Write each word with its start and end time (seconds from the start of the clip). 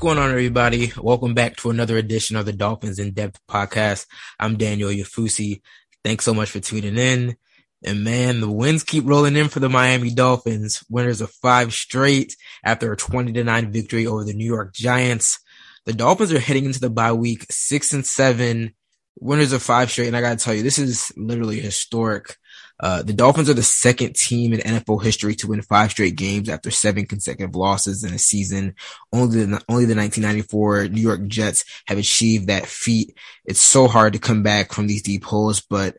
going 0.00 0.16
on, 0.16 0.30
everybody? 0.30 0.90
Welcome 0.96 1.34
back 1.34 1.56
to 1.56 1.68
another 1.68 1.98
edition 1.98 2.34
of 2.34 2.46
the 2.46 2.54
Dolphins 2.54 2.98
in 2.98 3.12
Depth 3.12 3.38
podcast. 3.46 4.06
I'm 4.38 4.56
Daniel 4.56 4.88
Oyefusi. 4.88 5.60
Thanks 6.02 6.24
so 6.24 6.32
much 6.32 6.48
for 6.48 6.58
tuning 6.58 6.96
in. 6.96 7.36
And 7.84 8.02
man, 8.02 8.40
the 8.40 8.50
wins 8.50 8.82
keep 8.82 9.04
rolling 9.06 9.36
in 9.36 9.48
for 9.48 9.60
the 9.60 9.68
Miami 9.68 10.08
Dolphins. 10.08 10.82
Winners 10.88 11.20
of 11.20 11.30
five 11.30 11.74
straight 11.74 12.34
after 12.64 12.90
a 12.90 12.96
20 12.96 13.34
to 13.34 13.44
9 13.44 13.72
victory 13.72 14.06
over 14.06 14.24
the 14.24 14.32
New 14.32 14.46
York 14.46 14.72
Giants. 14.72 15.38
The 15.84 15.92
Dolphins 15.92 16.32
are 16.32 16.40
heading 16.40 16.64
into 16.64 16.80
the 16.80 16.88
bye 16.88 17.12
week 17.12 17.44
six 17.50 17.92
and 17.92 18.06
seven, 18.06 18.74
winners 19.18 19.52
of 19.52 19.62
five 19.62 19.90
straight. 19.90 20.06
And 20.06 20.16
I 20.16 20.22
got 20.22 20.38
to 20.38 20.42
tell 20.42 20.54
you, 20.54 20.62
this 20.62 20.78
is 20.78 21.12
literally 21.14 21.60
historic. 21.60 22.38
Uh, 22.80 23.02
the 23.02 23.12
Dolphins 23.12 23.50
are 23.50 23.54
the 23.54 23.62
second 23.62 24.16
team 24.16 24.54
in 24.54 24.60
NFL 24.60 25.02
history 25.02 25.34
to 25.36 25.48
win 25.48 25.60
five 25.60 25.90
straight 25.90 26.16
games 26.16 26.48
after 26.48 26.70
seven 26.70 27.06
consecutive 27.06 27.54
losses 27.54 28.04
in 28.04 28.14
a 28.14 28.18
season. 28.18 28.74
Only 29.12 29.44
the, 29.44 29.62
only 29.68 29.84
the 29.84 29.94
1994 29.94 30.88
New 30.88 31.02
York 31.02 31.26
Jets 31.26 31.64
have 31.86 31.98
achieved 31.98 32.46
that 32.46 32.66
feat. 32.66 33.16
It's 33.44 33.60
so 33.60 33.86
hard 33.86 34.14
to 34.14 34.18
come 34.18 34.42
back 34.42 34.72
from 34.72 34.86
these 34.86 35.02
deep 35.02 35.24
holes, 35.24 35.60
but 35.60 35.96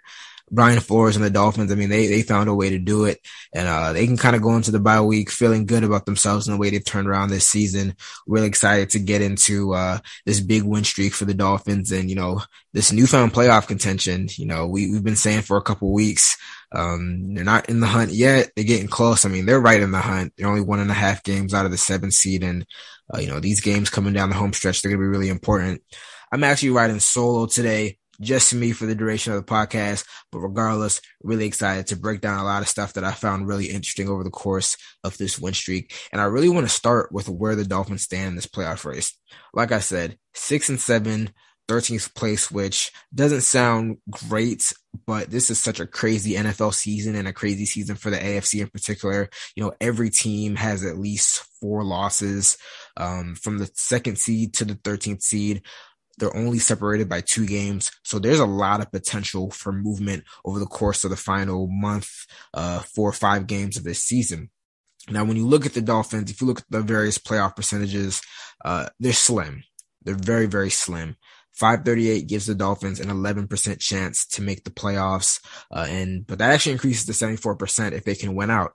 Brian 0.53 0.81
Flores 0.81 1.15
and 1.15 1.23
the 1.23 1.29
Dolphins, 1.29 1.71
I 1.71 1.75
mean, 1.75 1.87
they, 1.87 2.07
they 2.07 2.23
found 2.23 2.49
a 2.49 2.53
way 2.53 2.71
to 2.71 2.77
do 2.77 3.05
it 3.05 3.25
and, 3.53 3.69
uh, 3.69 3.93
they 3.93 4.05
can 4.05 4.17
kind 4.17 4.35
of 4.35 4.41
go 4.41 4.55
into 4.57 4.71
the 4.71 4.81
bye 4.81 4.99
week 4.99 5.29
feeling 5.29 5.65
good 5.65 5.85
about 5.85 6.05
themselves 6.05 6.47
and 6.47 6.55
the 6.55 6.59
way 6.59 6.69
they've 6.69 6.83
turned 6.83 7.07
around 7.07 7.29
this 7.29 7.47
season. 7.47 7.95
Really 8.27 8.47
excited 8.47 8.89
to 8.89 8.99
get 8.99 9.21
into, 9.21 9.73
uh, 9.73 9.99
this 10.25 10.41
big 10.41 10.63
win 10.63 10.83
streak 10.83 11.13
for 11.13 11.23
the 11.23 11.33
Dolphins 11.33 11.93
and, 11.93 12.09
you 12.09 12.17
know, 12.17 12.41
this 12.73 12.91
newfound 12.91 13.33
playoff 13.33 13.67
contention. 13.67 14.27
You 14.35 14.45
know, 14.45 14.67
we, 14.67 14.91
we've 14.91 15.03
been 15.03 15.15
saying 15.15 15.43
for 15.43 15.55
a 15.55 15.61
couple 15.63 15.93
weeks, 15.93 16.37
um, 16.71 17.33
they're 17.33 17.43
not 17.43 17.69
in 17.69 17.79
the 17.79 17.87
hunt 17.87 18.11
yet. 18.11 18.51
They're 18.55 18.65
getting 18.65 18.87
close. 18.87 19.25
I 19.25 19.29
mean, 19.29 19.45
they're 19.45 19.59
right 19.59 19.81
in 19.81 19.91
the 19.91 19.99
hunt. 19.99 20.33
They're 20.37 20.47
only 20.47 20.61
one 20.61 20.79
and 20.79 20.91
a 20.91 20.95
half 20.95 21.23
games 21.23 21.53
out 21.53 21.65
of 21.65 21.71
the 21.71 21.77
seventh 21.77 22.13
seed. 22.13 22.43
And, 22.43 22.65
uh, 23.13 23.19
you 23.19 23.27
know, 23.27 23.39
these 23.39 23.61
games 23.61 23.89
coming 23.89 24.13
down 24.13 24.29
the 24.29 24.35
home 24.35 24.53
stretch, 24.53 24.81
they're 24.81 24.91
going 24.91 25.01
to 25.01 25.05
be 25.05 25.09
really 25.09 25.29
important. 25.29 25.81
I'm 26.31 26.43
actually 26.43 26.69
riding 26.69 26.99
solo 26.99 27.45
today 27.45 27.97
just 28.21 28.53
me 28.53 28.71
for 28.71 28.85
the 28.85 28.95
duration 28.95 29.33
of 29.33 29.45
the 29.45 29.51
podcast. 29.51 30.05
But 30.31 30.39
regardless, 30.39 31.01
really 31.21 31.45
excited 31.45 31.87
to 31.87 31.97
break 31.97 32.21
down 32.21 32.39
a 32.39 32.43
lot 32.43 32.61
of 32.61 32.69
stuff 32.69 32.93
that 32.93 33.03
I 33.03 33.11
found 33.11 33.47
really 33.47 33.65
interesting 33.65 34.07
over 34.07 34.23
the 34.23 34.29
course 34.29 34.77
of 35.03 35.17
this 35.17 35.39
win 35.39 35.53
streak. 35.53 35.93
And 36.13 36.21
I 36.21 36.25
really 36.25 36.49
want 36.49 36.67
to 36.67 36.73
start 36.73 37.11
with 37.11 37.27
where 37.27 37.55
the 37.55 37.65
Dolphins 37.65 38.03
stand 38.03 38.29
in 38.29 38.35
this 38.35 38.47
playoff 38.47 38.85
race. 38.85 39.17
Like 39.53 39.71
I 39.71 39.79
said, 39.79 40.17
six 40.33 40.69
and 40.69 40.79
seven, 40.79 41.31
13th 41.71 42.13
place, 42.15 42.51
which 42.51 42.91
doesn't 43.15 43.41
sound 43.41 43.97
great, 44.09 44.73
but 45.07 45.31
this 45.31 45.49
is 45.49 45.59
such 45.59 45.79
a 45.79 45.87
crazy 45.87 46.33
NFL 46.33 46.73
season 46.73 47.15
and 47.15 47.27
a 47.27 47.33
crazy 47.33 47.65
season 47.65 47.95
for 47.95 48.09
the 48.09 48.17
AFC 48.17 48.59
in 48.59 48.67
particular. 48.67 49.29
You 49.55 49.63
know, 49.63 49.73
every 49.79 50.09
team 50.09 50.55
has 50.55 50.83
at 50.83 50.97
least 50.97 51.45
four 51.61 51.83
losses, 51.85 52.57
um, 52.97 53.35
from 53.35 53.57
the 53.57 53.71
second 53.73 54.17
seed 54.17 54.53
to 54.55 54.65
the 54.65 54.75
13th 54.75 55.21
seed. 55.21 55.61
They're 56.17 56.35
only 56.35 56.59
separated 56.59 57.07
by 57.07 57.21
two 57.21 57.45
games. 57.45 57.89
So 58.03 58.19
there's 58.19 58.39
a 58.39 58.45
lot 58.45 58.81
of 58.81 58.91
potential 58.91 59.49
for 59.49 59.71
movement 59.71 60.25
over 60.43 60.59
the 60.59 60.65
course 60.65 61.05
of 61.05 61.09
the 61.09 61.15
final 61.15 61.67
month, 61.67 62.09
uh, 62.53 62.79
four 62.79 63.09
or 63.09 63.13
five 63.13 63.47
games 63.47 63.77
of 63.77 63.85
this 63.85 64.03
season. 64.03 64.49
Now, 65.09 65.23
when 65.23 65.37
you 65.37 65.47
look 65.47 65.65
at 65.65 65.73
the 65.73 65.81
Dolphins, 65.81 66.29
if 66.29 66.41
you 66.41 66.47
look 66.47 66.59
at 66.59 66.65
the 66.69 66.81
various 66.81 67.17
playoff 67.17 67.55
percentages, 67.55 68.21
uh, 68.63 68.89
they're 68.99 69.13
slim. 69.13 69.63
They're 70.03 70.15
very, 70.15 70.45
very 70.45 70.69
slim. 70.69 71.15
538 71.53 72.27
gives 72.27 72.45
the 72.45 72.55
Dolphins 72.55 72.99
an 72.99 73.09
11% 73.09 73.79
chance 73.79 74.25
to 74.27 74.41
make 74.41 74.63
the 74.63 74.71
playoffs. 74.71 75.39
Uh, 75.71 75.85
and, 75.89 76.25
but 76.25 76.39
that 76.39 76.51
actually 76.51 76.73
increases 76.73 77.05
to 77.05 77.25
74% 77.25 77.91
if 77.91 78.03
they 78.03 78.15
can 78.15 78.35
win 78.35 78.49
out. 78.49 78.73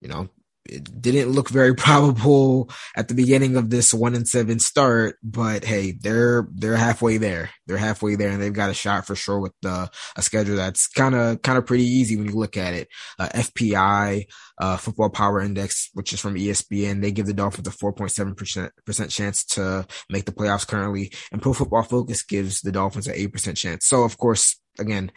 You 0.00 0.08
know, 0.08 0.28
it 0.70 1.00
didn't 1.00 1.32
look 1.32 1.48
very 1.48 1.74
probable 1.86 2.70
at 2.96 3.08
the 3.08 3.14
beginning 3.14 3.56
of 3.56 3.70
this 3.70 3.92
one 3.92 4.14
and 4.14 4.26
seven 4.26 4.58
start, 4.58 5.16
but 5.22 5.64
hey, 5.64 5.92
they're 5.92 6.48
they're 6.54 6.76
halfway 6.76 7.16
there. 7.18 7.50
They're 7.66 7.76
halfway 7.76 8.14
there, 8.14 8.30
and 8.30 8.40
they've 8.40 8.52
got 8.52 8.70
a 8.70 8.74
shot 8.74 9.06
for 9.06 9.14
sure 9.14 9.40
with 9.40 9.52
the 9.62 9.90
a 10.16 10.22
schedule 10.22 10.56
that's 10.56 10.86
kind 10.86 11.14
of 11.14 11.42
kind 11.42 11.58
of 11.58 11.66
pretty 11.66 11.84
easy 11.84 12.16
when 12.16 12.26
you 12.26 12.36
look 12.36 12.56
at 12.56 12.74
it. 12.74 12.88
Uh, 13.18 13.28
FPI, 13.28 14.26
uh, 14.58 14.76
Football 14.76 15.10
Power 15.10 15.40
Index, 15.40 15.90
which 15.94 16.12
is 16.12 16.20
from 16.20 16.36
ESPN, 16.36 17.02
they 17.02 17.12
give 17.12 17.26
the 17.26 17.34
Dolphins 17.34 17.68
a 17.68 17.70
4.7 17.70 18.36
percent 18.36 18.72
percent 18.86 19.10
chance 19.10 19.44
to 19.44 19.86
make 20.08 20.24
the 20.24 20.32
playoffs 20.32 20.66
currently, 20.66 21.12
and 21.32 21.42
Pro 21.42 21.52
Football 21.52 21.82
Focus 21.82 22.22
gives 22.22 22.60
the 22.60 22.72
Dolphins 22.72 23.08
an 23.08 23.14
eight 23.16 23.32
percent 23.32 23.56
chance. 23.56 23.86
So 23.86 24.04
of 24.04 24.16
course, 24.18 24.60
again 24.78 25.10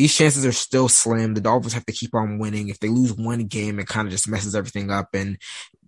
these 0.00 0.16
chances 0.16 0.46
are 0.46 0.52
still 0.52 0.88
slim. 0.88 1.34
The 1.34 1.42
Dolphins 1.42 1.74
have 1.74 1.84
to 1.84 1.92
keep 1.92 2.14
on 2.14 2.38
winning. 2.38 2.70
If 2.70 2.80
they 2.80 2.88
lose 2.88 3.12
one 3.12 3.44
game, 3.44 3.78
it 3.78 3.86
kind 3.86 4.08
of 4.08 4.12
just 4.12 4.26
messes 4.26 4.54
everything 4.54 4.90
up 4.90 5.10
and 5.12 5.36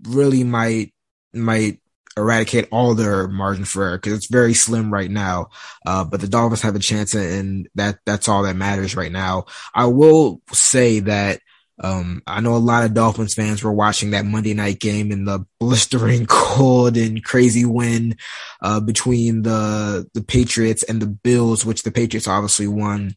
really 0.03 0.45
might 0.45 0.93
might 1.33 1.81
eradicate 2.19 2.69
all 2.71 2.95
their 2.95 3.27
margin 3.27 3.65
for 3.65 3.85
error 3.85 3.97
because 3.97 4.13
it's 4.13 4.31
very 4.31 4.53
slim 4.53 4.93
right 4.93 5.11
now. 5.11 5.49
Uh, 5.87 6.05
but 6.05 6.21
the 6.21 6.29
Dolphins 6.29 6.61
have 6.61 6.77
a 6.77 6.79
chance, 6.79 7.15
and 7.15 7.71
that 7.75 8.01
that's 8.05 8.29
all 8.29 8.43
that 8.43 8.55
matters 8.55 8.95
right 8.95 9.11
now. 9.11 9.47
I 9.75 9.87
will 9.87 10.43
say 10.53 11.01
that. 11.01 11.41
Um, 11.83 12.23
I 12.27 12.41
know 12.41 12.55
a 12.55 12.59
lot 12.59 12.85
of 12.85 12.93
Dolphins 12.93 13.35
fans 13.35 13.65
were 13.65 13.73
watching 13.73 14.11
that 14.11 14.27
Monday 14.27 14.53
night 14.53 14.79
game 14.79 15.11
in 15.11 15.25
the 15.25 15.47
blistering 15.59 16.27
cold 16.29 16.99
and 16.99 17.25
crazy 17.25 17.65
wind, 17.65 18.21
uh, 18.61 18.79
between 18.79 19.43
the, 19.43 20.07
the 20.13 20.23
Patriots 20.23 20.83
and 20.85 21.01
the 21.01 21.07
Bills, 21.07 21.65
which 21.65 21.83
the 21.83 21.91
Patriots 21.91 22.29
obviously 22.29 22.69
won 22.69 23.17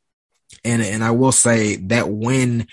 and, 0.66 0.81
and 0.81 1.03
I 1.03 1.12
will 1.12 1.31
say 1.31 1.78
that 1.88 2.09
win 2.09 2.68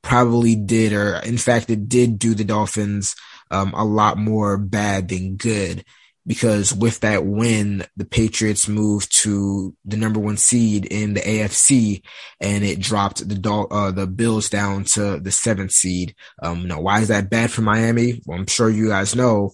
probably 0.00 0.56
did, 0.56 0.92
or 0.92 1.16
in 1.16 1.38
fact, 1.38 1.70
it 1.70 1.88
did 1.88 2.18
do 2.18 2.34
the 2.34 2.44
Dolphins, 2.44 3.14
um, 3.50 3.74
a 3.74 3.84
lot 3.84 4.18
more 4.18 4.56
bad 4.56 5.08
than 5.08 5.36
good 5.36 5.84
because 6.26 6.72
with 6.72 7.00
that 7.00 7.24
win, 7.26 7.84
the 7.96 8.04
Patriots 8.04 8.68
moved 8.68 9.14
to 9.22 9.74
the 9.84 9.96
number 9.96 10.20
one 10.20 10.36
seed 10.36 10.86
in 10.86 11.14
the 11.14 11.20
AFC 11.20 12.02
and 12.40 12.64
it 12.64 12.80
dropped 12.80 13.28
the 13.28 13.50
uh, 13.70 13.90
the 13.90 14.06
Bills 14.06 14.48
down 14.48 14.84
to 14.84 15.18
the 15.18 15.32
seventh 15.32 15.72
seed. 15.72 16.14
Um, 16.42 16.68
now 16.68 16.80
why 16.80 17.00
is 17.00 17.08
that 17.08 17.30
bad 17.30 17.50
for 17.50 17.62
Miami? 17.62 18.22
Well, 18.24 18.38
I'm 18.38 18.46
sure 18.46 18.70
you 18.70 18.88
guys 18.88 19.16
know 19.16 19.52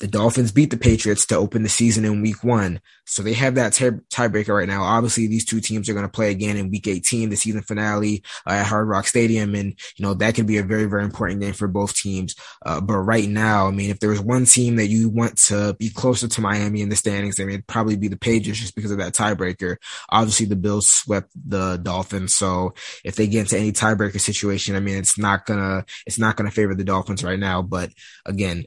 the 0.00 0.08
Dolphins 0.08 0.50
beat 0.50 0.70
the 0.70 0.76
Patriots 0.76 1.24
to 1.26 1.36
open 1.36 1.62
the 1.62 1.68
season 1.68 2.04
in 2.04 2.20
week 2.20 2.42
one. 2.42 2.80
So 3.06 3.22
they 3.22 3.32
have 3.34 3.54
that 3.54 3.74
tie- 3.74 3.90
tiebreaker 4.12 4.56
right 4.56 4.66
now. 4.66 4.82
Obviously, 4.82 5.28
these 5.28 5.44
two 5.44 5.60
teams 5.60 5.88
are 5.88 5.92
going 5.92 6.06
to 6.06 6.10
play 6.10 6.30
again 6.30 6.56
in 6.56 6.70
week 6.70 6.88
18, 6.88 7.30
the 7.30 7.36
season 7.36 7.62
finale 7.62 8.24
uh, 8.46 8.54
at 8.54 8.66
Hard 8.66 8.88
Rock 8.88 9.06
Stadium. 9.06 9.54
And, 9.54 9.78
you 9.96 10.04
know, 10.04 10.14
that 10.14 10.34
could 10.34 10.46
be 10.46 10.58
a 10.58 10.64
very, 10.64 10.86
very 10.86 11.04
important 11.04 11.40
game 11.40 11.52
for 11.52 11.68
both 11.68 11.94
teams. 11.94 12.34
Uh, 12.66 12.80
but 12.80 12.98
right 12.98 13.28
now, 13.28 13.68
I 13.68 13.70
mean, 13.70 13.90
if 13.90 14.00
there 14.00 14.10
was 14.10 14.20
one 14.20 14.46
team 14.46 14.76
that 14.76 14.88
you 14.88 15.08
want 15.10 15.38
to 15.46 15.74
be 15.78 15.90
closer 15.90 16.26
to 16.26 16.40
Miami 16.40 16.80
in 16.80 16.88
the 16.88 16.96
standings, 16.96 17.38
I 17.38 17.44
mean, 17.44 17.54
it'd 17.54 17.66
probably 17.68 17.96
be 17.96 18.08
the 18.08 18.16
Patriots 18.16 18.60
just 18.60 18.74
because 18.74 18.90
of 18.90 18.98
that 18.98 19.14
tiebreaker. 19.14 19.76
Obviously, 20.10 20.46
the 20.46 20.56
Bills 20.56 20.88
swept 20.88 21.30
the 21.46 21.76
Dolphins. 21.76 22.34
So 22.34 22.74
if 23.04 23.14
they 23.14 23.28
get 23.28 23.40
into 23.40 23.58
any 23.58 23.70
tiebreaker 23.70 24.20
situation, 24.20 24.74
I 24.74 24.80
mean, 24.80 24.96
it's 24.96 25.18
not 25.18 25.46
gonna, 25.46 25.84
it's 26.04 26.18
not 26.18 26.36
gonna 26.36 26.50
favor 26.50 26.74
the 26.74 26.84
Dolphins 26.84 27.22
right 27.22 27.38
now. 27.38 27.62
But 27.62 27.90
again, 28.26 28.64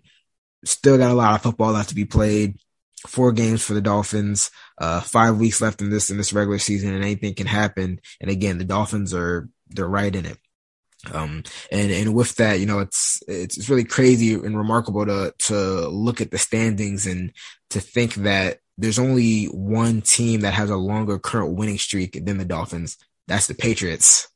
Still 0.65 0.97
got 0.97 1.11
a 1.11 1.13
lot 1.13 1.35
of 1.35 1.41
football 1.41 1.73
left 1.73 1.89
to 1.89 1.95
be 1.95 2.05
played. 2.05 2.59
Four 3.05 3.31
games 3.31 3.63
for 3.63 3.73
the 3.73 3.81
Dolphins. 3.81 4.49
Uh, 4.77 5.01
five 5.01 5.37
weeks 5.37 5.61
left 5.61 5.81
in 5.81 5.89
this 5.89 6.09
in 6.09 6.17
this 6.17 6.33
regular 6.33 6.59
season, 6.59 6.93
and 6.93 7.03
anything 7.03 7.35
can 7.35 7.47
happen. 7.47 7.99
And 8.19 8.31
again, 8.31 8.57
the 8.57 8.65
Dolphins 8.65 9.13
are 9.13 9.49
they're 9.69 9.87
right 9.87 10.15
in 10.15 10.25
it. 10.25 10.37
Um, 11.13 11.43
and, 11.71 11.91
and 11.91 12.15
with 12.15 12.35
that, 12.35 12.59
you 12.59 12.65
know, 12.65 12.79
it's, 12.79 13.21
it's, 13.27 13.57
it's 13.57 13.69
really 13.69 13.83
crazy 13.83 14.33
and 14.33 14.57
remarkable 14.57 15.05
to, 15.05 15.33
to 15.45 15.87
look 15.87 16.21
at 16.21 16.31
the 16.31 16.37
standings 16.37 17.05
and 17.05 17.31
to 17.69 17.79
think 17.79 18.15
that 18.15 18.59
there's 18.77 18.99
only 18.99 19.45
one 19.45 20.01
team 20.01 20.41
that 20.41 20.53
has 20.53 20.69
a 20.69 20.75
longer 20.75 21.19
current 21.19 21.55
winning 21.55 21.77
streak 21.77 22.25
than 22.25 22.37
the 22.37 22.45
Dolphins. 22.45 22.97
That's 23.27 23.47
the 23.47 23.55
Patriots. 23.55 24.27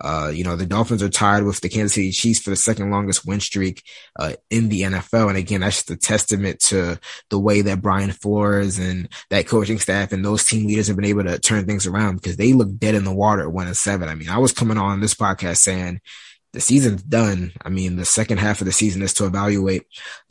Uh, 0.00 0.30
you 0.32 0.44
know, 0.44 0.56
the 0.56 0.66
Dolphins 0.66 1.02
are 1.02 1.08
tied 1.08 1.42
with 1.42 1.60
the 1.60 1.68
Kansas 1.68 1.94
City 1.94 2.12
Chiefs 2.12 2.40
for 2.40 2.50
the 2.50 2.56
second 2.56 2.90
longest 2.90 3.26
win 3.26 3.40
streak, 3.40 3.82
uh, 4.18 4.34
in 4.50 4.68
the 4.68 4.82
NFL. 4.82 5.28
And 5.28 5.36
again, 5.36 5.60
that's 5.60 5.76
just 5.76 5.90
a 5.90 5.96
testament 5.96 6.60
to 6.60 6.98
the 7.30 7.38
way 7.38 7.62
that 7.62 7.82
Brian 7.82 8.12
Flores 8.12 8.78
and 8.78 9.08
that 9.30 9.48
coaching 9.48 9.78
staff 9.78 10.12
and 10.12 10.24
those 10.24 10.44
team 10.44 10.66
leaders 10.66 10.86
have 10.86 10.96
been 10.96 11.04
able 11.04 11.24
to 11.24 11.38
turn 11.38 11.66
things 11.66 11.86
around 11.86 12.16
because 12.16 12.36
they 12.36 12.52
look 12.52 12.76
dead 12.78 12.94
in 12.94 13.04
the 13.04 13.14
water 13.14 13.42
at 13.42 13.52
one 13.52 13.66
and 13.66 13.76
seven. 13.76 14.08
I 14.08 14.14
mean, 14.14 14.28
I 14.28 14.38
was 14.38 14.52
coming 14.52 14.78
on 14.78 15.00
this 15.00 15.14
podcast 15.14 15.58
saying 15.58 16.00
the 16.52 16.60
season's 16.60 17.02
done. 17.02 17.52
I 17.62 17.68
mean, 17.68 17.96
the 17.96 18.04
second 18.04 18.38
half 18.38 18.60
of 18.60 18.66
the 18.66 18.72
season 18.72 19.02
is 19.02 19.14
to 19.14 19.26
evaluate 19.26 19.84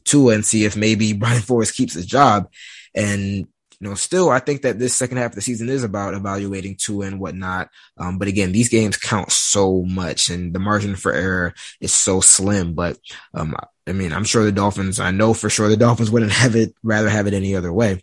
Tua 0.06 0.36
and 0.36 0.46
see 0.46 0.66
if 0.66 0.76
maybe 0.76 1.14
Brian 1.18 1.42
Flores 1.42 1.72
keeps 1.72 1.94
his 1.94 2.06
job. 2.06 2.50
And 2.96 3.48
you 3.80 3.88
know, 3.88 3.96
still, 3.96 4.30
I 4.30 4.40
think 4.40 4.64
that 4.64 4.80
this 4.80 4.96
second 4.96 5.18
half 5.18 5.32
of 5.32 5.36
the 5.36 5.42
season 5.42 5.70
is 5.70 5.84
about 5.84 6.16
evaluating 6.16 6.78
Tua 6.78 7.06
and 7.06 7.20
whatnot. 7.20 7.70
Um, 7.98 8.18
but 8.18 8.28
again, 8.28 8.52
these 8.52 8.70
games 8.70 8.98
count 8.98 9.32
so 9.32 9.84
much 9.84 10.30
and 10.30 10.54
the 10.54 10.60
margin 10.60 10.96
for 10.96 11.14
error 11.14 11.54
is 11.80 11.94
so 11.94 12.20
slim. 12.20 12.74
But, 12.74 12.98
um, 13.36 13.56
I 13.86 13.92
mean, 13.92 14.14
I'm 14.14 14.24
sure 14.24 14.44
the 14.44 14.52
Dolphins, 14.52 15.00
I 15.00 15.12
know 15.12 15.34
for 15.34 15.50
sure 15.50 15.70
the 15.70 15.78
Dolphins 15.78 16.10
wouldn't 16.10 16.32
have 16.32 16.56
it, 16.56 16.74
rather 16.82 17.10
have 17.10 17.28
it 17.28 17.36
any 17.36 17.56
other 17.56 17.72
way. 17.72 18.02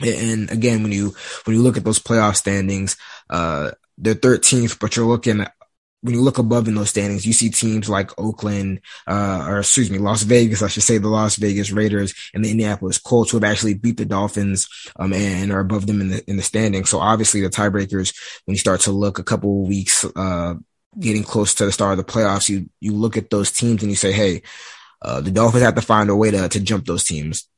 And 0.00 0.50
again, 0.50 0.82
when 0.82 0.92
you, 0.92 1.14
when 1.44 1.56
you 1.56 1.62
look 1.62 1.78
at 1.78 1.84
those 1.84 1.98
playoff 1.98 2.36
standings, 2.36 2.96
uh, 3.30 3.70
they're 3.96 4.14
13th, 4.14 4.78
but 4.78 4.94
you're 4.94 5.06
looking 5.06 5.44
when 6.02 6.14
you 6.14 6.22
look 6.22 6.38
above 6.38 6.68
in 6.68 6.74
those 6.74 6.90
standings, 6.90 7.26
you 7.26 7.32
see 7.32 7.50
teams 7.50 7.88
like 7.88 8.16
Oakland, 8.18 8.80
uh, 9.06 9.44
or 9.48 9.58
excuse 9.58 9.90
me, 9.90 9.98
Las 9.98 10.22
Vegas, 10.22 10.62
I 10.62 10.68
should 10.68 10.84
say 10.84 10.98
the 10.98 11.08
Las 11.08 11.36
Vegas 11.36 11.72
Raiders 11.72 12.14
and 12.32 12.44
the 12.44 12.50
Indianapolis 12.50 12.98
Colts 12.98 13.30
who 13.30 13.36
have 13.36 13.50
actually 13.50 13.74
beat 13.74 13.96
the 13.96 14.04
Dolphins, 14.04 14.68
um, 14.96 15.12
and 15.12 15.50
are 15.50 15.60
above 15.60 15.86
them 15.86 16.00
in 16.00 16.08
the, 16.08 16.30
in 16.30 16.36
the 16.36 16.42
standings. 16.42 16.90
So 16.90 17.00
obviously 17.00 17.40
the 17.40 17.48
tiebreakers, 17.48 18.14
when 18.44 18.54
you 18.54 18.58
start 18.58 18.82
to 18.82 18.92
look 18.92 19.18
a 19.18 19.24
couple 19.24 19.62
of 19.62 19.68
weeks, 19.68 20.04
uh, 20.14 20.54
getting 21.00 21.24
close 21.24 21.54
to 21.56 21.66
the 21.66 21.72
start 21.72 21.98
of 21.98 22.06
the 22.06 22.12
playoffs, 22.12 22.48
you, 22.48 22.70
you 22.80 22.92
look 22.92 23.16
at 23.16 23.30
those 23.30 23.50
teams 23.50 23.82
and 23.82 23.90
you 23.90 23.96
say, 23.96 24.12
Hey, 24.12 24.42
uh, 25.02 25.20
the 25.20 25.30
Dolphins 25.30 25.64
have 25.64 25.74
to 25.74 25.82
find 25.82 26.10
a 26.10 26.16
way 26.16 26.30
to, 26.30 26.48
to 26.48 26.60
jump 26.60 26.86
those 26.86 27.04
teams. 27.04 27.48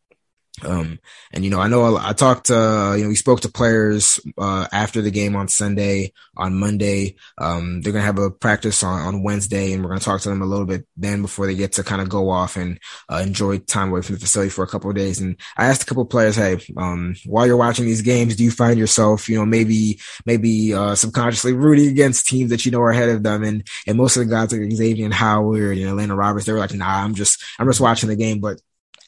Um, 0.64 0.98
and 1.32 1.44
you 1.44 1.50
know, 1.50 1.60
I 1.60 1.68
know 1.68 1.96
I, 1.96 2.10
I 2.10 2.12
talked 2.12 2.46
to, 2.46 2.94
you 2.96 3.04
know, 3.04 3.08
we 3.08 3.14
spoke 3.14 3.40
to 3.40 3.48
players, 3.50 4.20
uh, 4.38 4.66
after 4.72 5.02
the 5.02 5.10
game 5.10 5.36
on 5.36 5.48
Sunday, 5.48 6.12
on 6.36 6.58
Monday. 6.58 7.16
Um, 7.38 7.82
they're 7.82 7.92
going 7.92 8.02
to 8.02 8.06
have 8.06 8.18
a 8.18 8.30
practice 8.30 8.82
on, 8.82 9.00
on 9.00 9.22
Wednesday 9.22 9.72
and 9.72 9.82
we're 9.82 9.90
going 9.90 10.00
to 10.00 10.04
talk 10.04 10.20
to 10.22 10.28
them 10.28 10.42
a 10.42 10.46
little 10.46 10.66
bit 10.66 10.86
then 10.96 11.22
before 11.22 11.46
they 11.46 11.54
get 11.54 11.72
to 11.72 11.84
kind 11.84 12.00
of 12.00 12.08
go 12.08 12.30
off 12.30 12.56
and, 12.56 12.78
uh, 13.10 13.22
enjoy 13.24 13.58
time 13.58 13.90
away 13.90 14.02
from 14.02 14.16
the 14.16 14.20
facility 14.20 14.50
for 14.50 14.64
a 14.64 14.68
couple 14.68 14.90
of 14.90 14.96
days. 14.96 15.20
And 15.20 15.36
I 15.56 15.66
asked 15.66 15.82
a 15.82 15.86
couple 15.86 16.02
of 16.02 16.10
players, 16.10 16.36
Hey, 16.36 16.58
um, 16.76 17.14
while 17.26 17.46
you're 17.46 17.56
watching 17.56 17.84
these 17.84 18.02
games, 18.02 18.36
do 18.36 18.44
you 18.44 18.50
find 18.50 18.78
yourself, 18.78 19.28
you 19.28 19.36
know, 19.36 19.46
maybe, 19.46 20.00
maybe, 20.26 20.74
uh, 20.74 20.94
subconsciously 20.94 21.52
rooting 21.52 21.88
against 21.88 22.26
teams 22.26 22.50
that 22.50 22.64
you 22.64 22.72
know 22.72 22.80
are 22.80 22.90
ahead 22.90 23.08
of 23.08 23.22
them? 23.22 23.42
And, 23.42 23.66
and 23.86 23.96
most 23.96 24.16
of 24.16 24.26
the 24.26 24.30
guys 24.30 24.52
like 24.52 24.70
Xavier 24.72 25.04
and 25.04 25.14
Howard 25.14 25.78
and 25.78 25.86
Elandon 25.86 26.16
Roberts, 26.16 26.46
they 26.46 26.52
were 26.52 26.58
like, 26.58 26.74
nah, 26.74 27.04
I'm 27.04 27.14
just, 27.14 27.42
I'm 27.58 27.66
just 27.66 27.80
watching 27.80 28.08
the 28.08 28.16
game, 28.16 28.40
but 28.40 28.60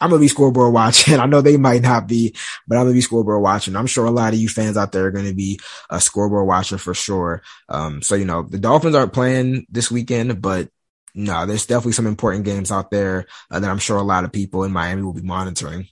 I'm 0.03 0.11
gonna 0.11 0.21
be 0.21 0.29
scoreboard 0.29 0.75
watching. 0.75 1.15
I 1.21 1.27
know 1.27 1.41
they 1.41 1.57
might 1.57 1.83
not 1.83 2.09
be, 2.09 2.35
but 2.67 2.77
I'm 2.77 2.85
gonna 2.85 2.95
be 2.95 3.01
scoreboard 3.01 3.41
watching. 3.41 3.77
I'm 3.77 3.87
sure 3.87 4.05
a 4.05 4.11
lot 4.11 4.33
of 4.33 4.41
you 4.41 4.49
fans 4.49 4.77
out 4.77 4.91
there 4.91 5.07
are 5.07 5.13
gonna 5.13 5.33
be 5.33 5.61
a 5.91 6.01
scoreboard 6.01 6.47
watcher 6.47 6.77
for 6.77 6.93
sure. 6.93 7.43
Um, 7.69 8.03
so 8.03 8.17
you 8.17 8.25
know 8.25 8.43
the 8.43 8.59
Dolphins 8.59 8.97
aren't 8.97 9.13
playing 9.13 9.67
this 9.71 9.91
weekend, 9.91 10.43
but 10.43 10.69
no, 11.15 11.47
there's 11.47 11.67
definitely 11.67 11.93
some 11.93 12.07
important 12.07 12.45
games 12.45 12.73
out 12.73 12.91
there 12.91 13.27
uh, 13.51 13.61
that 13.61 13.71
I'm 13.71 13.79
sure 13.79 13.97
a 13.97 14.03
lot 14.03 14.25
of 14.25 14.33
people 14.33 14.65
in 14.65 14.73
Miami 14.73 15.03
will 15.03 15.13
be 15.13 15.23
monitoring. 15.23 15.87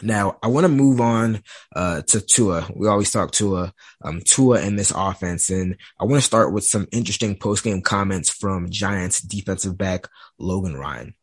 Now, 0.00 0.38
I 0.42 0.46
want 0.46 0.64
to 0.64 0.68
move 0.68 1.00
on 1.00 1.42
uh, 1.74 2.02
to 2.02 2.20
Tua. 2.20 2.68
We 2.74 2.88
always 2.88 3.10
talk 3.10 3.32
Tua, 3.32 3.74
um, 4.02 4.22
Tua 4.24 4.62
in 4.62 4.76
this 4.76 4.92
offense, 4.94 5.50
and 5.50 5.76
I 6.00 6.04
want 6.04 6.22
to 6.22 6.26
start 6.26 6.52
with 6.52 6.64
some 6.64 6.86
interesting 6.92 7.36
post 7.36 7.64
game 7.64 7.82
comments 7.82 8.30
from 8.30 8.70
Giants 8.70 9.20
defensive 9.20 9.76
back 9.76 10.08
Logan 10.38 10.76
Ryan. 10.76 11.14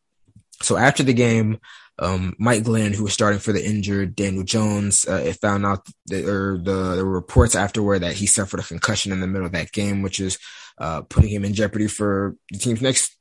So 0.62 0.76
after 0.76 1.02
the 1.02 1.14
game, 1.14 1.58
um, 2.00 2.34
Mike 2.38 2.64
Glennon, 2.64 2.94
who 2.94 3.04
was 3.04 3.12
starting 3.12 3.38
for 3.38 3.52
the 3.52 3.64
injured 3.64 4.16
Daniel 4.16 4.42
Jones, 4.42 5.06
uh, 5.06 5.22
it 5.24 5.34
found 5.34 5.66
out 5.66 5.86
that, 6.06 6.26
or 6.26 6.58
the, 6.58 6.96
the 6.96 7.04
reports 7.04 7.54
afterward 7.54 8.00
that 8.00 8.14
he 8.14 8.26
suffered 8.26 8.60
a 8.60 8.64
concussion 8.64 9.12
in 9.12 9.20
the 9.20 9.26
middle 9.26 9.46
of 9.46 9.52
that 9.52 9.70
game, 9.70 10.00
which 10.00 10.18
is 10.18 10.38
uh, 10.78 11.02
putting 11.02 11.30
him 11.30 11.44
in 11.44 11.52
jeopardy 11.52 11.86
for 11.86 12.36
the 12.50 12.58
team's 12.58 12.80
next 12.80 13.14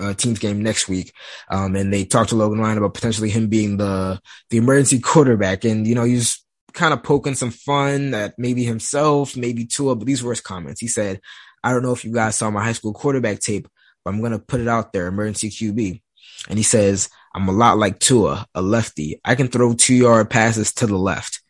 uh, 0.00 0.14
team's 0.14 0.38
game 0.38 0.62
next 0.62 0.88
week. 0.88 1.12
Um, 1.50 1.76
and 1.76 1.92
they 1.92 2.06
talked 2.06 2.30
to 2.30 2.36
Logan 2.36 2.60
Ryan 2.60 2.78
about 2.78 2.94
potentially 2.94 3.28
him 3.28 3.48
being 3.48 3.76
the 3.76 4.18
the 4.48 4.56
emergency 4.56 5.00
quarterback, 5.00 5.64
and 5.64 5.86
you 5.86 5.94
know 5.94 6.04
he's 6.04 6.42
kind 6.72 6.94
of 6.94 7.02
poking 7.02 7.34
some 7.34 7.50
fun 7.50 8.14
at 8.14 8.34
maybe 8.38 8.64
himself, 8.64 9.36
maybe 9.36 9.66
Tua, 9.66 9.96
but 9.96 10.06
these 10.06 10.22
were 10.22 10.32
his 10.32 10.40
comments. 10.40 10.80
He 10.80 10.88
said, 10.88 11.20
"I 11.62 11.72
don't 11.72 11.82
know 11.82 11.92
if 11.92 12.06
you 12.06 12.12
guys 12.12 12.36
saw 12.36 12.50
my 12.50 12.64
high 12.64 12.72
school 12.72 12.94
quarterback 12.94 13.40
tape, 13.40 13.68
but 14.02 14.14
I'm 14.14 14.22
gonna 14.22 14.38
put 14.38 14.60
it 14.60 14.68
out 14.68 14.94
there, 14.94 15.08
emergency 15.08 15.50
QB." 15.50 16.00
And 16.48 16.58
he 16.58 16.64
says, 16.64 17.08
I'm 17.34 17.48
a 17.48 17.52
lot 17.52 17.78
like 17.78 17.98
Tua, 17.98 18.46
a 18.54 18.62
lefty. 18.62 19.20
I 19.24 19.34
can 19.34 19.48
throw 19.48 19.74
two 19.74 19.94
yard 19.94 20.30
passes 20.30 20.72
to 20.74 20.86
the 20.86 20.96
left. 20.96 21.40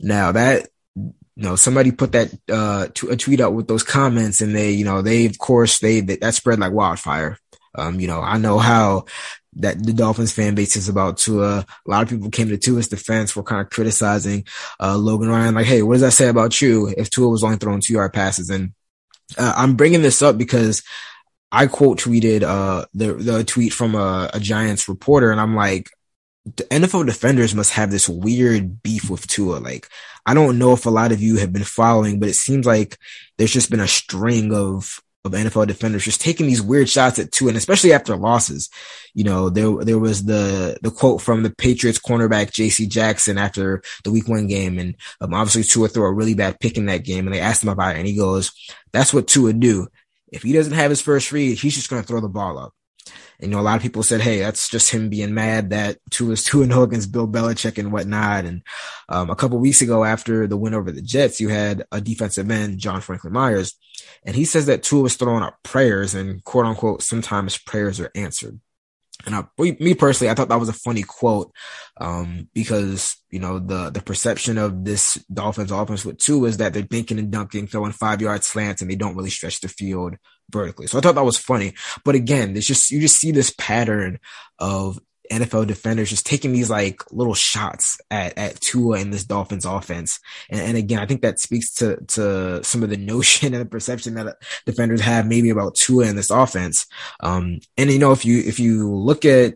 Now 0.00 0.32
that, 0.32 0.68
you 0.96 1.12
know, 1.36 1.54
somebody 1.54 1.92
put 1.92 2.12
that, 2.12 2.32
uh, 2.50 2.88
a 3.10 3.16
tweet 3.16 3.40
out 3.40 3.52
with 3.52 3.68
those 3.68 3.82
comments 3.82 4.40
and 4.40 4.56
they, 4.56 4.70
you 4.70 4.84
know, 4.84 5.02
they, 5.02 5.26
of 5.26 5.38
course, 5.38 5.80
they, 5.80 6.00
that 6.00 6.34
spread 6.34 6.58
like 6.58 6.72
wildfire. 6.72 7.38
Um, 7.74 8.00
you 8.00 8.06
know, 8.06 8.20
I 8.20 8.38
know 8.38 8.58
how 8.58 9.04
that 9.54 9.84
the 9.84 9.92
Dolphins 9.92 10.32
fan 10.32 10.54
base 10.54 10.76
is 10.76 10.88
about 10.88 11.18
Tua. 11.18 11.58
A 11.86 11.90
lot 11.90 12.02
of 12.02 12.08
people 12.08 12.30
came 12.30 12.48
to 12.48 12.56
Tua's 12.56 12.88
defense 12.88 13.30
for 13.30 13.42
kind 13.42 13.60
of 13.60 13.70
criticizing, 13.70 14.46
uh, 14.80 14.96
Logan 14.96 15.28
Ryan. 15.28 15.54
Like, 15.54 15.66
Hey, 15.66 15.82
what 15.82 15.94
does 15.94 16.02
that 16.02 16.12
say 16.12 16.28
about 16.28 16.60
you 16.60 16.92
if 16.96 17.10
Tua 17.10 17.28
was 17.28 17.44
only 17.44 17.56
throwing 17.58 17.80
two 17.80 17.92
yard 17.92 18.12
passes? 18.12 18.50
And, 18.50 18.72
uh, 19.36 19.52
I'm 19.56 19.76
bringing 19.76 20.02
this 20.02 20.22
up 20.22 20.38
because 20.38 20.82
I 21.50 21.66
quote 21.66 21.98
tweeted 21.98 22.42
uh 22.42 22.86
the 22.94 23.14
the 23.14 23.44
tweet 23.44 23.72
from 23.72 23.94
a, 23.94 24.30
a 24.34 24.40
Giants 24.40 24.88
reporter, 24.88 25.30
and 25.30 25.40
I'm 25.40 25.54
like, 25.54 25.90
the 26.44 26.64
NFL 26.64 27.06
defenders 27.06 27.54
must 27.54 27.72
have 27.72 27.90
this 27.90 28.08
weird 28.08 28.82
beef 28.82 29.10
with 29.10 29.26
Tua. 29.26 29.58
Like, 29.58 29.88
I 30.26 30.34
don't 30.34 30.58
know 30.58 30.72
if 30.72 30.86
a 30.86 30.90
lot 30.90 31.12
of 31.12 31.22
you 31.22 31.36
have 31.36 31.52
been 31.52 31.64
following, 31.64 32.20
but 32.20 32.28
it 32.28 32.34
seems 32.34 32.66
like 32.66 32.98
there's 33.36 33.52
just 33.52 33.70
been 33.70 33.80
a 33.80 33.88
string 33.88 34.54
of 34.54 35.00
of 35.24 35.32
NFL 35.32 35.66
defenders 35.66 36.04
just 36.04 36.20
taking 36.20 36.46
these 36.46 36.62
weird 36.62 36.88
shots 36.88 37.18
at 37.18 37.32
Tua, 37.32 37.48
and 37.48 37.56
especially 37.56 37.92
after 37.92 38.16
losses. 38.16 38.70
You 39.14 39.24
know, 39.24 39.50
there 39.50 39.84
there 39.84 39.98
was 39.98 40.24
the 40.24 40.78
the 40.82 40.90
quote 40.90 41.20
from 41.20 41.42
the 41.42 41.50
Patriots 41.50 41.98
cornerback 41.98 42.52
J.C. 42.52 42.86
Jackson 42.86 43.38
after 43.38 43.82
the 44.04 44.10
Week 44.10 44.28
One 44.28 44.46
game, 44.46 44.78
and 44.78 44.96
um, 45.20 45.34
obviously 45.34 45.64
Tua 45.64 45.88
threw 45.88 46.04
a 46.04 46.12
really 46.12 46.34
bad 46.34 46.60
pick 46.60 46.76
in 46.76 46.86
that 46.86 47.04
game, 47.04 47.26
and 47.26 47.34
they 47.34 47.40
asked 47.40 47.62
him 47.62 47.68
about 47.68 47.96
it, 47.96 47.98
and 47.98 48.06
he 48.06 48.16
goes, 48.16 48.52
"That's 48.92 49.12
what 49.12 49.28
Tua 49.28 49.52
do." 49.52 49.88
If 50.32 50.42
he 50.42 50.52
doesn't 50.52 50.74
have 50.74 50.90
his 50.90 51.00
first 51.00 51.32
read, 51.32 51.58
he's 51.58 51.74
just 51.74 51.90
going 51.90 52.02
to 52.02 52.06
throw 52.06 52.20
the 52.20 52.28
ball 52.28 52.58
up. 52.58 52.72
And, 53.40 53.50
you 53.50 53.56
know, 53.56 53.62
a 53.62 53.64
lot 53.64 53.76
of 53.76 53.82
people 53.82 54.02
said, 54.02 54.20
Hey, 54.20 54.40
that's 54.40 54.68
just 54.68 54.90
him 54.90 55.08
being 55.08 55.32
mad 55.32 55.70
that 55.70 55.98
two 56.10 56.26
Tua's 56.26 56.44
two 56.44 56.62
and 56.62 56.72
against 56.72 57.12
Bill 57.12 57.28
Belichick 57.28 57.78
and 57.78 57.92
whatnot. 57.92 58.44
And, 58.44 58.62
um, 59.08 59.30
a 59.30 59.36
couple 59.36 59.58
weeks 59.58 59.80
ago 59.80 60.04
after 60.04 60.46
the 60.46 60.56
win 60.56 60.74
over 60.74 60.90
the 60.90 61.02
Jets, 61.02 61.40
you 61.40 61.48
had 61.48 61.84
a 61.92 62.00
defensive 62.00 62.50
end, 62.50 62.78
John 62.78 63.00
Franklin 63.00 63.32
Myers, 63.32 63.76
and 64.24 64.34
he 64.34 64.44
says 64.44 64.66
that 64.66 64.82
Tua 64.82 65.02
was 65.02 65.16
throwing 65.16 65.42
up 65.42 65.58
prayers 65.62 66.14
and 66.14 66.42
quote 66.44 66.66
unquote, 66.66 67.02
sometimes 67.02 67.58
prayers 67.58 68.00
are 68.00 68.10
answered. 68.14 68.60
And 69.26 69.34
I, 69.34 69.44
me 69.58 69.94
personally, 69.94 70.30
I 70.30 70.34
thought 70.34 70.48
that 70.48 70.60
was 70.60 70.68
a 70.68 70.72
funny 70.72 71.02
quote, 71.02 71.52
um, 72.00 72.48
because, 72.54 73.16
you 73.30 73.40
know, 73.40 73.58
the, 73.58 73.90
the 73.90 74.00
perception 74.00 74.58
of 74.58 74.84
this 74.84 75.14
Dolphins 75.32 75.72
offense 75.72 76.04
with 76.04 76.18
Tua 76.18 76.48
is 76.48 76.58
that 76.58 76.72
they're 76.72 76.82
dinking 76.82 77.18
and 77.18 77.30
dunking, 77.30 77.66
throwing 77.66 77.92
five 77.92 78.20
yard 78.20 78.44
slants 78.44 78.80
and 78.80 78.90
they 78.90 78.94
don't 78.94 79.16
really 79.16 79.30
stretch 79.30 79.60
the 79.60 79.68
field 79.68 80.16
vertically. 80.50 80.86
So 80.86 80.98
I 80.98 81.00
thought 81.00 81.16
that 81.16 81.24
was 81.24 81.36
funny. 81.36 81.74
But 82.04 82.14
again, 82.14 82.52
there's 82.52 82.66
just, 82.66 82.90
you 82.90 83.00
just 83.00 83.18
see 83.18 83.32
this 83.32 83.52
pattern 83.58 84.20
of 84.58 85.00
NFL 85.30 85.66
defenders 85.66 86.10
just 86.10 86.26
taking 86.26 86.52
these 86.52 86.70
like 86.70 87.02
little 87.12 87.34
shots 87.34 88.00
at, 88.10 88.36
at 88.38 88.60
Tua 88.60 88.98
in 89.00 89.10
this 89.10 89.24
Dolphins 89.24 89.64
offense. 89.64 90.20
And, 90.50 90.60
and, 90.60 90.76
again, 90.76 90.98
I 90.98 91.06
think 91.06 91.22
that 91.22 91.38
speaks 91.38 91.72
to, 91.74 91.96
to 92.08 92.62
some 92.64 92.82
of 92.82 92.90
the 92.90 92.96
notion 93.12 93.54
and 93.54 93.62
the 93.62 93.68
perception 93.68 94.14
that 94.14 94.36
defenders 94.66 95.00
have 95.00 95.26
maybe 95.26 95.50
about 95.50 95.74
Tua 95.74 96.06
and 96.06 96.18
this 96.18 96.30
offense. 96.30 96.86
Um, 97.20 97.60
and 97.76 97.90
you 97.90 97.98
know, 97.98 98.12
if 98.12 98.24
you, 98.24 98.40
if 98.40 98.58
you 98.58 98.92
look 98.92 99.24
at, 99.24 99.54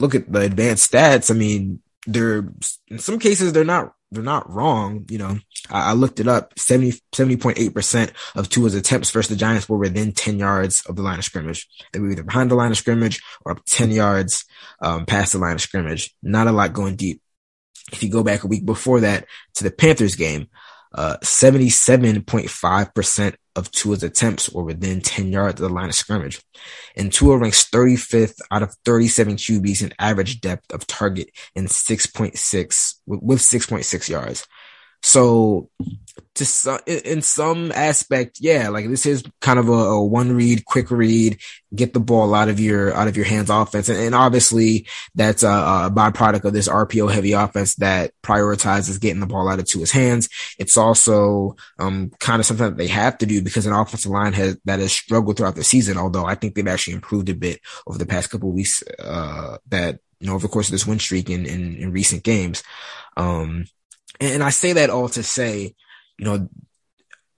look 0.00 0.14
at 0.14 0.30
the 0.32 0.40
advanced 0.40 0.92
stats, 0.92 1.30
I 1.30 1.34
mean, 1.34 1.80
they're, 2.06 2.48
in 2.88 2.98
some 2.98 3.18
cases, 3.18 3.52
they're 3.52 3.64
not 3.64 3.94
they're 4.10 4.22
not 4.22 4.50
wrong. 4.50 5.04
You 5.08 5.18
know, 5.18 5.38
I, 5.70 5.90
I 5.90 5.92
looked 5.92 6.20
it 6.20 6.28
up. 6.28 6.58
70, 6.58 7.00
70.8% 7.12 8.10
of 8.34 8.48
Tua's 8.48 8.74
attempts 8.74 9.10
versus 9.10 9.30
the 9.30 9.36
Giants 9.36 9.68
were 9.68 9.76
within 9.76 10.12
10 10.12 10.38
yards 10.38 10.82
of 10.86 10.96
the 10.96 11.02
line 11.02 11.18
of 11.18 11.24
scrimmage. 11.24 11.68
They 11.92 12.00
were 12.00 12.10
either 12.10 12.22
behind 12.22 12.50
the 12.50 12.54
line 12.54 12.70
of 12.70 12.78
scrimmage 12.78 13.20
or 13.44 13.52
up 13.52 13.60
10 13.66 13.90
yards, 13.90 14.44
um, 14.80 15.06
past 15.06 15.32
the 15.32 15.38
line 15.38 15.54
of 15.54 15.60
scrimmage. 15.60 16.14
Not 16.22 16.46
a 16.46 16.52
lot 16.52 16.72
going 16.72 16.96
deep. 16.96 17.20
If 17.92 18.02
you 18.02 18.10
go 18.10 18.22
back 18.22 18.44
a 18.44 18.48
week 18.48 18.66
before 18.66 19.00
that 19.00 19.26
to 19.54 19.64
the 19.64 19.70
Panthers 19.70 20.14
game, 20.14 20.48
uh, 20.94 21.16
77.5% 21.22 23.34
of 23.56 23.70
Tua's 23.70 24.02
attempts 24.02 24.50
were 24.50 24.64
within 24.64 25.00
10 25.00 25.32
yards 25.32 25.58
of 25.60 25.68
the 25.68 25.74
line 25.74 25.88
of 25.88 25.94
scrimmage. 25.94 26.42
And 26.96 27.12
Tua 27.12 27.38
ranks 27.38 27.68
35th 27.68 28.40
out 28.50 28.62
of 28.62 28.74
37 28.84 29.36
QBs 29.36 29.82
in 29.82 29.92
average 29.98 30.40
depth 30.40 30.72
of 30.72 30.86
target 30.86 31.30
in 31.54 31.66
6.6 31.66 32.94
with 33.06 33.40
6.6 33.40 34.08
yards. 34.08 34.46
So 35.02 35.70
to 36.38 36.44
some, 36.44 36.78
in 36.86 37.20
some 37.20 37.72
aspect, 37.72 38.38
yeah, 38.40 38.68
like 38.68 38.88
this 38.88 39.06
is 39.06 39.24
kind 39.40 39.58
of 39.58 39.68
a, 39.68 39.72
a, 39.72 40.04
one 40.04 40.32
read, 40.32 40.64
quick 40.64 40.88
read, 40.90 41.38
get 41.74 41.92
the 41.92 42.00
ball 42.00 42.32
out 42.32 42.48
of 42.48 42.60
your, 42.60 42.94
out 42.94 43.08
of 43.08 43.16
your 43.16 43.26
hands 43.26 43.50
offense. 43.50 43.88
And, 43.88 43.98
and 43.98 44.14
obviously 44.14 44.86
that's 45.16 45.42
a, 45.42 45.48
a, 45.48 45.92
byproduct 45.92 46.44
of 46.44 46.52
this 46.52 46.68
RPO 46.68 47.12
heavy 47.12 47.32
offense 47.32 47.74
that 47.76 48.12
prioritizes 48.22 49.00
getting 49.00 49.18
the 49.18 49.26
ball 49.26 49.48
out 49.48 49.58
of 49.58 49.66
to 49.66 49.80
his 49.80 49.90
hands. 49.90 50.28
It's 50.60 50.76
also, 50.76 51.56
um, 51.80 52.10
kind 52.20 52.38
of 52.38 52.46
something 52.46 52.68
that 52.68 52.76
they 52.76 52.86
have 52.86 53.18
to 53.18 53.26
do 53.26 53.42
because 53.42 53.66
an 53.66 53.72
offensive 53.72 54.12
line 54.12 54.32
has, 54.34 54.56
that 54.64 54.78
has 54.78 54.92
struggled 54.92 55.36
throughout 55.36 55.56
the 55.56 55.64
season, 55.64 55.98
although 55.98 56.24
I 56.24 56.36
think 56.36 56.54
they've 56.54 56.68
actually 56.68 56.94
improved 56.94 57.28
a 57.30 57.34
bit 57.34 57.60
over 57.86 57.98
the 57.98 58.06
past 58.06 58.30
couple 58.30 58.52
weeks, 58.52 58.84
uh, 59.00 59.58
that, 59.70 59.98
you 60.20 60.28
know, 60.28 60.34
over 60.34 60.46
the 60.46 60.52
course 60.52 60.68
of 60.68 60.72
this 60.72 60.86
win 60.86 61.00
streak 61.00 61.30
in, 61.30 61.46
in, 61.46 61.74
in 61.76 61.92
recent 61.92 62.22
games. 62.22 62.62
Um, 63.16 63.64
and 64.20 64.42
I 64.42 64.50
say 64.50 64.74
that 64.74 64.90
all 64.90 65.08
to 65.10 65.22
say, 65.22 65.74
you 66.18 66.24
know, 66.24 66.48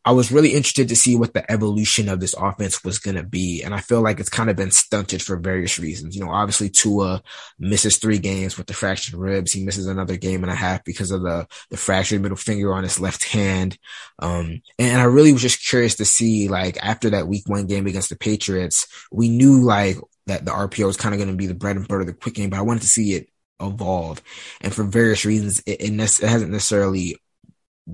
I 0.02 0.12
was 0.12 0.32
really 0.32 0.54
interested 0.54 0.88
to 0.88 0.96
see 0.96 1.14
what 1.14 1.34
the 1.34 1.50
evolution 1.52 2.08
of 2.08 2.20
this 2.20 2.34
offense 2.34 2.82
was 2.82 2.98
going 2.98 3.16
to 3.16 3.22
be. 3.22 3.62
And 3.62 3.74
I 3.74 3.80
feel 3.80 4.00
like 4.00 4.18
it's 4.18 4.30
kind 4.30 4.48
of 4.48 4.56
been 4.56 4.70
stunted 4.70 5.22
for 5.22 5.36
various 5.36 5.78
reasons. 5.78 6.16
You 6.16 6.24
know, 6.24 6.30
obviously 6.30 6.70
Tua 6.70 7.22
misses 7.58 7.98
three 7.98 8.18
games 8.18 8.56
with 8.56 8.66
the 8.66 8.72
fractured 8.72 9.14
ribs. 9.14 9.52
He 9.52 9.62
misses 9.62 9.86
another 9.86 10.16
game 10.16 10.42
and 10.42 10.50
a 10.50 10.54
half 10.54 10.84
because 10.84 11.10
of 11.10 11.22
the, 11.22 11.46
the 11.68 11.76
fractured 11.76 12.22
middle 12.22 12.38
finger 12.38 12.72
on 12.72 12.82
his 12.82 12.98
left 12.98 13.24
hand. 13.24 13.76
Um, 14.18 14.62
and 14.78 15.02
I 15.02 15.04
really 15.04 15.34
was 15.34 15.42
just 15.42 15.68
curious 15.68 15.96
to 15.96 16.06
see, 16.06 16.48
like, 16.48 16.78
after 16.82 17.10
that 17.10 17.28
week 17.28 17.46
one 17.46 17.66
game 17.66 17.86
against 17.86 18.08
the 18.08 18.16
Patriots, 18.16 18.86
we 19.12 19.28
knew 19.28 19.62
like 19.62 19.98
that 20.26 20.46
the 20.46 20.52
RPO 20.52 20.86
was 20.86 20.96
kind 20.96 21.14
of 21.14 21.18
going 21.18 21.30
to 21.30 21.36
be 21.36 21.46
the 21.46 21.54
bread 21.54 21.76
and 21.76 21.86
butter 21.86 22.00
of 22.00 22.06
the 22.06 22.14
quick 22.14 22.34
game, 22.34 22.50
but 22.50 22.58
I 22.58 22.62
wanted 22.62 22.82
to 22.82 22.88
see 22.88 23.12
it 23.14 23.28
evolve. 23.60 24.22
And 24.60 24.74
for 24.74 24.84
various 24.84 25.24
reasons, 25.24 25.60
it, 25.60 25.80
it, 25.80 25.90
ne- 25.90 26.04
it 26.04 26.28
hasn't 26.28 26.50
necessarily 26.50 27.16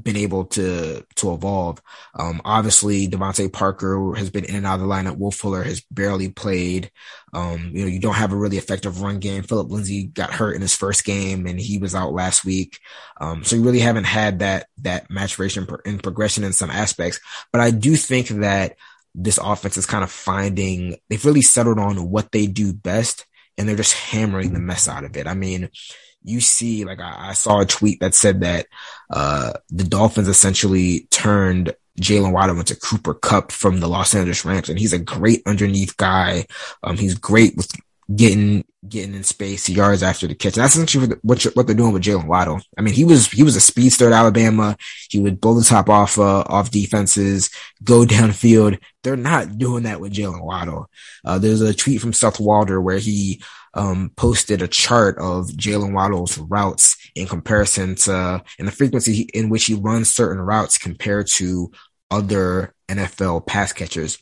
been 0.02 0.16
able 0.16 0.44
to 0.44 1.04
to 1.16 1.32
evolve. 1.32 1.80
Um, 2.14 2.40
obviously, 2.44 3.08
DeVante 3.08 3.52
Parker 3.52 4.14
has 4.14 4.30
been 4.30 4.44
in 4.44 4.56
and 4.56 4.66
out 4.66 4.75
of 4.75 4.80
the 4.80 4.87
lineup. 4.87 5.18
Will 5.18 5.30
Fuller 5.30 5.62
has 5.62 5.82
barely 5.90 6.28
played. 6.28 6.90
Um, 7.32 7.70
you 7.73 7.82
know, 7.82 7.88
you 7.88 8.00
don't 8.00 8.14
have 8.14 8.32
a 8.32 8.37
really 8.37 8.58
effective 8.58 9.00
run 9.00 9.18
game. 9.18 9.42
Phillip 9.42 9.70
Lindsay 9.70 10.04
got 10.04 10.32
hurt 10.32 10.54
in 10.54 10.62
his 10.62 10.75
first 10.75 11.04
game, 11.04 11.46
and 11.46 11.58
he 11.58 11.78
was 11.78 11.94
out 11.94 12.12
last 12.12 12.44
week. 12.44 12.78
Um, 13.20 13.44
so 13.44 13.56
you 13.56 13.62
really 13.62 13.80
haven't 13.80 14.04
had 14.04 14.40
that 14.40 14.66
that 14.78 15.11
maturation 15.11 15.66
and 15.85 16.02
progression 16.02 16.44
in 16.44 16.52
some 16.52 16.70
aspects. 16.70 17.20
But 17.52 17.61
I 17.61 17.70
do 17.70 17.96
think 17.96 18.28
that 18.28 18.76
this 19.14 19.38
offense 19.42 19.76
is 19.76 19.87
kind 19.87 20.04
of 20.04 20.11
finding 20.11 20.96
they've 21.08 21.25
really 21.25 21.42
settled 21.42 21.78
on 21.78 22.11
what 22.11 22.32
they 22.32 22.46
do 22.46 22.73
best, 22.73 23.25
and 23.58 23.68
they're 23.68 23.76
just 23.76 23.94
hammering 23.94 24.52
the 24.52 24.58
mess 24.58 24.88
out 24.88 25.04
of 25.04 25.16
it. 25.16 25.26
I 25.26 25.34
mean 25.34 25.70
you 26.26 26.40
see, 26.40 26.84
like 26.84 27.00
I, 27.00 27.28
I 27.30 27.32
saw 27.32 27.60
a 27.60 27.66
tweet 27.66 28.00
that 28.00 28.14
said 28.14 28.40
that 28.40 28.66
uh, 29.10 29.52
the 29.70 29.84
Dolphins 29.84 30.26
essentially 30.26 31.06
turned 31.10 31.75
Jaylen 32.00 32.32
Waddle 32.32 32.58
into 32.58 32.76
Cooper 32.76 33.14
Kupp 33.14 33.52
from 33.52 33.80
the 33.80 33.88
Los 33.88 34.14
Angeles 34.14 34.44
Rams, 34.44 34.68
and 34.68 34.78
he's 34.78 34.92
a 34.92 34.98
great 34.98 35.42
underneath 35.46 35.96
guy. 35.96 36.46
Um, 36.82 36.98
he's 36.98 37.14
great 37.14 37.56
with 37.56 37.70
getting 38.14 38.64
getting 38.88 39.14
in 39.14 39.25
space 39.25 39.68
yards 39.68 40.02
after 40.02 40.28
the 40.28 40.34
catch. 40.34 40.56
And 40.56 40.62
that's 40.62 40.76
essentially 40.76 41.16
what, 41.22 41.42
what 41.54 41.66
they're 41.66 41.75
doing 41.75 41.92
with 41.92 42.04
Jaylen 42.04 42.26
Waddle. 42.26 42.60
I 42.78 42.82
mean, 42.82 42.94
he 42.94 43.04
was 43.04 43.28
he 43.28 43.42
was 43.42 43.56
a 43.56 43.60
speedster 43.60 44.06
at 44.06 44.12
Alabama. 44.12 44.76
He 45.10 45.18
would 45.18 45.40
blow 45.40 45.54
the 45.54 45.64
top 45.64 45.88
off 45.88 46.18
uh, 46.18 46.44
off 46.46 46.70
defenses, 46.70 47.50
go 47.82 48.00
downfield. 48.04 48.78
They're 49.02 49.16
not 49.16 49.58
doing 49.58 49.84
that 49.84 50.00
with 50.00 50.12
Jaylen 50.12 50.44
Waddle. 50.44 50.88
Uh, 51.25 51.38
there's 51.38 51.60
a 51.60 51.75
tweet 51.75 52.00
from 52.00 52.12
Seth 52.12 52.40
Walder 52.40 52.80
where 52.80 52.98
he 52.98 53.42
um, 53.75 54.10
posted 54.16 54.62
a 54.62 54.68
chart 54.68 55.18
of 55.18 55.48
Jaylen 55.48 55.92
Waddle's 55.92 56.38
routes 56.38 56.96
in 57.14 57.26
comparison 57.26 57.94
to 57.96 58.42
and 58.58 58.68
the 58.68 58.72
frequency 58.72 59.28
in 59.34 59.48
which 59.48 59.66
he 59.66 59.75
runs 59.75 60.14
certain 60.14 60.40
routes 60.40 60.78
compared 60.78 61.26
to 61.26 61.72
other 62.10 62.75
NFL 62.88 63.46
pass 63.46 63.72
catchers. 63.72 64.18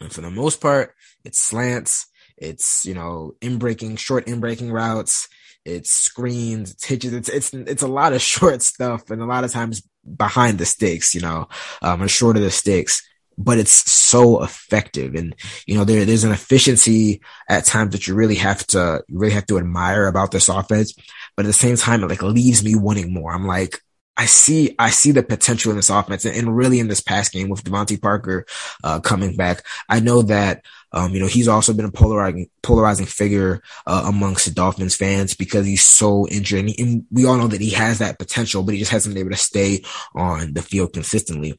And 0.00 0.12
for 0.12 0.20
the 0.20 0.30
most 0.30 0.60
part, 0.60 0.94
it's 1.24 1.40
slants, 1.40 2.06
it's 2.40 2.84
you 2.84 2.94
know 2.94 3.34
in 3.40 3.58
breaking 3.58 3.96
short 3.96 4.28
in 4.28 4.40
breaking 4.40 4.72
routes, 4.72 5.28
it's 5.64 5.90
screens, 5.90 6.72
it's 6.72 6.84
hitches, 6.84 7.12
it's 7.12 7.28
it's 7.28 7.52
it's 7.52 7.82
a 7.82 7.88
lot 7.88 8.12
of 8.12 8.22
short 8.34 8.62
stuff, 8.62 9.10
and 9.10 9.22
a 9.22 9.26
lot 9.26 9.44
of 9.44 9.52
times 9.52 9.82
behind 10.16 10.58
the 10.58 10.66
sticks, 10.66 11.14
you 11.14 11.20
know, 11.20 11.48
um, 11.82 12.02
or 12.02 12.08
short 12.08 12.36
of 12.36 12.42
the 12.42 12.50
sticks 12.50 13.02
but 13.38 13.56
it's 13.56 13.90
so 13.90 14.42
effective. 14.42 15.14
And, 15.14 15.34
you 15.66 15.76
know, 15.76 15.84
there, 15.84 16.04
there's 16.04 16.24
an 16.24 16.32
efficiency 16.32 17.22
at 17.48 17.64
times 17.64 17.92
that 17.92 18.08
you 18.08 18.14
really 18.14 18.34
have 18.34 18.66
to, 18.68 19.04
you 19.06 19.18
really 19.18 19.34
have 19.34 19.46
to 19.46 19.58
admire 19.58 20.08
about 20.08 20.32
this 20.32 20.48
offense. 20.48 20.92
But 21.36 21.46
at 21.46 21.48
the 21.48 21.52
same 21.52 21.76
time, 21.76 22.02
it 22.02 22.08
like 22.08 22.22
leaves 22.22 22.64
me 22.64 22.74
wanting 22.74 23.14
more. 23.14 23.32
I'm 23.32 23.46
like, 23.46 23.80
I 24.16 24.26
see, 24.26 24.74
I 24.80 24.90
see 24.90 25.12
the 25.12 25.22
potential 25.22 25.70
in 25.70 25.76
this 25.76 25.90
offense 25.90 26.24
and, 26.24 26.56
really 26.56 26.80
in 26.80 26.88
this 26.88 27.00
past 27.00 27.32
game 27.32 27.48
with 27.48 27.62
DeVante 27.62 28.02
Parker, 28.02 28.44
uh, 28.82 28.98
coming 28.98 29.36
back. 29.36 29.64
I 29.88 30.00
know 30.00 30.22
that, 30.22 30.64
um, 30.92 31.12
you 31.12 31.20
know, 31.20 31.26
he's 31.26 31.48
also 31.48 31.72
been 31.72 31.84
a 31.84 31.90
polarizing, 31.90 32.48
polarizing 32.62 33.06
figure, 33.06 33.62
uh, 33.86 34.04
amongst 34.06 34.46
the 34.46 34.50
Dolphins 34.52 34.96
fans 34.96 35.34
because 35.34 35.66
he's 35.66 35.86
so 35.86 36.26
injured 36.28 36.60
and, 36.60 36.70
he, 36.70 36.82
and 36.82 37.04
we 37.10 37.26
all 37.26 37.36
know 37.36 37.48
that 37.48 37.60
he 37.60 37.70
has 37.70 37.98
that 37.98 38.18
potential, 38.18 38.62
but 38.62 38.72
he 38.72 38.80
just 38.80 38.90
hasn't 38.90 39.14
been 39.14 39.20
able 39.20 39.32
to 39.32 39.36
stay 39.36 39.82
on 40.14 40.54
the 40.54 40.62
field 40.62 40.92
consistently. 40.92 41.58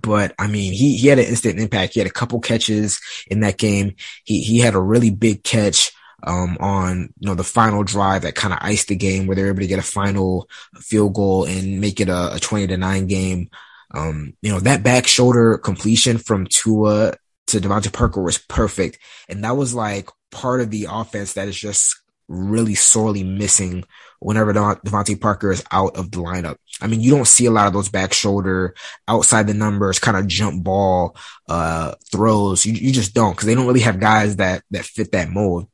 But 0.00 0.34
I 0.38 0.46
mean, 0.46 0.74
he, 0.74 0.98
he 0.98 1.08
had 1.08 1.18
an 1.18 1.24
instant 1.24 1.58
impact. 1.58 1.94
He 1.94 2.00
had 2.00 2.06
a 2.06 2.12
couple 2.12 2.40
catches 2.40 3.00
in 3.28 3.40
that 3.40 3.56
game. 3.56 3.94
He, 4.24 4.42
he 4.42 4.58
had 4.58 4.74
a 4.74 4.80
really 4.80 5.10
big 5.10 5.42
catch, 5.42 5.92
um, 6.22 6.58
on, 6.60 7.14
you 7.18 7.28
know, 7.28 7.34
the 7.34 7.42
final 7.44 7.82
drive 7.82 8.22
that 8.22 8.34
kind 8.34 8.52
of 8.52 8.58
iced 8.60 8.88
the 8.88 8.96
game 8.96 9.26
where 9.26 9.34
they're 9.34 9.48
able 9.48 9.60
to 9.60 9.66
get 9.66 9.78
a 9.78 9.82
final 9.82 10.50
field 10.76 11.14
goal 11.14 11.44
and 11.44 11.80
make 11.80 11.98
it 11.98 12.10
a, 12.10 12.34
a 12.34 12.38
20 12.38 12.66
to 12.66 12.76
nine 12.76 13.06
game. 13.06 13.48
Um, 13.92 14.34
you 14.42 14.52
know, 14.52 14.60
that 14.60 14.82
back 14.82 15.06
shoulder 15.06 15.56
completion 15.56 16.18
from 16.18 16.46
Tua 16.46 17.14
to 17.50 17.60
DeVante 17.60 17.92
Parker 17.92 18.22
was 18.22 18.38
perfect. 18.38 18.98
And 19.28 19.44
that 19.44 19.56
was 19.56 19.74
like 19.74 20.08
part 20.30 20.60
of 20.60 20.70
the 20.70 20.86
offense 20.90 21.34
that 21.34 21.48
is 21.48 21.58
just 21.58 22.00
really 22.28 22.76
sorely 22.76 23.24
missing 23.24 23.84
whenever 24.20 24.52
DeVante 24.52 25.20
Parker 25.20 25.50
is 25.50 25.64
out 25.72 25.96
of 25.96 26.10
the 26.10 26.18
lineup. 26.18 26.56
I 26.80 26.86
mean, 26.86 27.00
you 27.00 27.10
don't 27.10 27.26
see 27.26 27.46
a 27.46 27.50
lot 27.50 27.66
of 27.66 27.72
those 27.72 27.88
back 27.88 28.12
shoulder 28.12 28.74
outside 29.08 29.46
the 29.46 29.54
numbers 29.54 29.98
kind 29.98 30.16
of 30.16 30.26
jump 30.26 30.62
ball, 30.62 31.16
uh, 31.48 31.94
throws. 32.12 32.64
You, 32.64 32.74
you 32.74 32.92
just 32.92 33.14
don't 33.14 33.32
because 33.32 33.46
they 33.46 33.54
don't 33.54 33.66
really 33.66 33.80
have 33.80 33.98
guys 33.98 34.36
that, 34.36 34.62
that 34.70 34.84
fit 34.84 35.12
that 35.12 35.30
mold. 35.30 35.68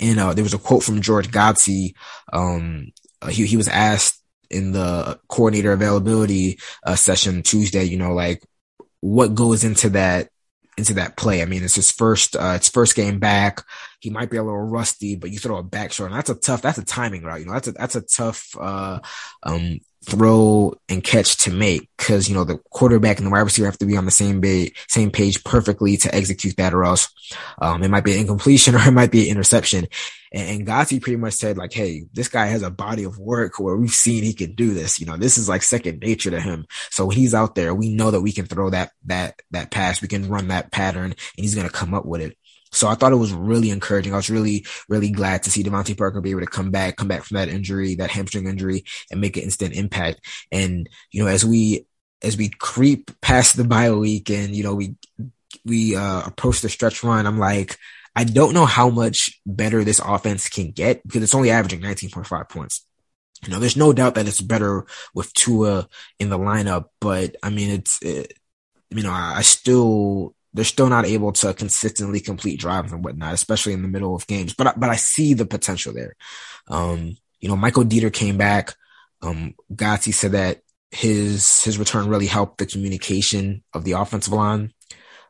And, 0.00 0.18
uh, 0.18 0.34
there 0.34 0.44
was 0.44 0.54
a 0.54 0.58
quote 0.58 0.82
from 0.82 1.00
George 1.00 1.30
Godsey. 1.30 1.94
Um, 2.32 2.92
uh, 3.22 3.28
he, 3.28 3.46
he 3.46 3.56
was 3.56 3.68
asked 3.68 4.20
in 4.50 4.72
the 4.72 5.18
coordinator 5.28 5.72
availability, 5.72 6.58
uh, 6.84 6.96
session 6.96 7.42
Tuesday, 7.42 7.84
you 7.84 7.96
know, 7.96 8.12
like 8.12 8.44
what 9.00 9.34
goes 9.34 9.64
into 9.64 9.90
that, 9.90 10.28
into 10.76 10.94
that 10.94 11.16
play. 11.16 11.42
I 11.42 11.46
mean, 11.46 11.64
it's 11.64 11.76
his 11.76 11.90
first, 11.90 12.36
uh, 12.36 12.54
it's 12.56 12.68
first 12.68 12.94
game 12.94 13.18
back. 13.18 13.62
He 14.00 14.10
might 14.10 14.30
be 14.30 14.36
a 14.36 14.42
little 14.42 14.60
rusty, 14.60 15.16
but 15.16 15.30
you 15.30 15.38
throw 15.38 15.56
a 15.56 15.62
back 15.62 15.92
short 15.92 16.10
and 16.10 16.18
that's 16.18 16.30
a 16.30 16.34
tough, 16.34 16.62
that's 16.62 16.78
a 16.78 16.84
timing 16.84 17.22
route. 17.22 17.40
You 17.40 17.46
know, 17.46 17.52
that's 17.52 17.68
a, 17.68 17.72
that's 17.72 17.96
a 17.96 18.02
tough, 18.02 18.54
uh, 18.60 19.00
um, 19.42 19.80
throw 20.06 20.72
and 20.88 21.02
catch 21.02 21.36
to 21.36 21.50
make 21.50 21.88
because 21.96 22.28
you 22.28 22.34
know 22.34 22.44
the 22.44 22.58
quarterback 22.70 23.18
and 23.18 23.26
the 23.26 23.30
wide 23.30 23.40
receiver 23.40 23.66
have 23.66 23.78
to 23.78 23.86
be 23.86 23.96
on 23.96 24.04
the 24.04 24.10
same 24.10 24.40
page, 24.40 24.72
same 24.88 25.10
page 25.10 25.42
perfectly 25.44 25.96
to 25.96 26.14
execute 26.14 26.56
that, 26.56 26.72
or 26.72 26.84
else 26.84 27.08
um, 27.60 27.82
it 27.82 27.88
might 27.88 28.04
be 28.04 28.12
an 28.12 28.20
incompletion 28.20 28.74
or 28.76 28.86
it 28.86 28.92
might 28.92 29.10
be 29.10 29.24
an 29.24 29.34
interception. 29.36 29.86
And, 30.32 30.68
and 30.68 31.02
pretty 31.02 31.16
much 31.16 31.34
said 31.34 31.56
like, 31.56 31.72
"Hey, 31.72 32.04
this 32.12 32.28
guy 32.28 32.46
has 32.46 32.62
a 32.62 32.70
body 32.70 33.04
of 33.04 33.18
work 33.18 33.58
where 33.58 33.76
we've 33.76 33.90
seen 33.90 34.22
he 34.22 34.34
can 34.34 34.54
do 34.54 34.74
this. 34.74 34.98
You 34.98 35.06
know, 35.06 35.16
this 35.16 35.38
is 35.38 35.48
like 35.48 35.62
second 35.62 36.00
nature 36.00 36.30
to 36.30 36.40
him. 36.40 36.66
So 36.90 37.06
when 37.06 37.16
he's 37.16 37.34
out 37.34 37.54
there, 37.54 37.74
we 37.74 37.94
know 37.94 38.10
that 38.10 38.20
we 38.20 38.32
can 38.32 38.46
throw 38.46 38.70
that 38.70 38.92
that 39.06 39.40
that 39.50 39.70
pass, 39.70 40.02
we 40.02 40.08
can 40.08 40.28
run 40.28 40.48
that 40.48 40.72
pattern, 40.72 41.12
and 41.12 41.16
he's 41.36 41.54
gonna 41.54 41.70
come 41.70 41.94
up 41.94 42.04
with 42.06 42.20
it." 42.20 42.36
So 42.72 42.88
I 42.88 42.94
thought 42.94 43.12
it 43.12 43.16
was 43.16 43.32
really 43.32 43.70
encouraging. 43.70 44.12
I 44.12 44.16
was 44.16 44.28
really, 44.28 44.66
really 44.88 45.10
glad 45.10 45.42
to 45.44 45.50
see 45.50 45.62
DeVante 45.62 45.96
Parker 45.96 46.20
be 46.20 46.30
able 46.30 46.40
to 46.40 46.46
come 46.46 46.70
back, 46.70 46.96
come 46.96 47.08
back 47.08 47.22
from 47.22 47.36
that 47.36 47.48
injury, 47.48 47.94
that 47.96 48.10
hamstring 48.10 48.46
injury 48.46 48.84
and 49.10 49.20
make 49.20 49.36
an 49.36 49.44
instant 49.44 49.74
impact. 49.74 50.20
And, 50.52 50.88
you 51.10 51.22
know, 51.22 51.28
as 51.28 51.44
we, 51.44 51.86
as 52.22 52.36
we 52.36 52.50
creep 52.50 53.18
past 53.20 53.56
the 53.56 53.64
bye 53.64 53.92
week 53.92 54.30
and, 54.30 54.54
you 54.54 54.62
know, 54.62 54.74
we, 54.74 54.96
we, 55.64 55.96
uh, 55.96 56.22
approach 56.26 56.60
the 56.60 56.68
stretch 56.68 57.02
run, 57.02 57.26
I'm 57.26 57.38
like, 57.38 57.78
I 58.16 58.24
don't 58.24 58.54
know 58.54 58.64
how 58.64 58.88
much 58.88 59.40
better 59.44 59.84
this 59.84 60.00
offense 60.00 60.48
can 60.48 60.70
get 60.70 61.02
because 61.02 61.22
it's 61.22 61.34
only 61.34 61.50
averaging 61.50 61.82
19.5 61.82 62.48
points. 62.48 62.84
You 63.44 63.52
know, 63.52 63.60
there's 63.60 63.76
no 63.76 63.92
doubt 63.92 64.14
that 64.14 64.26
it's 64.26 64.40
better 64.40 64.86
with 65.14 65.32
Tua 65.34 65.86
in 66.18 66.30
the 66.30 66.38
lineup, 66.38 66.86
but 67.00 67.36
I 67.42 67.50
mean, 67.50 67.68
it's, 67.70 68.02
it, 68.02 68.32
you 68.90 69.02
know, 69.02 69.10
I, 69.10 69.34
I 69.36 69.42
still 69.42 70.34
they're 70.56 70.64
still 70.64 70.88
not 70.88 71.04
able 71.04 71.32
to 71.32 71.52
consistently 71.52 72.18
complete 72.18 72.58
drives 72.58 72.90
and 72.90 73.04
whatnot, 73.04 73.34
especially 73.34 73.74
in 73.74 73.82
the 73.82 73.88
middle 73.88 74.14
of 74.14 74.26
games. 74.26 74.54
But 74.54 74.80
but 74.80 74.88
I 74.88 74.96
see 74.96 75.34
the 75.34 75.44
potential 75.44 75.92
there. 75.92 76.16
Um, 76.68 77.16
you 77.40 77.48
know, 77.50 77.56
Michael 77.56 77.84
Deiter 77.84 78.12
came 78.12 78.38
back. 78.38 78.74
Um, 79.20 79.54
Godsey 79.72 80.14
said 80.14 80.32
that 80.32 80.62
his 80.90 81.62
his 81.62 81.78
return 81.78 82.08
really 82.08 82.26
helped 82.26 82.56
the 82.56 82.66
communication 82.66 83.62
of 83.74 83.84
the 83.84 83.92
offensive 83.92 84.32
line. 84.32 84.72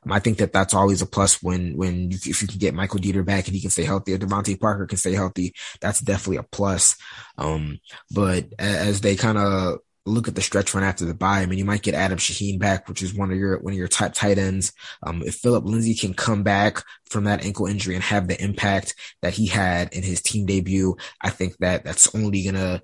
Um, 0.06 0.12
I 0.12 0.20
think 0.20 0.38
that 0.38 0.52
that's 0.52 0.74
always 0.74 1.02
a 1.02 1.06
plus 1.06 1.42
when 1.42 1.76
when 1.76 2.10
you, 2.12 2.18
if 2.24 2.40
you 2.40 2.48
can 2.48 2.58
get 2.58 2.74
Michael 2.74 3.00
Deiter 3.00 3.24
back 3.24 3.46
and 3.46 3.54
he 3.54 3.60
can 3.60 3.70
stay 3.70 3.84
healthy, 3.84 4.14
or 4.14 4.18
DeVante 4.18 4.58
Parker 4.58 4.86
can 4.86 4.98
stay 4.98 5.12
healthy, 5.12 5.54
that's 5.80 6.00
definitely 6.00 6.38
a 6.38 6.42
plus. 6.42 6.96
Um, 7.36 7.78
but 8.10 8.46
as 8.58 9.00
they 9.00 9.16
kind 9.16 9.38
of 9.38 9.78
look 10.06 10.28
at 10.28 10.36
the 10.36 10.40
stretch 10.40 10.72
run 10.72 10.84
after 10.84 11.04
the 11.04 11.14
bye. 11.14 11.40
I 11.40 11.46
mean, 11.46 11.58
you 11.58 11.64
might 11.64 11.82
get 11.82 11.94
Adam 11.94 12.18
Shaheen 12.18 12.58
back, 12.58 12.88
which 12.88 13.02
is 13.02 13.12
one 13.12 13.30
of 13.30 13.36
your 13.36 13.58
one 13.58 13.72
of 13.72 13.78
your 13.78 13.88
top 13.88 14.14
tight 14.14 14.38
ends. 14.38 14.72
Um, 15.02 15.22
if 15.22 15.34
Phillip 15.34 15.64
Lindsay 15.64 15.94
can 15.94 16.14
come 16.14 16.42
back 16.42 16.82
from 17.10 17.24
that 17.24 17.44
ankle 17.44 17.66
injury 17.66 17.94
and 17.94 18.04
have 18.04 18.28
the 18.28 18.42
impact 18.42 18.94
that 19.22 19.34
he 19.34 19.46
had 19.46 19.92
in 19.92 20.02
his 20.02 20.22
team 20.22 20.46
debut, 20.46 20.96
I 21.20 21.30
think 21.30 21.56
that 21.58 21.84
that's 21.84 22.14
only 22.14 22.44
gonna 22.44 22.80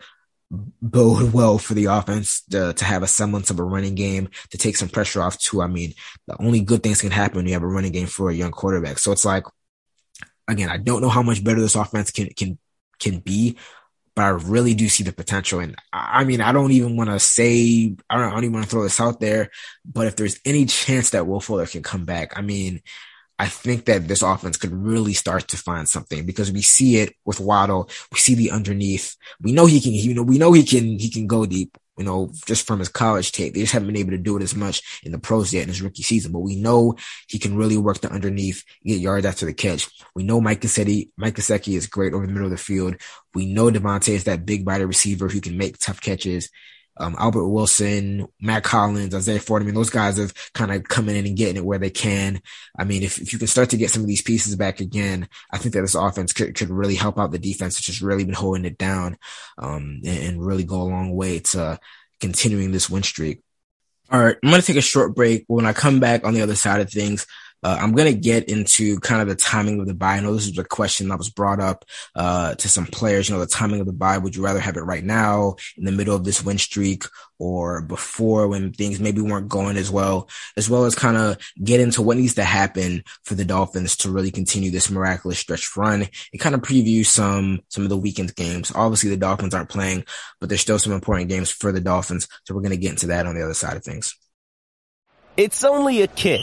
bode 0.83 1.33
well 1.33 1.59
for 1.59 1.75
the 1.75 1.87
offense 1.87 2.43
to, 2.51 2.75
to 2.75 2.85
have 2.85 3.03
a 3.03 3.07
semblance 3.07 3.51
of 3.51 3.59
a 3.59 3.65
running 3.65 3.95
game 3.95 4.29
to 4.51 4.59
take 4.59 4.77
some 4.77 4.89
pressure 4.89 5.23
off 5.23 5.39
Tua. 5.39 5.65
I 5.65 5.69
mean, 5.69 5.95
the 6.27 6.41
only 6.43 6.61
good 6.61 6.83
things 6.83 7.01
can 7.01 7.11
happen 7.11 7.39
when 7.39 7.47
you 7.47 7.55
have 7.55 7.63
a 7.63 7.67
running 7.67 7.93
game 7.93 8.07
for 8.07 8.29
a 8.29 8.35
young 8.35 8.51
quarterback. 8.51 8.99
So 8.99 9.13
it's 9.13 9.25
like, 9.25 9.45
again, 10.49 10.69
I 10.69 10.77
don't 10.77 11.01
know 11.01 11.09
how 11.09 11.23
much 11.23 11.43
better 11.43 11.61
this 11.61 11.75
offense 11.75 12.11
can 12.11 12.29
can 12.37 12.59
can 12.99 13.21
be, 13.21 13.57
but 14.15 14.23
I 14.23 14.29
really 14.29 14.75
do 14.75 14.89
see 14.89 15.05
the 15.05 15.13
potential. 15.13 15.61
And 15.61 15.75
I 15.93 16.25
mean, 16.25 16.41
I 16.41 16.53
don't 16.53 16.73
even 16.73 16.97
want 16.97 17.11
to 17.11 17.19
say, 17.19 17.97
I 18.11 18.17
don't, 18.17 18.29
I 18.29 18.31
don't 18.31 18.45
even 18.45 18.53
want 18.53 18.65
to 18.65 18.71
throw 18.71 18.83
this 18.83 19.01
out 19.01 19.21
there, 19.21 19.51
but 19.85 20.07
if 20.07 20.17
there's 20.17 20.39
any 20.45 20.67
chance 20.67 21.11
that 21.11 21.27
Will 21.27 21.41
Fuller 21.41 21.67
can 21.67 21.83
come 21.83 22.05
back, 22.05 22.37
I 22.37 22.43
mean, 22.43 22.83
I 23.43 23.49
think 23.49 23.87
that 23.87 24.07
this 24.07 24.23
offense 24.23 24.57
could 24.57 24.73
really 24.73 25.15
start 25.15 25.49
to 25.49 25.57
find 25.57 25.89
something 25.89 26.25
because 26.25 26.53
we 26.53 26.63
see 26.63 26.99
it 26.99 27.17
with 27.25 27.41
Waddle. 27.41 27.91
We 28.13 28.21
see 28.21 28.37
the 28.37 28.53
underneath. 28.53 29.17
We 29.41 29.51
know 29.51 29.67
he 29.67 29.81
can, 29.81 29.95
you 29.95 30.15
know, 30.15 30.23
we 30.23 30.39
know 30.39 30.53
he 30.53 30.63
can, 30.63 30.97
he 30.97 31.11
can 31.11 31.27
go 31.27 31.45
deep, 31.45 31.77
you 31.99 32.05
know, 32.05 32.31
just 32.47 32.65
from 32.65 32.79
his 32.79 32.89
college 32.89 33.33
tape. 33.33 33.55
They 33.55 33.63
just 33.63 33.73
haven't 33.73 33.89
been 33.89 33.97
able 33.97 34.13
to 34.13 34.19
do 34.19 34.37
it 34.37 34.45
as 34.45 34.55
much 34.55 35.01
in 35.03 35.11
the 35.11 35.19
pros 35.19 35.53
yet 35.53 35.63
in 35.63 35.71
his 35.71 35.83
rookie 35.83 36.05
season, 36.05 36.31
but 36.31 36.39
we 36.39 36.55
know 36.55 36.95
he 37.27 37.41
can 37.41 37.57
really 37.57 37.77
work 37.77 38.01
the 38.01 38.13
underneath, 38.13 38.63
get 38.85 39.01
yards 39.01 39.27
after 39.27 39.45
the 39.45 39.55
catch. 39.55 39.91
We 40.15 40.23
know 40.23 40.41
Mike 40.41 40.61
Gesicki, 40.61 41.11
Mike 41.17 41.37
is 41.37 41.87
great 41.89 42.15
over 42.15 42.25
the 42.25 42.33
middle 42.33 42.47
of 42.47 42.53
the 42.53 42.59
field. 42.59 42.95
We 43.35 43.53
know 43.53 43.73
DeVante 43.73 44.11
is 44.11 44.23
that 44.25 44.47
big 44.47 44.65
body 44.65 44.85
receiver 44.85 45.27
who 45.27 45.41
can 45.41 45.59
make 45.59 45.79
tough 45.79 46.01
catches 46.01 46.49
um, 46.97 47.17
Albert 47.19 47.49
Wilson, 47.49 48.29
Mack 48.41 48.67
Hollins, 48.67 49.15
Isaiah 49.15 49.41
Ford. 49.41 49.63
I 49.63 49.65
mean, 49.65 49.75
those 49.75 49.91
guys 49.91 50.19
have 50.19 50.35
kind 50.53 50.73
of 50.73 50.85
coming 50.85 51.17
in 51.17 51.27
and 51.27 51.37
getting 51.37 51.57
it 51.57 51.65
where 51.65 51.79
they 51.79 51.91
can. 51.91 52.41
I 52.79 52.85
mean, 52.85 53.03
if, 53.03 53.19
if 53.19 53.33
you 53.33 53.39
can 53.39 53.49
start 53.49 53.71
to 53.71 53.77
get 53.77 53.91
some 53.91 54.03
of 54.03 54.09
these 54.09 54.23
pieces 54.23 54.57
back 54.57 54.81
again, 54.81 55.29
I 55.51 55.59
think 55.59 55.75
that 55.75 55.81
this 55.81 55.95
offense 55.95 56.33
could, 56.33 56.55
could 56.55 56.71
really 56.71 56.95
help 56.95 57.19
out 57.19 57.31
the 57.31 57.39
defense, 57.39 57.79
which 57.79 57.87
has 57.87 58.03
really 58.03 58.25
been 58.25 58.35
holding 58.35 58.65
it 58.65 58.79
down, 58.79 59.17
um, 59.59 60.01
and, 60.05 60.19
and 60.19 60.47
really 60.47 60.65
go 60.65 60.83
a 60.83 60.85
long 60.85 61.15
way 61.15 61.39
to 61.39 61.79
continuing 62.21 62.73
this 62.73 62.91
win 62.91 63.03
streak. 63.03 63.41
All 64.11 64.23
right. 64.23 64.37
I'm 64.43 64.51
going 64.51 64.61
to 64.61 64.67
take 64.67 64.77
a 64.77 64.83
short 64.83 65.15
break. 65.15 65.45
When 65.47 65.65
I 65.65 65.73
come 65.73 65.99
back 65.99 66.25
on 66.25 66.35
the 66.35 66.43
other 66.43 66.55
side 66.55 66.83
of 66.83 66.91
things, 66.91 67.27
uh, 67.63 67.79
I'm 67.81 67.93
going 67.93 68.13
to 68.13 68.19
get 68.19 68.49
into 68.49 68.99
kind 69.01 69.23
of 69.23 69.29
the 69.29 69.37
timing 69.37 69.81
of 69.81 69.87
the 69.87 69.95
bye. 69.95 70.17
I 70.17 70.21
know 70.21 70.35
this 70.35 70.49
is 70.49 70.59
a 70.59 70.65
question 70.65 71.09
that 71.09 71.19
was 71.19 71.31
brought 71.31 71.61
up 71.61 71.85
uh, 72.15 72.55
to 72.57 72.69
some 72.69 72.87
players. 72.87 73.29
You 73.29 73.35
know, 73.35 73.41
the 73.41 73.47
timing 73.47 73.81
of 73.81 73.87
the 73.87 73.93
bye. 73.93 74.19
Would 74.19 74.35
you 74.35 74.45
rather 74.45 74.61
have 74.61 74.77
it 74.77 74.83
right 74.83 75.05
now 75.05 75.57
in 75.77 75.85
the 75.85 75.93
middle 75.93 76.17
of 76.17 76.25
this 76.25 76.45
win 76.45 76.59
streak 76.59 77.05
or 77.39 77.83
before 77.83 78.49
when 78.49 78.73
things 78.73 79.01
maybe 79.01 79.21
weren't 79.21 79.49
going 79.49 79.77
as 79.77 79.91
well, 79.91 80.29
as 80.57 80.69
well 80.69 80.85
as 80.85 80.95
kind 80.95 81.17
of 81.17 81.39
get 81.63 81.81
into 81.81 82.03
what 82.03 82.17
needs 82.17 82.35
to 82.35 82.45
happen 82.45 83.03
for 83.25 83.35
the 83.35 83.45
Dolphins 83.45 83.97
to 83.97 84.11
really 84.11 84.31
continue 84.31 84.71
this 84.71 84.91
miraculous 84.91 85.39
stretch 85.39 85.77
run 85.77 86.07
and 86.33 86.41
kind 86.41 86.55
of 86.55 86.63
preview 86.63 87.05
some, 87.05 87.61
some 87.69 87.85
of 87.85 87.91
the 87.91 87.97
weekend 87.97 88.35
games. 88.35 88.73
Obviously 88.75 89.11
the 89.11 89.17
Dolphins 89.17 89.55
aren't 89.55 89.69
playing, 89.69 90.05
but 90.41 90.49
there's 90.49 90.61
still 90.61 90.79
some 90.79 90.93
important 90.93 91.29
games 91.29 91.51
for 91.51 91.73
the 91.73 91.81
Dolphins. 91.81 92.29
So 92.45 92.55
we're 92.55 92.61
going 92.61 92.71
to 92.71 92.77
get 92.77 92.91
into 92.91 93.09
that 93.09 93.27
on 93.27 93.35
the 93.35 93.43
other 93.43 93.55
side 93.55 93.77
of 93.77 93.85
things. 93.85 94.17
It's 95.37 95.65
only 95.65 96.03
a 96.03 96.09
kick 96.09 96.43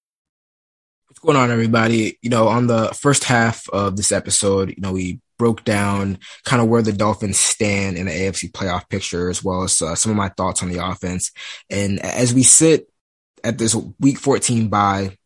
What's 1.11 1.19
going 1.19 1.35
on, 1.35 1.51
everybody? 1.51 2.17
You 2.21 2.29
know, 2.29 2.47
on 2.47 2.67
the 2.67 2.87
first 2.97 3.25
half 3.25 3.67
of 3.67 3.97
this 3.97 4.13
episode, 4.13 4.69
you 4.69 4.79
know, 4.79 4.93
we 4.93 5.19
broke 5.37 5.65
down 5.65 6.17
kind 6.45 6.61
of 6.61 6.69
where 6.69 6.81
the 6.81 6.93
Dolphins 6.93 7.37
stand 7.37 7.97
in 7.97 8.05
the 8.05 8.13
AFC 8.13 8.49
playoff 8.49 8.87
picture, 8.87 9.29
as 9.29 9.43
well 9.43 9.63
as 9.63 9.81
uh, 9.81 9.93
some 9.93 10.09
of 10.09 10.15
my 10.15 10.29
thoughts 10.29 10.63
on 10.63 10.69
the 10.69 10.81
offense. 10.81 11.33
And 11.69 11.99
as 11.99 12.33
we 12.33 12.43
sit 12.43 12.87
at 13.43 13.57
this 13.57 13.75
week 13.99 14.19
14 14.19 14.69
bye, 14.69 15.17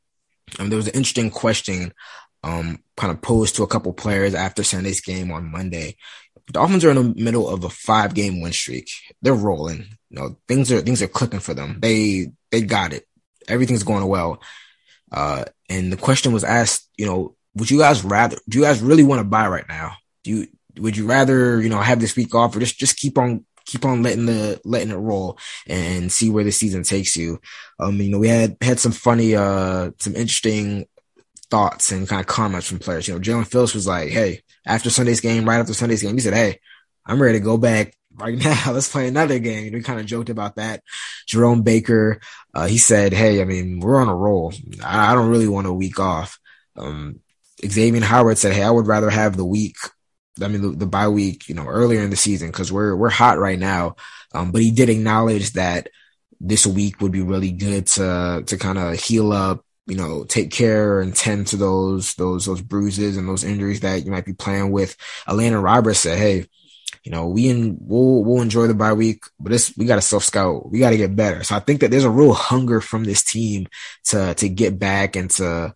um, 0.57 0.69
there 0.69 0.77
was 0.77 0.87
an 0.87 0.95
interesting 0.95 1.29
question 1.29 1.93
um, 2.41 2.79
kind 2.97 3.11
of 3.11 3.21
posed 3.21 3.55
to 3.57 3.63
a 3.63 3.67
couple 3.67 3.93
players 3.93 4.33
after 4.33 4.63
Sunday's 4.63 5.01
game 5.01 5.31
on 5.31 5.51
Monday. 5.51 5.97
The 6.47 6.53
Dolphins 6.53 6.83
are 6.83 6.89
in 6.89 7.13
the 7.13 7.23
middle 7.23 7.47
of 7.47 7.63
a 7.63 7.69
five 7.69 8.15
game 8.15 8.41
win 8.41 8.53
streak. 8.53 8.89
They're 9.21 9.35
rolling. 9.35 9.85
You 10.09 10.19
know, 10.19 10.37
things 10.47 10.71
are 10.71 10.81
things 10.81 11.03
are 11.03 11.07
clicking 11.07 11.41
for 11.41 11.53
them. 11.53 11.77
They 11.79 12.31
they 12.49 12.61
got 12.61 12.91
it. 12.91 13.05
Everything's 13.47 13.83
going 13.83 14.07
well. 14.07 14.41
Uh, 15.11 15.45
and 15.69 15.91
the 15.91 15.97
question 15.97 16.31
was 16.33 16.43
asked, 16.43 16.89
you 16.97 17.05
know, 17.05 17.35
would 17.55 17.71
you 17.71 17.79
guys 17.79 18.03
rather, 18.03 18.37
do 18.47 18.59
you 18.59 18.63
guys 18.63 18.81
really 18.81 19.03
want 19.03 19.19
to 19.19 19.23
buy 19.23 19.47
right 19.47 19.67
now? 19.67 19.93
Do 20.23 20.31
you, 20.31 20.47
would 20.77 20.97
you 20.97 21.07
rather, 21.07 21.61
you 21.61 21.69
know, 21.69 21.79
have 21.79 21.99
this 21.99 22.15
week 22.15 22.35
off 22.35 22.55
or 22.55 22.59
just, 22.59 22.77
just 22.77 22.97
keep 22.97 23.17
on, 23.17 23.45
keep 23.65 23.85
on 23.85 24.03
letting 24.03 24.25
the, 24.25 24.59
letting 24.65 24.91
it 24.91 24.95
roll 24.95 25.39
and 25.67 26.11
see 26.11 26.29
where 26.29 26.43
the 26.43 26.51
season 26.51 26.83
takes 26.83 27.15
you? 27.15 27.39
Um, 27.79 27.99
you 28.01 28.09
know, 28.09 28.19
we 28.19 28.27
had, 28.27 28.57
had 28.61 28.79
some 28.79 28.91
funny, 28.91 29.35
uh, 29.35 29.91
some 29.99 30.15
interesting 30.15 30.85
thoughts 31.49 31.91
and 31.91 32.07
kind 32.07 32.19
of 32.19 32.27
comments 32.27 32.67
from 32.67 32.79
players. 32.79 33.07
You 33.07 33.13
know, 33.13 33.19
Jaelan 33.21 33.47
Phillips 33.47 33.73
was 33.73 33.87
like, 33.87 34.09
Hey, 34.09 34.41
after 34.67 34.89
Sunday's 34.89 35.21
game, 35.21 35.47
right 35.47 35.59
after 35.59 35.73
Sunday's 35.73 36.01
game, 36.01 36.13
he 36.13 36.19
said, 36.19 36.33
Hey, 36.33 36.59
I'm 37.05 37.21
ready 37.21 37.39
to 37.39 37.43
go 37.43 37.57
back 37.57 37.95
right 38.17 38.37
now. 38.43 38.71
Let's 38.71 38.91
play 38.91 39.07
another 39.07 39.39
game. 39.39 39.73
We 39.73 39.81
kind 39.81 39.99
of 39.99 40.05
joked 40.05 40.29
about 40.29 40.55
that. 40.55 40.83
Jerome 41.27 41.61
Baker, 41.63 42.19
uh, 42.53 42.67
he 42.67 42.77
said, 42.77 43.13
Hey, 43.13 43.41
I 43.41 43.45
mean, 43.45 43.79
we're 43.79 43.99
on 44.01 44.09
a 44.09 44.15
roll. 44.15 44.53
I, 44.83 45.11
I 45.11 45.15
don't 45.15 45.29
really 45.29 45.47
want 45.47 45.67
a 45.67 45.73
week 45.73 45.99
off. 45.99 46.39
Um, 46.77 47.19
Xavier 47.65 48.01
Howard 48.01 48.37
said, 48.37 48.53
Hey, 48.53 48.63
I 48.63 48.71
would 48.71 48.87
rather 48.87 49.09
have 49.09 49.37
the 49.37 49.45
week. 49.45 49.77
I 50.41 50.47
mean, 50.49 50.61
the, 50.61 50.69
the 50.69 50.85
bye 50.85 51.07
week, 51.07 51.47
you 51.47 51.55
know, 51.55 51.65
earlier 51.65 52.01
in 52.01 52.09
the 52.09 52.17
season 52.17 52.49
because 52.49 52.71
we're, 52.71 52.95
we're 52.95 53.09
hot 53.09 53.39
right 53.39 53.59
now. 53.59 53.95
Um, 54.33 54.51
but 54.51 54.61
he 54.61 54.71
did 54.71 54.89
acknowledge 54.89 55.53
that 55.53 55.87
this 56.41 56.67
week 56.67 56.99
would 56.99 57.13
be 57.13 57.21
really 57.21 57.51
good 57.51 57.87
to, 57.87 58.43
to 58.45 58.57
kind 58.57 58.77
of 58.77 58.99
heal 58.99 59.31
up, 59.31 59.63
you 59.87 59.95
know, 59.95 60.25
take 60.25 60.51
care 60.51 60.99
and 60.99 61.15
tend 61.15 61.47
to 61.47 61.55
those, 61.55 62.15
those, 62.15 62.45
those 62.45 62.61
bruises 62.61 63.15
and 63.15 63.29
those 63.29 63.45
injuries 63.45 63.79
that 63.79 64.03
you 64.03 64.11
might 64.11 64.25
be 64.25 64.33
playing 64.33 64.71
with. 64.71 64.97
Elandon 65.25 65.63
Roberts 65.63 65.99
said, 65.99 66.17
Hey, 66.17 66.47
you 67.05 67.11
know, 67.11 67.27
we 67.27 67.49
in, 67.49 67.77
we'll, 67.79 68.23
we'll 68.23 68.41
enjoy 68.41 68.65
the 68.65 68.73
bye 68.73 68.93
week, 68.93 69.23
but 69.39 69.51
this, 69.51 69.71
we 69.77 69.85
got 69.85 69.95
to 69.95 70.01
self 70.01 70.23
scout. 70.23 70.71
We 70.71 70.79
got 70.79 70.89
to 70.89 70.97
get 70.97 71.15
better. 71.15 71.43
So 71.43 71.55
I 71.55 71.59
think 71.59 71.81
that 71.81 71.91
there's 71.91 72.03
a 72.03 72.09
real 72.09 72.33
hunger 72.33 72.81
from 72.81 73.03
this 73.03 73.23
team 73.23 73.67
to, 74.05 74.33
to 74.33 74.49
get 74.49 74.79
back 74.79 75.15
and 75.15 75.29
to, 75.31 75.75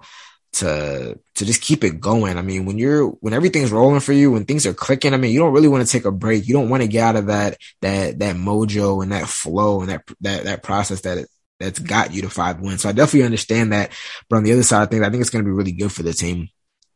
to, 0.53 1.19
to 1.35 1.45
just 1.45 1.61
keep 1.61 1.83
it 1.83 1.99
going. 1.99 2.39
I 2.39 2.41
mean, 2.41 2.65
when 2.65 2.79
you're, 2.79 3.05
when 3.05 3.33
everything's 3.33 3.71
rolling 3.71 3.99
for 3.99 4.11
you, 4.11 4.31
when 4.31 4.45
things 4.45 4.65
are 4.65 4.73
clicking, 4.73 5.13
I 5.13 5.17
mean, 5.17 5.31
you 5.31 5.39
don't 5.39 5.53
really 5.53 5.67
want 5.67 5.85
to 5.85 5.91
take 5.91 6.05
a 6.05 6.11
break. 6.11 6.47
You 6.47 6.55
don't 6.55 6.69
want 6.69 6.81
to 6.81 6.89
get 6.89 7.03
out 7.03 7.15
of 7.15 7.27
that, 7.27 7.57
that, 7.81 8.17
that 8.17 8.35
mojo 8.35 9.03
and 9.03 9.11
that 9.11 9.27
flow 9.27 9.81
and 9.81 9.89
that, 9.91 10.01
that, 10.21 10.45
that 10.45 10.63
process 10.63 11.01
that 11.01 11.19
it, 11.19 11.27
that's 11.59 11.77
got 11.77 12.11
you 12.11 12.23
to 12.23 12.29
five 12.31 12.59
wins. 12.59 12.81
So 12.81 12.89
I 12.89 12.93
definitely 12.93 13.25
understand 13.25 13.71
that. 13.71 13.91
But 14.29 14.37
on 14.37 14.43
the 14.43 14.53
other 14.53 14.63
side 14.63 14.81
of 14.81 14.89
things, 14.89 15.03
I 15.03 15.11
think 15.11 15.21
it's 15.21 15.29
going 15.29 15.45
to 15.45 15.49
be 15.49 15.55
really 15.55 15.73
good 15.73 15.91
for 15.91 16.01
the 16.01 16.13
team. 16.13 16.49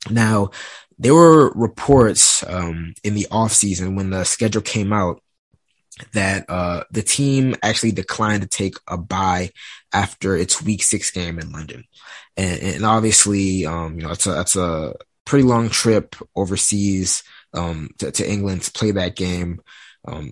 Now, 0.09 0.49
there 0.97 1.13
were 1.13 1.51
reports 1.53 2.43
um, 2.47 2.93
in 3.03 3.13
the 3.15 3.27
off 3.31 3.51
season 3.51 3.95
when 3.95 4.09
the 4.09 4.23
schedule 4.23 4.61
came 4.61 4.93
out 4.93 5.21
that 6.13 6.45
uh, 6.49 6.83
the 6.91 7.03
team 7.03 7.55
actually 7.61 7.91
declined 7.91 8.41
to 8.41 8.47
take 8.47 8.75
a 8.87 8.97
bye 8.97 9.51
after 9.93 10.35
its 10.35 10.61
week 10.61 10.83
six 10.83 11.11
game 11.11 11.39
in 11.39 11.51
London, 11.51 11.83
and, 12.35 12.61
and 12.61 12.85
obviously, 12.85 13.65
um, 13.65 13.95
you 13.95 14.03
know, 14.03 14.11
it's 14.11 14.27
a 14.27 14.41
it's 14.41 14.55
a 14.55 14.93
pretty 15.25 15.43
long 15.47 15.69
trip 15.69 16.15
overseas 16.35 17.23
um, 17.53 17.89
to, 17.99 18.11
to 18.11 18.29
England 18.29 18.63
to 18.63 18.71
play 18.71 18.91
that 18.91 19.15
game. 19.15 19.61
Um, 20.05 20.31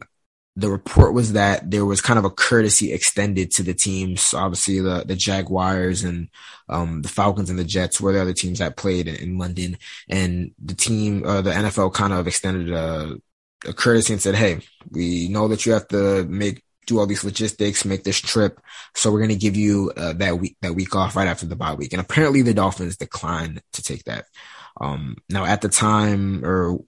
the 0.55 0.69
report 0.69 1.13
was 1.13 1.33
that 1.33 1.71
there 1.71 1.85
was 1.85 2.01
kind 2.01 2.19
of 2.19 2.25
a 2.25 2.29
courtesy 2.29 2.91
extended 2.91 3.51
to 3.51 3.63
the 3.63 3.73
teams. 3.73 4.33
Obviously, 4.33 4.81
the 4.81 5.03
the 5.05 5.15
Jaguars 5.15 6.03
and 6.03 6.27
um, 6.67 7.01
the 7.01 7.07
Falcons 7.09 7.49
and 7.49 7.57
the 7.57 7.63
Jets 7.63 8.01
were 8.01 8.11
the 8.11 8.21
other 8.21 8.33
teams 8.33 8.59
that 8.59 8.75
played 8.75 9.07
in, 9.07 9.15
in 9.15 9.37
London, 9.37 9.77
and 10.09 10.51
the 10.63 10.75
team, 10.75 11.23
uh, 11.25 11.41
the 11.41 11.51
NFL, 11.51 11.93
kind 11.93 12.11
of 12.11 12.27
extended 12.27 12.69
a, 12.69 13.17
a 13.65 13.73
courtesy 13.73 14.13
and 14.13 14.21
said, 14.21 14.35
"Hey, 14.35 14.59
we 14.89 15.29
know 15.29 15.47
that 15.47 15.65
you 15.65 15.71
have 15.71 15.87
to 15.89 16.25
make 16.25 16.63
do 16.85 16.99
all 16.99 17.05
these 17.05 17.23
logistics, 17.23 17.85
make 17.85 18.03
this 18.03 18.19
trip, 18.19 18.59
so 18.95 19.11
we're 19.11 19.19
going 19.19 19.29
to 19.29 19.35
give 19.35 19.55
you 19.55 19.93
uh, 19.95 20.13
that 20.13 20.37
week 20.37 20.57
that 20.61 20.75
week 20.75 20.95
off 20.95 21.15
right 21.15 21.27
after 21.29 21.45
the 21.45 21.55
bye 21.55 21.75
week." 21.75 21.93
And 21.93 22.01
apparently, 22.01 22.41
the 22.41 22.53
Dolphins 22.53 22.97
declined 22.97 23.61
to 23.73 23.81
take 23.81 24.03
that. 24.03 24.25
Um, 24.79 25.15
now, 25.29 25.45
at 25.45 25.61
the 25.61 25.69
time, 25.69 26.43
or 26.43 26.79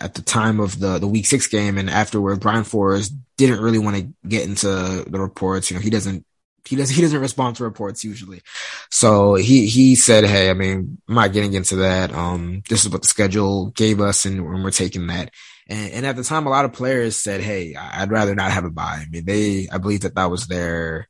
at 0.00 0.14
the 0.14 0.22
time 0.22 0.60
of 0.60 0.78
the 0.80 0.98
the 0.98 1.06
week 1.06 1.26
six 1.26 1.46
game 1.46 1.78
and 1.78 1.90
afterward, 1.90 2.40
Brian 2.40 2.64
Flores 2.64 3.10
didn't 3.36 3.60
really 3.60 3.78
want 3.78 3.96
to 3.96 4.28
get 4.28 4.44
into 4.44 4.66
the 4.66 5.20
reports. 5.20 5.70
You 5.70 5.76
know, 5.76 5.82
he 5.82 5.90
doesn't 5.90 6.24
he 6.66 6.76
doesn't 6.76 6.94
he 6.94 7.02
doesn't 7.02 7.20
respond 7.20 7.56
to 7.56 7.64
reports 7.64 8.04
usually. 8.04 8.42
So 8.90 9.34
he 9.34 9.66
he 9.66 9.94
said, 9.94 10.24
Hey, 10.24 10.50
I 10.50 10.54
mean, 10.54 10.98
I'm 11.08 11.14
not 11.14 11.32
getting 11.32 11.54
into 11.54 11.76
that. 11.76 12.12
Um, 12.12 12.62
this 12.68 12.84
is 12.84 12.90
what 12.90 13.02
the 13.02 13.08
schedule 13.08 13.70
gave 13.70 14.00
us 14.00 14.24
and, 14.24 14.40
and 14.40 14.64
we're 14.64 14.70
taking 14.70 15.06
that. 15.08 15.30
And, 15.68 15.92
and, 15.92 16.06
at 16.06 16.14
the 16.14 16.22
time, 16.22 16.46
a 16.46 16.50
lot 16.50 16.64
of 16.64 16.72
players 16.72 17.16
said, 17.16 17.40
Hey, 17.40 17.74
I'd 17.74 18.10
rather 18.10 18.34
not 18.34 18.52
have 18.52 18.64
a 18.64 18.70
bye." 18.70 19.04
I 19.04 19.06
mean, 19.10 19.24
they, 19.24 19.68
I 19.70 19.78
believe 19.78 20.02
that 20.02 20.14
that 20.14 20.30
was 20.30 20.46
their, 20.46 21.08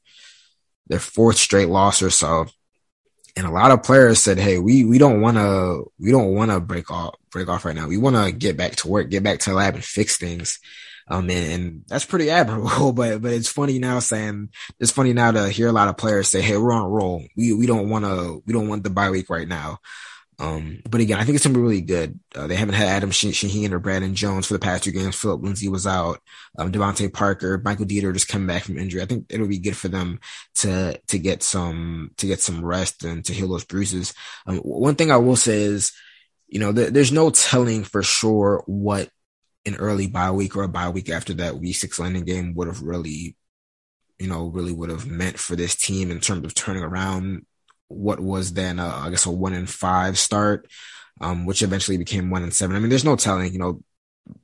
their 0.87 0.99
fourth 0.99 1.37
straight 1.37 1.69
loss 1.69 2.01
or 2.01 2.09
so. 2.09 2.47
And 3.37 3.47
a 3.47 3.51
lot 3.51 3.71
of 3.71 3.83
players 3.83 4.19
said, 4.19 4.39
Hey, 4.39 4.59
we, 4.59 4.85
we 4.85 4.99
don't 4.99 5.21
want 5.21 5.37
to, 5.37 5.91
we 5.99 6.11
don't 6.11 6.35
want 6.35 6.51
to 6.51 6.61
break 6.61 6.91
off, 6.91 7.15
break 7.31 7.49
off 7.49 7.65
right 7.65 7.77
now. 7.77 7.87
We 7.87 7.99
want 7.99 8.17
to 8.17 8.33
get 8.33 8.57
back 8.57 8.77
to 8.77 8.89
work, 8.89 9.11
get 9.11 9.23
back 9.23 9.41
to 9.41 9.51
the 9.51 9.57
lab 9.57 9.75
and 9.75 9.85
fix 9.85 10.17
things. 10.17 10.59
Um, 11.09 11.31
and, 11.31 11.53
and, 11.53 11.83
that's 11.87 12.05
pretty 12.05 12.31
admirable, 12.31 12.93
but, 12.93 13.23
but 13.23 13.33
it's 13.33 13.49
funny 13.49 13.79
now 13.79 14.01
saying, 14.01 14.49
it's 14.81 14.91
funny 14.91 15.13
now 15.13 15.31
to 15.31 15.49
hear 15.49 15.69
a 15.69 15.73
lot 15.73 15.89
of 15.89 15.97
players 15.97 16.29
say, 16.29 16.41
Hey, 16.41 16.57
we're 16.57 16.73
on 16.73 16.87
a 16.87 16.89
roll. 16.89 17.23
We, 17.37 17.53
we 17.53 17.67
don't 17.67 17.91
want 17.91 18.05
to, 18.05 18.43
we 18.47 18.53
don't 18.53 18.69
want 18.69 18.83
the 18.85 18.91
bye 18.91 19.11
week 19.11 19.29
right 19.31 19.47
now. 19.47 19.79
Um, 20.39 20.83
but 20.89 21.01
again, 21.01 21.19
I 21.19 21.25
think 21.25 21.37
it's 21.37 21.47
gonna 21.47 21.55
be 21.57 21.63
really 21.63 21.81
good. 21.81 22.21
Uh, 22.35 22.47
they 22.47 22.57
haven't 22.57 22.75
had 22.75 22.89
Adam 22.89 23.11
Shaheen 23.11 23.73
or 23.73 23.79
Brandon 23.79 24.15
Jones 24.15 24.47
for 24.47 24.53
the 24.53 24.59
past 24.59 24.85
two 24.85 24.93
games. 24.93 25.17
Phillip 25.17 25.43
Lindsay 25.43 25.69
was 25.69 25.87
out. 25.87 26.21
Um, 26.59 26.71
DeVante 26.71 27.13
Parker, 27.13 27.61
Michael 27.65 27.87
Deiter 27.87 28.13
just 28.13 28.29
coming 28.29 28.47
back 28.47 28.65
from 28.65 28.79
injury. 28.79 29.01
I 29.01 29.07
think 29.07 29.27
it'll 29.31 29.49
be 29.49 29.59
good 29.59 29.77
for 29.77 29.89
them 29.89 30.21
to 30.57 31.01
to 31.09 31.19
get 31.19 31.43
some 31.43 32.11
to 32.19 32.27
get 32.27 32.41
some 32.41 32.65
rest 32.65 33.03
and 33.03 33.25
to 33.25 33.33
heal 33.33 33.49
those 33.49 33.65
bruises. 33.65 34.13
Um, 34.47 34.59
one 34.59 34.95
thing 34.95 35.11
I 35.11 35.17
will 35.17 35.37
say 35.37 35.63
is, 35.63 35.93
you 36.49 36.61
know, 36.61 36.73
th- 36.73 36.93
there's 36.93 37.13
no 37.13 37.31
telling 37.31 37.85
for 37.85 38.03
sure 38.03 38.63
what 38.67 39.09
an 39.65 39.77
early 39.77 40.07
bye 40.07 40.31
week 40.31 40.55
or 40.55 40.65
a 40.65 40.69
bye 40.69 40.91
week 40.91 41.09
after 41.09 41.33
that 41.35 41.59
week 41.59 41.77
six 41.77 41.99
London 41.99 42.25
game 42.25 42.55
would 42.55 42.69
have 42.69 42.83
really, 42.83 43.37
you 44.19 44.29
know, 44.29 44.49
really 44.49 44.73
would 44.73 44.91
have 44.91 45.07
meant 45.07 45.39
for 45.39 45.57
this 45.57 45.75
team 45.75 46.11
in 46.11 46.21
terms 46.21 46.45
of 46.45 46.55
turning 46.55 46.83
around 46.83 47.47
what 47.89 48.21
was 48.21 48.53
then, 48.53 48.79
uh, 48.79 49.03
I 49.05 49.11
guess, 49.11 49.27
a 49.27 49.31
one 49.31 49.53
in 49.53 49.67
five 49.67 50.19
start, 50.19 50.71
um, 51.21 51.47
which 51.47 51.63
eventually 51.63 51.97
became 51.97 52.31
one 52.31 52.43
in 52.43 52.51
seven. 52.51 52.77
I 52.77 52.81
mean, 52.81 52.89
there's 52.89 53.05
no 53.05 53.17
telling, 53.17 53.53
you 53.53 53.59
know, 53.59 53.83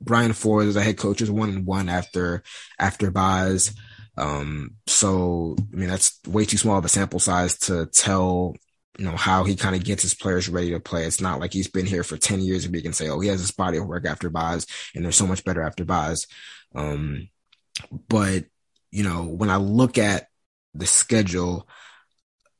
Brian 0.01 0.33
Flores 0.33 0.69
as 0.69 0.75
a 0.75 0.81
head 0.81 0.97
coach 0.97 1.21
was 1.21 1.31
one 1.31 1.49
and 1.49 1.65
one 1.65 1.89
after, 1.89 2.43
after 2.79 3.11
byes. 3.11 3.73
Um, 4.17 4.75
so, 4.87 5.55
I 5.73 5.75
mean, 5.75 5.89
that's 5.89 6.19
way 6.27 6.45
too 6.45 6.57
small 6.57 6.77
of 6.77 6.85
a 6.85 6.89
sample 6.89 7.19
size 7.19 7.57
to 7.59 7.87
tell, 7.87 8.55
you 8.97 9.05
know, 9.05 9.15
how 9.17 9.43
he 9.43 9.55
kind 9.55 9.75
of 9.75 9.83
gets 9.83 10.03
his 10.03 10.13
players 10.13 10.47
ready 10.47 10.71
to 10.71 10.79
play. 10.79 11.05
It's 11.05 11.21
not 11.21 11.39
like 11.39 11.51
he's 11.51 11.67
been 11.67 11.85
here 11.85 12.03
for 12.03 12.17
10 12.17 12.41
years 12.41 12.65
and 12.65 12.73
we 12.73 12.81
can 12.81 12.93
say, 12.93 13.09
oh, 13.09 13.19
he 13.19 13.29
has 13.29 13.41
this 13.41 13.51
body 13.51 13.77
of 13.77 13.87
work 13.87 14.05
after 14.05 14.29
byes 14.29 14.67
and 14.95 15.03
they're 15.03 15.11
so 15.11 15.27
much 15.27 15.43
better 15.43 15.61
after 15.63 15.83
byes. 15.83 16.27
Um, 16.75 17.29
but, 18.07 18.45
you 18.91 19.03
know, 19.03 19.23
when 19.23 19.49
I 19.49 19.57
look 19.57 19.97
at 19.97 20.27
the 20.75 20.85
schedule 20.85 21.67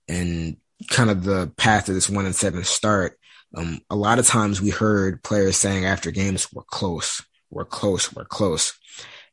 and 0.08 0.58
kind 0.90 1.10
of 1.10 1.24
the 1.24 1.52
path 1.58 1.90
of 1.90 1.96
this 1.96 2.10
one 2.10 2.26
and 2.26 2.36
seven 2.36 2.64
start, 2.64 3.18
um, 3.56 3.80
a 3.90 3.96
lot 3.96 4.20
of 4.20 4.26
times 4.26 4.62
we 4.62 4.70
heard 4.70 5.24
players 5.24 5.58
saying 5.58 5.86
after 5.86 6.12
games, 6.12 6.48
we're 6.52 6.64
close, 6.64 7.22
we're 7.50 7.66
close, 7.66 8.14
we're 8.14 8.26
close. 8.26 8.78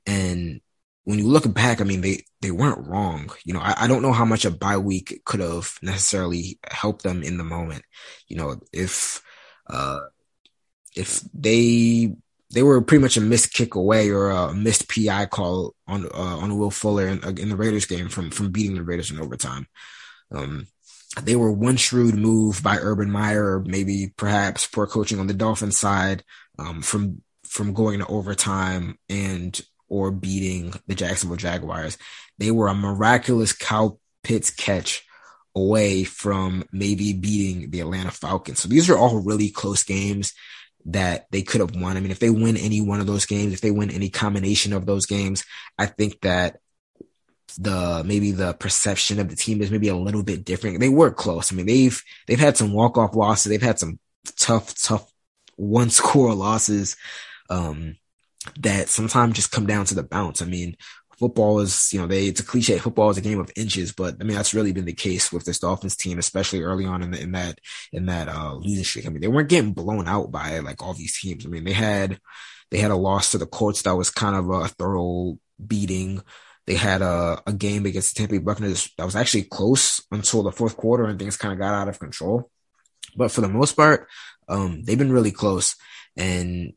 And 0.06 0.60
when 1.04 1.18
you 1.18 1.26
look 1.26 1.52
back, 1.52 1.80
I 1.80 1.84
mean, 1.84 2.02
they, 2.02 2.24
they 2.42 2.50
weren't 2.50 2.86
wrong. 2.86 3.30
You 3.44 3.54
know, 3.54 3.60
I, 3.60 3.84
I 3.84 3.86
don't 3.86 4.02
know 4.02 4.12
how 4.12 4.26
much 4.26 4.44
a 4.44 4.50
bye 4.50 4.76
week 4.76 5.22
could 5.24 5.40
have 5.40 5.72
necessarily 5.82 6.58
helped 6.70 7.02
them 7.02 7.22
in 7.22 7.38
the 7.38 7.44
moment. 7.44 7.82
You 8.28 8.36
know, 8.36 8.60
if, 8.72 9.22
uh, 9.68 10.00
if 10.94 11.22
they, 11.32 12.14
they 12.52 12.62
were 12.62 12.82
pretty 12.82 13.02
much 13.02 13.16
a 13.16 13.22
missed 13.22 13.54
kick 13.54 13.74
away 13.74 14.10
or 14.10 14.30
a 14.30 14.52
missed 14.52 14.88
PI 14.88 15.26
call 15.26 15.74
on, 15.86 16.06
uh, 16.06 16.38
on 16.38 16.58
Will 16.58 16.70
Fuller 16.70 17.06
in, 17.06 17.38
in 17.38 17.48
the 17.48 17.56
Raiders 17.56 17.86
game 17.86 18.08
from, 18.08 18.30
from 18.30 18.50
beating 18.50 18.74
the 18.74 18.82
Raiders 18.82 19.10
in 19.10 19.20
overtime. 19.20 19.66
Um, 20.32 20.66
they 21.22 21.36
were 21.36 21.52
one 21.52 21.76
shrewd 21.76 22.14
move 22.14 22.62
by 22.62 22.76
Urban 22.76 23.10
Meyer, 23.10 23.56
or 23.56 23.60
maybe 23.60 24.12
perhaps 24.16 24.66
poor 24.66 24.86
coaching 24.86 25.18
on 25.18 25.26
the 25.26 25.34
Dolphins 25.34 25.76
side, 25.76 26.24
um, 26.58 26.82
from 26.82 27.22
from 27.44 27.72
going 27.72 27.98
to 27.98 28.06
overtime 28.06 28.96
and 29.08 29.60
or 29.88 30.12
beating 30.12 30.72
the 30.86 30.94
Jacksonville 30.94 31.36
Jaguars. 31.36 31.98
They 32.38 32.52
were 32.52 32.68
a 32.68 32.74
miraculous 32.74 33.52
Kyle 33.52 33.98
Pitts 34.22 34.50
catch 34.50 35.04
away 35.54 36.04
from 36.04 36.64
maybe 36.72 37.12
beating 37.12 37.70
the 37.70 37.80
Atlanta 37.80 38.10
Falcons. 38.10 38.60
So 38.60 38.68
these 38.68 38.88
are 38.88 38.96
all 38.96 39.18
really 39.18 39.50
close 39.50 39.82
games 39.82 40.32
that 40.86 41.26
they 41.30 41.42
could 41.42 41.60
have 41.60 41.74
won. 41.74 41.96
I 41.96 42.00
mean, 42.00 42.12
if 42.12 42.20
they 42.20 42.30
win 42.30 42.56
any 42.56 42.80
one 42.80 43.00
of 43.00 43.06
those 43.06 43.26
games, 43.26 43.52
if 43.52 43.60
they 43.60 43.70
win 43.70 43.90
any 43.90 44.10
combination 44.10 44.72
of 44.72 44.86
those 44.86 45.06
games, 45.06 45.44
I 45.76 45.86
think 45.86 46.20
that 46.20 46.60
the 47.58 48.02
maybe 48.04 48.32
the 48.32 48.54
perception 48.54 49.18
of 49.18 49.28
the 49.28 49.36
team 49.36 49.60
is 49.62 49.70
maybe 49.70 49.88
a 49.88 49.96
little 49.96 50.22
bit 50.22 50.44
different. 50.44 50.80
They 50.80 50.88
were 50.88 51.10
close. 51.10 51.52
I 51.52 51.56
mean, 51.56 51.66
they've 51.66 52.02
they've 52.26 52.40
had 52.40 52.56
some 52.56 52.72
walk 52.72 52.98
off 52.98 53.14
losses. 53.14 53.50
They've 53.50 53.62
had 53.62 53.78
some 53.78 53.98
tough, 54.36 54.74
tough 54.80 55.10
one 55.56 55.90
score 55.90 56.34
losses 56.34 56.96
um, 57.48 57.96
that 58.58 58.88
sometimes 58.88 59.34
just 59.34 59.52
come 59.52 59.66
down 59.66 59.84
to 59.86 59.94
the 59.94 60.02
bounce. 60.02 60.42
I 60.42 60.46
mean, 60.46 60.76
football 61.20 61.60
is 61.60 61.92
you 61.92 62.00
know 62.00 62.06
they 62.06 62.26
it's 62.26 62.40
a 62.40 62.44
cliche. 62.44 62.78
Football 62.78 63.10
is 63.10 63.18
a 63.18 63.22
game 63.22 63.38
of 63.38 63.52
inches, 63.54 63.92
but 63.92 64.16
I 64.20 64.24
mean 64.24 64.36
that's 64.36 64.54
really 64.54 64.72
been 64.72 64.86
the 64.86 64.92
case 64.94 65.30
with 65.30 65.44
this 65.44 65.58
Dolphins 65.58 65.96
team, 65.96 66.18
especially 66.18 66.62
early 66.62 66.86
on 66.86 67.02
in, 67.02 67.10
the, 67.10 67.20
in 67.20 67.32
that 67.32 67.58
in 67.92 68.06
that 68.06 68.28
uh, 68.28 68.54
losing 68.54 68.84
streak. 68.84 69.06
I 69.06 69.10
mean, 69.10 69.20
they 69.20 69.28
weren't 69.28 69.50
getting 69.50 69.74
blown 69.74 70.08
out 70.08 70.32
by 70.32 70.58
like 70.60 70.82
all 70.82 70.94
these 70.94 71.20
teams. 71.20 71.44
I 71.44 71.48
mean, 71.50 71.64
they 71.64 71.74
had 71.74 72.18
they 72.70 72.78
had 72.78 72.90
a 72.90 72.96
loss 72.96 73.32
to 73.32 73.38
the 73.38 73.46
Colts 73.46 73.82
that 73.82 73.96
was 73.96 74.10
kind 74.10 74.34
of 74.34 74.48
a 74.48 74.68
thorough 74.68 75.38
beating. 75.64 76.22
They 76.70 76.76
had 76.76 77.02
a, 77.02 77.42
a 77.48 77.52
game 77.52 77.84
against 77.84 78.14
the 78.14 78.20
Tampa 78.20 78.40
Buccaneers 78.40 78.92
that 78.96 79.04
was 79.04 79.16
actually 79.16 79.42
close 79.42 80.00
until 80.12 80.44
the 80.44 80.52
fourth 80.52 80.76
quarter 80.76 81.02
and 81.02 81.18
things 81.18 81.36
kind 81.36 81.52
of 81.52 81.58
got 81.58 81.74
out 81.74 81.88
of 81.88 81.98
control. 81.98 82.48
But 83.16 83.32
for 83.32 83.40
the 83.40 83.48
most 83.48 83.72
part, 83.72 84.06
um, 84.48 84.84
they've 84.84 84.96
been 84.96 85.10
really 85.10 85.32
close. 85.32 85.74
And 86.16 86.74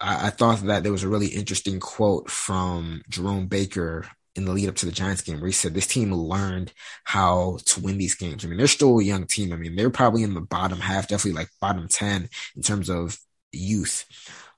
I, 0.00 0.26
I 0.26 0.30
thought 0.30 0.58
that 0.62 0.82
there 0.82 0.90
was 0.90 1.04
a 1.04 1.08
really 1.08 1.28
interesting 1.28 1.78
quote 1.78 2.28
from 2.28 3.02
Jerome 3.08 3.46
Baker 3.46 4.08
in 4.34 4.44
the 4.44 4.50
lead 4.50 4.68
up 4.68 4.74
to 4.74 4.86
the 4.86 4.90
Giants 4.90 5.22
game 5.22 5.38
where 5.38 5.46
he 5.46 5.52
said 5.52 5.72
this 5.72 5.86
team 5.86 6.12
learned 6.12 6.72
how 7.04 7.58
to 7.64 7.80
win 7.80 7.98
these 7.98 8.16
games. 8.16 8.44
I 8.44 8.48
mean, 8.48 8.58
they're 8.58 8.66
still 8.66 8.98
a 8.98 9.04
young 9.04 9.28
team. 9.28 9.52
I 9.52 9.56
mean, 9.56 9.76
they're 9.76 9.88
probably 9.88 10.24
in 10.24 10.34
the 10.34 10.40
bottom 10.40 10.80
half, 10.80 11.06
definitely 11.06 11.38
like 11.38 11.50
bottom 11.60 11.86
10 11.86 12.28
in 12.56 12.62
terms 12.62 12.90
of 12.90 13.20
youth. 13.52 14.04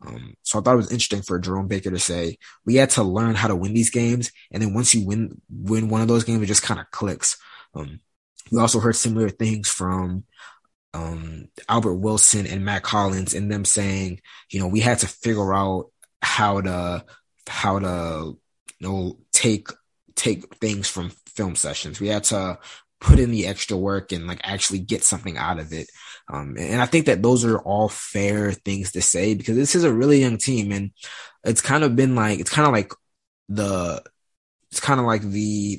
Um, 0.07 0.35
so 0.43 0.59
I 0.59 0.63
thought 0.63 0.75
it 0.75 0.77
was 0.77 0.93
interesting 0.93 1.23
for 1.23 1.39
Jerome 1.39 1.67
Baker 1.67 1.91
to 1.91 1.99
say 1.99 2.39
we 2.65 2.77
had 2.77 2.91
to 2.91 3.03
learn 3.03 3.35
how 3.35 3.49
to 3.49 3.57
win 3.57 3.75
these 3.75 3.91
games, 3.91 4.31
and 4.53 4.63
then 4.63 4.75
once 4.75 4.95
you 4.95 5.05
win 5.05 5.41
win 5.51 5.89
one 5.89 6.01
of 6.01 6.09
those 6.09 6.25
games, 6.25 6.43
it 6.43 6.47
just 6.47 6.63
kind 6.63 6.81
of 6.81 6.91
clicks. 6.91 7.37
Um, 7.75 8.01
we 8.51 8.61
also 8.61 8.81
heard 8.81 8.97
similar 8.97 9.29
things 9.29 9.69
from 9.69 10.25
um, 10.95 11.49
Albert 11.69 11.97
Wilson 11.97 12.47
and 12.47 12.65
Mack 12.65 12.87
Hollins 12.87 13.35
and 13.35 13.51
them 13.51 13.65
saying, 13.65 14.21
you 14.51 14.61
know, 14.61 14.69
we 14.69 14.81
had 14.81 15.01
to 15.01 15.07
figure 15.07 15.53
out 15.53 15.91
how 16.23 16.61
to 16.61 17.05
how 17.47 17.79
to 17.79 18.37
you 18.79 18.89
know 18.89 19.19
take 19.33 19.69
take 20.15 20.55
things 20.57 20.89
from 20.89 21.11
film 21.35 21.57
sessions. 21.57 22.01
We 22.01 22.09
had 22.09 22.25
to 22.25 22.59
put 23.01 23.19
in 23.19 23.31
the 23.31 23.47
extra 23.47 23.77
work 23.77 24.13
and 24.13 24.27
like 24.27 24.41
actually 24.43 24.81
get 24.81 25.05
something 25.05 25.37
out 25.39 25.59
of 25.59 25.73
it. 25.73 25.89
Um, 26.29 26.57
and 26.59 26.81
I 26.81 26.87
think 26.87 27.07
that 27.07 27.23
those 27.23 27.45
are 27.45 27.59
all 27.59 27.89
fair 27.89 28.53
things 28.53 28.93
to 28.93 29.03
say 29.03 29.35
because 29.35 29.57
this 29.57 29.75
is 29.75 29.85
a 29.85 29.93
really 29.93 30.21
young 30.21 30.37
team 30.37 30.73
and 30.73 30.91
it's 31.45 31.61
kind 31.61 31.85
of 31.85 31.97
been 31.97 32.15
like, 32.15 32.41
it's 32.41 32.51
kind 32.51 32.67
of 32.67 32.73
like 32.73 32.93
the, 33.49 34.03
it's 34.71 34.81
kind 34.81 35.01
of 35.01 35.07
like 35.07 35.23
the, 35.23 35.79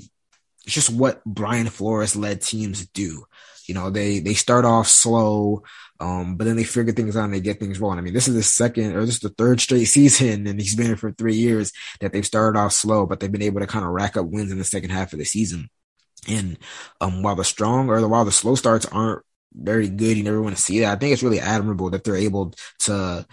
it's 0.66 0.74
just 0.74 0.90
what 0.90 1.24
Brian 1.26 1.68
Flores 1.68 2.16
led 2.16 2.42
teams 2.42 2.88
do. 2.88 3.26
You 3.68 3.76
know, 3.76 3.90
they, 3.90 4.20
they 4.20 4.34
start 4.34 4.66
off 4.66 4.88
slow, 4.88 5.64
um, 6.00 6.38
but 6.38 6.46
then 6.46 6.56
they 6.56 6.64
figure 6.64 6.94
things 6.94 7.16
out 7.16 7.26
and 7.26 7.34
they 7.34 7.42
get 7.42 7.60
things 7.60 7.80
rolling. 7.80 8.00
I 8.00 8.02
mean, 8.02 8.14
this 8.14 8.28
is 8.28 8.34
the 8.34 8.42
second 8.42 8.96
or 8.96 9.06
this 9.06 9.16
is 9.16 9.20
the 9.20 9.30
third 9.30 9.60
straight 9.60 9.86
season 9.86 10.48
and 10.48 10.60
he's 10.60 10.76
been 10.76 10.88
here 10.88 10.96
for 10.96 11.12
three 11.12 11.36
years 11.36 11.74
that 12.00 12.14
they've 12.14 12.26
started 12.26 12.58
off 12.58 12.72
slow, 12.72 13.06
but 13.06 13.20
they've 13.20 13.32
been 13.32 13.42
able 13.42 13.60
to 13.60 13.68
kind 13.68 13.84
of 13.84 13.92
rack 13.92 14.16
up 14.16 14.26
wins 14.26 14.52
in 14.52 14.58
the 14.58 14.64
second 14.64 14.92
half 14.92 15.12
of 15.12 15.20
the 15.20 15.26
season. 15.26 15.70
And 16.28 16.58
um, 17.02 17.22
while 17.24 17.36
the 17.36 17.44
strong 17.44 17.90
or 17.90 18.02
the, 18.02 18.08
while 18.08 18.26
the 18.26 18.32
slow 18.32 18.56
starts 18.56 18.86
aren't 18.86 19.24
very 19.54 19.90
good, 19.90 20.18
you 20.18 20.24
never 20.24 20.42
want 20.42 20.56
to 20.56 20.62
see 20.62 20.80
that. 20.80 20.96
I 20.96 21.00
think 21.00 21.14
it's 21.14 21.24
really 21.24 21.40
admirable 21.40 21.90
that 21.92 22.04
they're 22.04 22.16
able 22.16 22.54
to 22.80 23.26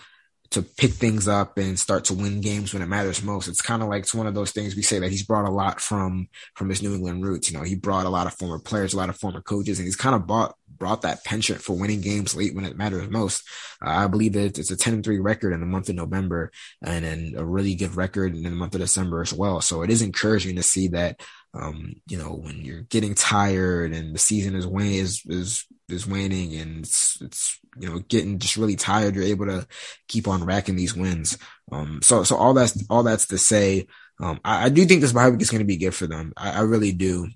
to 0.51 0.63
pick 0.63 0.93
things 0.93 1.27
up 1.27 1.59
and 1.59 1.79
start 1.79 2.05
to 2.05 2.15
win 2.15 2.41
games 2.41 2.73
when 2.73 2.83
it 2.83 2.87
matters 2.87 3.23
most. 3.23 3.49
It's 3.49 3.61
kind 3.61 3.83
of 3.83 3.89
like 3.89 4.03
it's 4.03 4.15
one 4.15 4.27
of 4.27 4.35
those 4.35 4.53
things 4.53 4.77
we 4.77 4.83
say 4.83 4.99
that 4.99 5.11
he's 5.11 5.25
brought 5.25 5.49
a 5.49 5.51
lot 5.51 5.81
from 5.81 6.29
from 6.55 6.69
his 6.69 6.83
New 6.83 6.95
England 6.95 7.25
roots. 7.25 7.51
You 7.51 7.59
know, 7.59 7.65
he 7.65 7.75
brought 7.75 8.07
a 8.07 8.11
lot 8.11 8.27
of 8.27 8.35
former 8.35 8.59
players, 8.59 8.95
a 8.95 8.97
lot 8.97 9.09
of 9.09 9.19
former 9.19 9.41
coaches, 9.41 9.79
and 9.79 9.87
he's 9.87 9.97
kind 9.97 10.15
of 10.15 10.27
brought 10.27 10.55
brought 10.79 11.03
that 11.03 11.25
penchant 11.25 11.63
for 11.63 11.77
winning 11.77 12.01
games 12.01 12.37
late 12.37 12.55
when 12.55 12.65
it 12.65 12.77
matters 12.77 13.09
most. 13.09 13.43
Uh, 13.85 13.91
I 13.91 14.07
believe 14.07 14.35
that 14.35 14.59
it's 14.59 14.71
a 14.71 14.77
10 14.77 14.95
and 14.95 15.05
3 15.05 15.19
record 15.19 15.53
in 15.53 15.61
the 15.61 15.67
month 15.67 15.89
of 15.89 15.95
November 15.95 16.53
and 16.83 17.05
then 17.05 17.35
a 17.37 17.45
really 17.45 17.75
good 17.75 17.97
record 17.97 18.35
in 18.35 18.43
the 18.43 18.51
month 18.51 18.75
of 18.75 18.81
December 18.81 19.23
as 19.23 19.33
well. 19.33 19.61
So 19.61 19.83
it 19.83 19.91
is 19.91 20.03
encouraging 20.03 20.57
to 20.57 20.63
see 20.63 20.89
that 20.89 21.21
um, 21.61 21.95
you 22.09 22.19
know, 22.19 22.35
when 22.35 22.65
you're 22.65 22.83
getting 22.83 23.15
tired 23.15 23.93
and 23.93 24.15
the 24.15 24.19
season 24.19 24.55
is 24.55 24.67
waning 24.67 24.95
is 24.95 25.23
is 25.27 25.67
is 25.89 26.07
waning 26.07 26.55
and 26.55 26.81
it's 26.85 27.19
it's 27.23 27.59
you 27.79 27.89
know 27.89 27.99
getting 28.01 28.39
just 28.39 28.57
really 28.57 28.77
tired, 28.77 29.15
you're 29.15 29.25
able 29.25 29.47
to 29.47 29.67
keep 30.09 30.29
on 30.29 30.45
racking 30.45 30.77
these 30.77 30.95
wins. 30.97 31.39
Um, 31.73 32.01
so 32.03 32.25
so 32.25 32.37
all 32.37 32.55
that's 32.55 32.85
all 32.91 33.03
that's 33.03 33.27
to 33.29 33.39
say, 33.39 33.87
um, 34.21 34.41
I, 34.45 34.67
I 34.67 34.69
do 34.69 34.85
think 34.85 35.01
this 35.01 35.13
bye 35.13 35.29
week 35.31 35.43
is 35.43 35.51
going 35.51 35.61
to 35.61 35.65
be 35.67 35.77
good 35.79 35.95
for 35.95 36.07
them. 36.07 36.33
I, 36.37 36.59
I 36.59 36.61
really 36.63 36.93
do. 36.93 37.29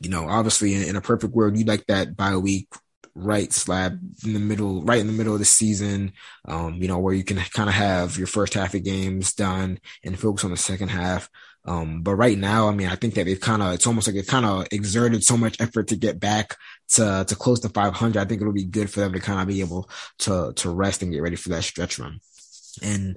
you 0.00 0.10
know, 0.10 0.28
obviously 0.28 0.74
in, 0.74 0.82
in 0.82 0.96
a 0.96 1.00
perfect 1.00 1.34
world, 1.34 1.56
you'd 1.56 1.68
like 1.68 1.86
that 1.86 2.16
bye 2.16 2.36
week 2.36 2.68
right 3.14 3.52
slab 3.52 4.00
in 4.24 4.32
the 4.32 4.40
middle, 4.40 4.82
right 4.82 4.98
in 4.98 5.06
the 5.06 5.12
middle 5.12 5.34
of 5.34 5.38
the 5.38 5.44
season, 5.44 6.12
um, 6.46 6.74
you 6.82 6.88
know, 6.88 6.98
where 6.98 7.14
you 7.14 7.22
can 7.24 7.36
kind 7.38 7.68
of 7.68 7.74
have 7.74 8.18
your 8.18 8.26
first 8.26 8.54
half 8.54 8.74
of 8.74 8.82
games 8.82 9.34
done 9.34 9.78
and 10.04 10.18
focus 10.18 10.44
on 10.44 10.50
the 10.50 10.56
second 10.56 10.88
half. 10.88 11.28
Um, 11.66 12.02
but 12.02 12.16
right 12.16 12.36
now, 12.36 12.68
I 12.68 12.72
mean, 12.72 12.88
I 12.88 12.96
think 12.96 13.14
that 13.14 13.24
they've 13.24 13.40
kind 13.40 13.62
of, 13.62 13.72
it's 13.72 13.86
almost 13.86 14.06
like 14.06 14.16
it 14.16 14.26
kind 14.26 14.44
of 14.44 14.66
exerted 14.70 15.24
so 15.24 15.36
much 15.36 15.60
effort 15.60 15.88
to 15.88 15.96
get 15.96 16.20
back 16.20 16.56
to, 16.90 17.24
to 17.26 17.36
close 17.36 17.60
to 17.60 17.70
500. 17.70 18.20
I 18.20 18.24
think 18.26 18.40
it'll 18.40 18.52
be 18.52 18.64
good 18.64 18.90
for 18.90 19.00
them 19.00 19.12
to 19.14 19.20
kind 19.20 19.40
of 19.40 19.48
be 19.48 19.60
able 19.60 19.88
to, 20.20 20.52
to 20.56 20.70
rest 20.70 21.02
and 21.02 21.12
get 21.12 21.22
ready 21.22 21.36
for 21.36 21.48
that 21.50 21.64
stretch 21.64 21.98
run. 21.98 22.20
And, 22.82 23.16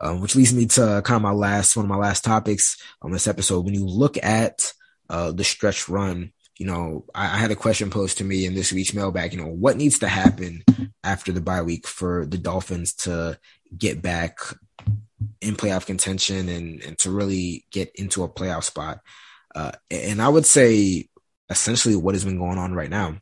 um, 0.00 0.20
which 0.20 0.36
leads 0.36 0.54
me 0.54 0.66
to 0.66 1.02
kind 1.04 1.16
of 1.16 1.22
my 1.22 1.32
last, 1.32 1.76
one 1.76 1.86
of 1.86 1.90
my 1.90 1.96
last 1.96 2.24
topics 2.24 2.76
on 3.02 3.10
this 3.10 3.26
episode. 3.26 3.64
When 3.64 3.74
you 3.74 3.86
look 3.86 4.16
at, 4.22 4.72
uh, 5.10 5.32
the 5.32 5.44
stretch 5.44 5.88
run, 5.88 6.32
you 6.58 6.66
know, 6.66 7.04
I, 7.14 7.24
I, 7.24 7.38
had 7.38 7.50
a 7.50 7.56
question 7.56 7.88
posed 7.88 8.18
to 8.18 8.24
me 8.24 8.44
in 8.44 8.54
this 8.54 8.72
week's 8.72 8.92
mailbag, 8.92 9.32
you 9.32 9.40
know, 9.40 9.48
what 9.48 9.76
needs 9.76 10.00
to 10.00 10.08
happen 10.08 10.62
after 11.02 11.32
the 11.32 11.40
bye 11.40 11.62
week 11.62 11.86
for 11.86 12.26
the 12.26 12.36
Dolphins 12.36 12.94
to 12.94 13.38
get 13.76 14.02
back 14.02 14.38
in 15.40 15.56
playoff 15.56 15.86
contention 15.86 16.48
and, 16.48 16.82
and 16.82 16.98
to 16.98 17.10
really 17.10 17.64
get 17.70 17.90
into 17.94 18.22
a 18.22 18.28
playoff 18.28 18.64
spot? 18.64 19.00
Uh, 19.54 19.72
and 19.90 20.20
I 20.20 20.28
would 20.28 20.46
say 20.46 21.08
essentially 21.50 21.96
what 21.96 22.14
has 22.14 22.24
been 22.24 22.38
going 22.38 22.58
on 22.58 22.74
right 22.74 22.90
now, 22.90 23.16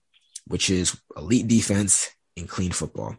which 0.46 0.70
is 0.70 0.98
elite 1.16 1.48
defense 1.48 2.11
and 2.37 2.48
clean 2.48 2.72
football. 2.72 3.16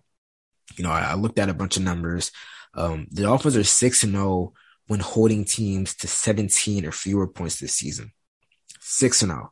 You 0.75 0.83
know, 0.83 0.91
I, 0.91 1.01
I 1.01 1.13
looked 1.15 1.39
at 1.39 1.49
a 1.49 1.53
bunch 1.53 1.77
of 1.77 1.83
numbers. 1.83 2.31
Um, 2.73 3.07
the 3.11 3.23
Dolphins 3.23 3.57
are 3.57 3.63
6 3.63 4.03
and 4.03 4.13
0 4.13 4.53
when 4.87 4.99
holding 4.99 5.45
teams 5.45 5.95
to 5.97 6.07
17 6.07 6.85
or 6.85 6.91
fewer 6.91 7.27
points 7.27 7.59
this 7.59 7.73
season. 7.73 8.11
6 8.79 9.21
and 9.23 9.31
0. 9.31 9.51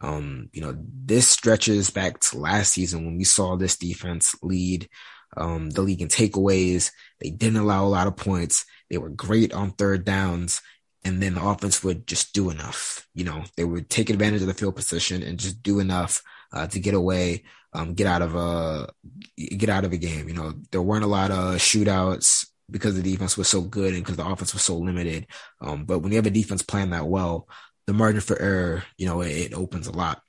Um, 0.00 0.48
you 0.52 0.60
know, 0.60 0.76
this 0.76 1.28
stretches 1.28 1.90
back 1.90 2.20
to 2.20 2.38
last 2.38 2.72
season 2.72 3.04
when 3.04 3.16
we 3.16 3.24
saw 3.24 3.56
this 3.56 3.76
defense 3.76 4.34
lead 4.42 4.88
um, 5.36 5.70
the 5.70 5.82
league 5.82 6.02
in 6.02 6.08
takeaways. 6.08 6.90
They 7.20 7.30
didn't 7.30 7.60
allow 7.60 7.84
a 7.84 7.88
lot 7.88 8.06
of 8.06 8.16
points. 8.16 8.64
They 8.90 8.98
were 8.98 9.10
great 9.10 9.52
on 9.52 9.72
third 9.72 10.04
downs. 10.04 10.60
And 11.04 11.22
then 11.22 11.34
the 11.34 11.44
offense 11.44 11.84
would 11.84 12.06
just 12.06 12.32
do 12.32 12.48
enough. 12.50 13.06
You 13.14 13.24
know, 13.24 13.44
they 13.56 13.64
would 13.64 13.90
take 13.90 14.08
advantage 14.08 14.40
of 14.40 14.46
the 14.46 14.54
field 14.54 14.76
position 14.76 15.22
and 15.22 15.38
just 15.38 15.62
do 15.62 15.78
enough 15.78 16.22
uh, 16.52 16.66
to 16.68 16.80
get 16.80 16.94
away, 16.94 17.44
um, 17.74 17.94
get 17.94 18.06
out 18.06 18.22
of 18.22 18.34
a 18.34 18.88
get 19.36 19.68
out 19.68 19.84
of 19.84 19.92
a 19.92 19.98
game. 19.98 20.28
You 20.28 20.34
know, 20.34 20.54
there 20.70 20.80
weren't 20.80 21.04
a 21.04 21.08
lot 21.08 21.30
of 21.30 21.56
shootouts 21.56 22.46
because 22.70 22.96
the 22.96 23.02
defense 23.02 23.36
was 23.36 23.48
so 23.48 23.60
good 23.60 23.92
and 23.92 24.02
because 24.02 24.16
the 24.16 24.26
offense 24.26 24.54
was 24.54 24.62
so 24.62 24.76
limited. 24.76 25.26
Um, 25.60 25.84
but 25.84 25.98
when 25.98 26.12
you 26.12 26.16
have 26.16 26.26
a 26.26 26.30
defense 26.30 26.62
playing 26.62 26.90
that 26.90 27.06
well, 27.06 27.48
the 27.86 27.92
margin 27.92 28.20
for 28.20 28.40
error, 28.40 28.84
you 28.96 29.06
know, 29.06 29.20
it, 29.20 29.32
it 29.32 29.54
opens 29.54 29.86
a 29.86 29.92
lot. 29.92 30.22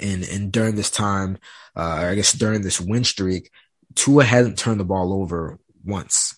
And 0.00 0.24
and 0.24 0.50
during 0.50 0.74
this 0.74 0.90
time, 0.90 1.38
uh, 1.76 2.06
I 2.10 2.14
guess 2.14 2.32
during 2.32 2.62
this 2.62 2.80
win 2.80 3.04
streak, 3.04 3.50
Tua 3.94 4.24
hasn't 4.24 4.58
turned 4.58 4.80
the 4.80 4.84
ball 4.84 5.12
over 5.12 5.58
once, 5.84 6.36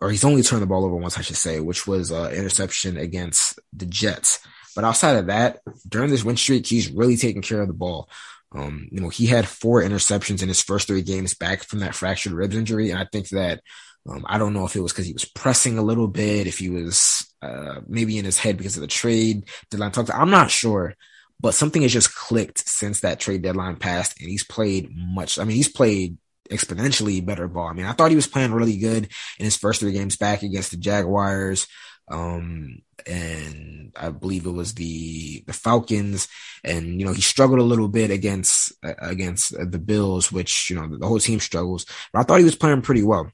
or 0.00 0.10
he's 0.10 0.24
only 0.24 0.42
turned 0.42 0.62
the 0.62 0.66
ball 0.66 0.84
over 0.84 0.96
once, 0.96 1.18
I 1.18 1.22
should 1.22 1.36
say, 1.36 1.60
which 1.60 1.86
was 1.86 2.12
uh, 2.12 2.30
interception 2.34 2.96
against 2.96 3.58
the 3.72 3.86
Jets. 3.86 4.40
But 4.74 4.84
outside 4.84 5.16
of 5.16 5.26
that, 5.26 5.60
during 5.88 6.10
this 6.10 6.24
win 6.24 6.36
streak, 6.36 6.66
he's 6.66 6.90
really 6.90 7.16
taking 7.16 7.42
care 7.42 7.60
of 7.60 7.68
the 7.68 7.74
ball. 7.74 8.08
Um, 8.52 8.88
you 8.90 9.00
know, 9.00 9.08
he 9.08 9.26
had 9.26 9.48
four 9.48 9.82
interceptions 9.82 10.42
in 10.42 10.48
his 10.48 10.62
first 10.62 10.86
three 10.86 11.02
games 11.02 11.34
back 11.34 11.64
from 11.64 11.80
that 11.80 11.94
fractured 11.94 12.32
ribs 12.32 12.56
injury, 12.56 12.90
and 12.90 12.98
I 12.98 13.06
think 13.10 13.28
that 13.30 13.60
um, 14.08 14.24
I 14.28 14.38
don't 14.38 14.52
know 14.52 14.66
if 14.66 14.76
it 14.76 14.80
was 14.80 14.92
because 14.92 15.06
he 15.06 15.12
was 15.12 15.24
pressing 15.24 15.78
a 15.78 15.82
little 15.82 16.08
bit, 16.08 16.46
if 16.46 16.58
he 16.58 16.68
was 16.70 17.26
uh, 17.42 17.80
maybe 17.88 18.18
in 18.18 18.24
his 18.24 18.38
head 18.38 18.56
because 18.56 18.76
of 18.76 18.82
the 18.82 18.86
trade 18.86 19.48
deadline 19.70 19.92
talks. 19.92 20.10
I'm 20.10 20.30
not 20.30 20.50
sure, 20.50 20.94
but 21.40 21.54
something 21.54 21.82
has 21.82 21.92
just 21.92 22.14
clicked 22.14 22.68
since 22.68 23.00
that 23.00 23.18
trade 23.18 23.42
deadline 23.42 23.76
passed, 23.76 24.20
and 24.20 24.28
he's 24.28 24.44
played 24.44 24.90
much. 24.94 25.38
I 25.38 25.44
mean, 25.44 25.56
he's 25.56 25.68
played 25.68 26.18
exponentially 26.50 27.24
better 27.24 27.48
ball. 27.48 27.68
I 27.68 27.72
mean, 27.72 27.86
I 27.86 27.92
thought 27.92 28.10
he 28.10 28.16
was 28.16 28.26
playing 28.26 28.52
really 28.52 28.76
good 28.76 29.08
in 29.38 29.44
his 29.44 29.56
first 29.56 29.80
three 29.80 29.92
games 29.92 30.16
back 30.16 30.42
against 30.42 30.70
the 30.70 30.76
Jaguars. 30.76 31.66
Um, 32.06 32.82
and 33.06 33.92
I 33.96 34.10
believe 34.10 34.46
it 34.46 34.50
was 34.50 34.74
the, 34.74 35.42
the 35.46 35.54
Falcons 35.54 36.28
and, 36.62 37.00
you 37.00 37.06
know, 37.06 37.12
he 37.12 37.22
struggled 37.22 37.60
a 37.60 37.64
little 37.64 37.88
bit 37.88 38.10
against, 38.10 38.72
against 38.82 39.52
the 39.52 39.78
Bills, 39.78 40.30
which, 40.30 40.68
you 40.68 40.76
know, 40.76 40.86
the 40.96 41.06
whole 41.06 41.18
team 41.18 41.40
struggles, 41.40 41.86
but 42.12 42.20
I 42.20 42.22
thought 42.24 42.38
he 42.38 42.44
was 42.44 42.56
playing 42.56 42.82
pretty 42.82 43.02
well. 43.02 43.30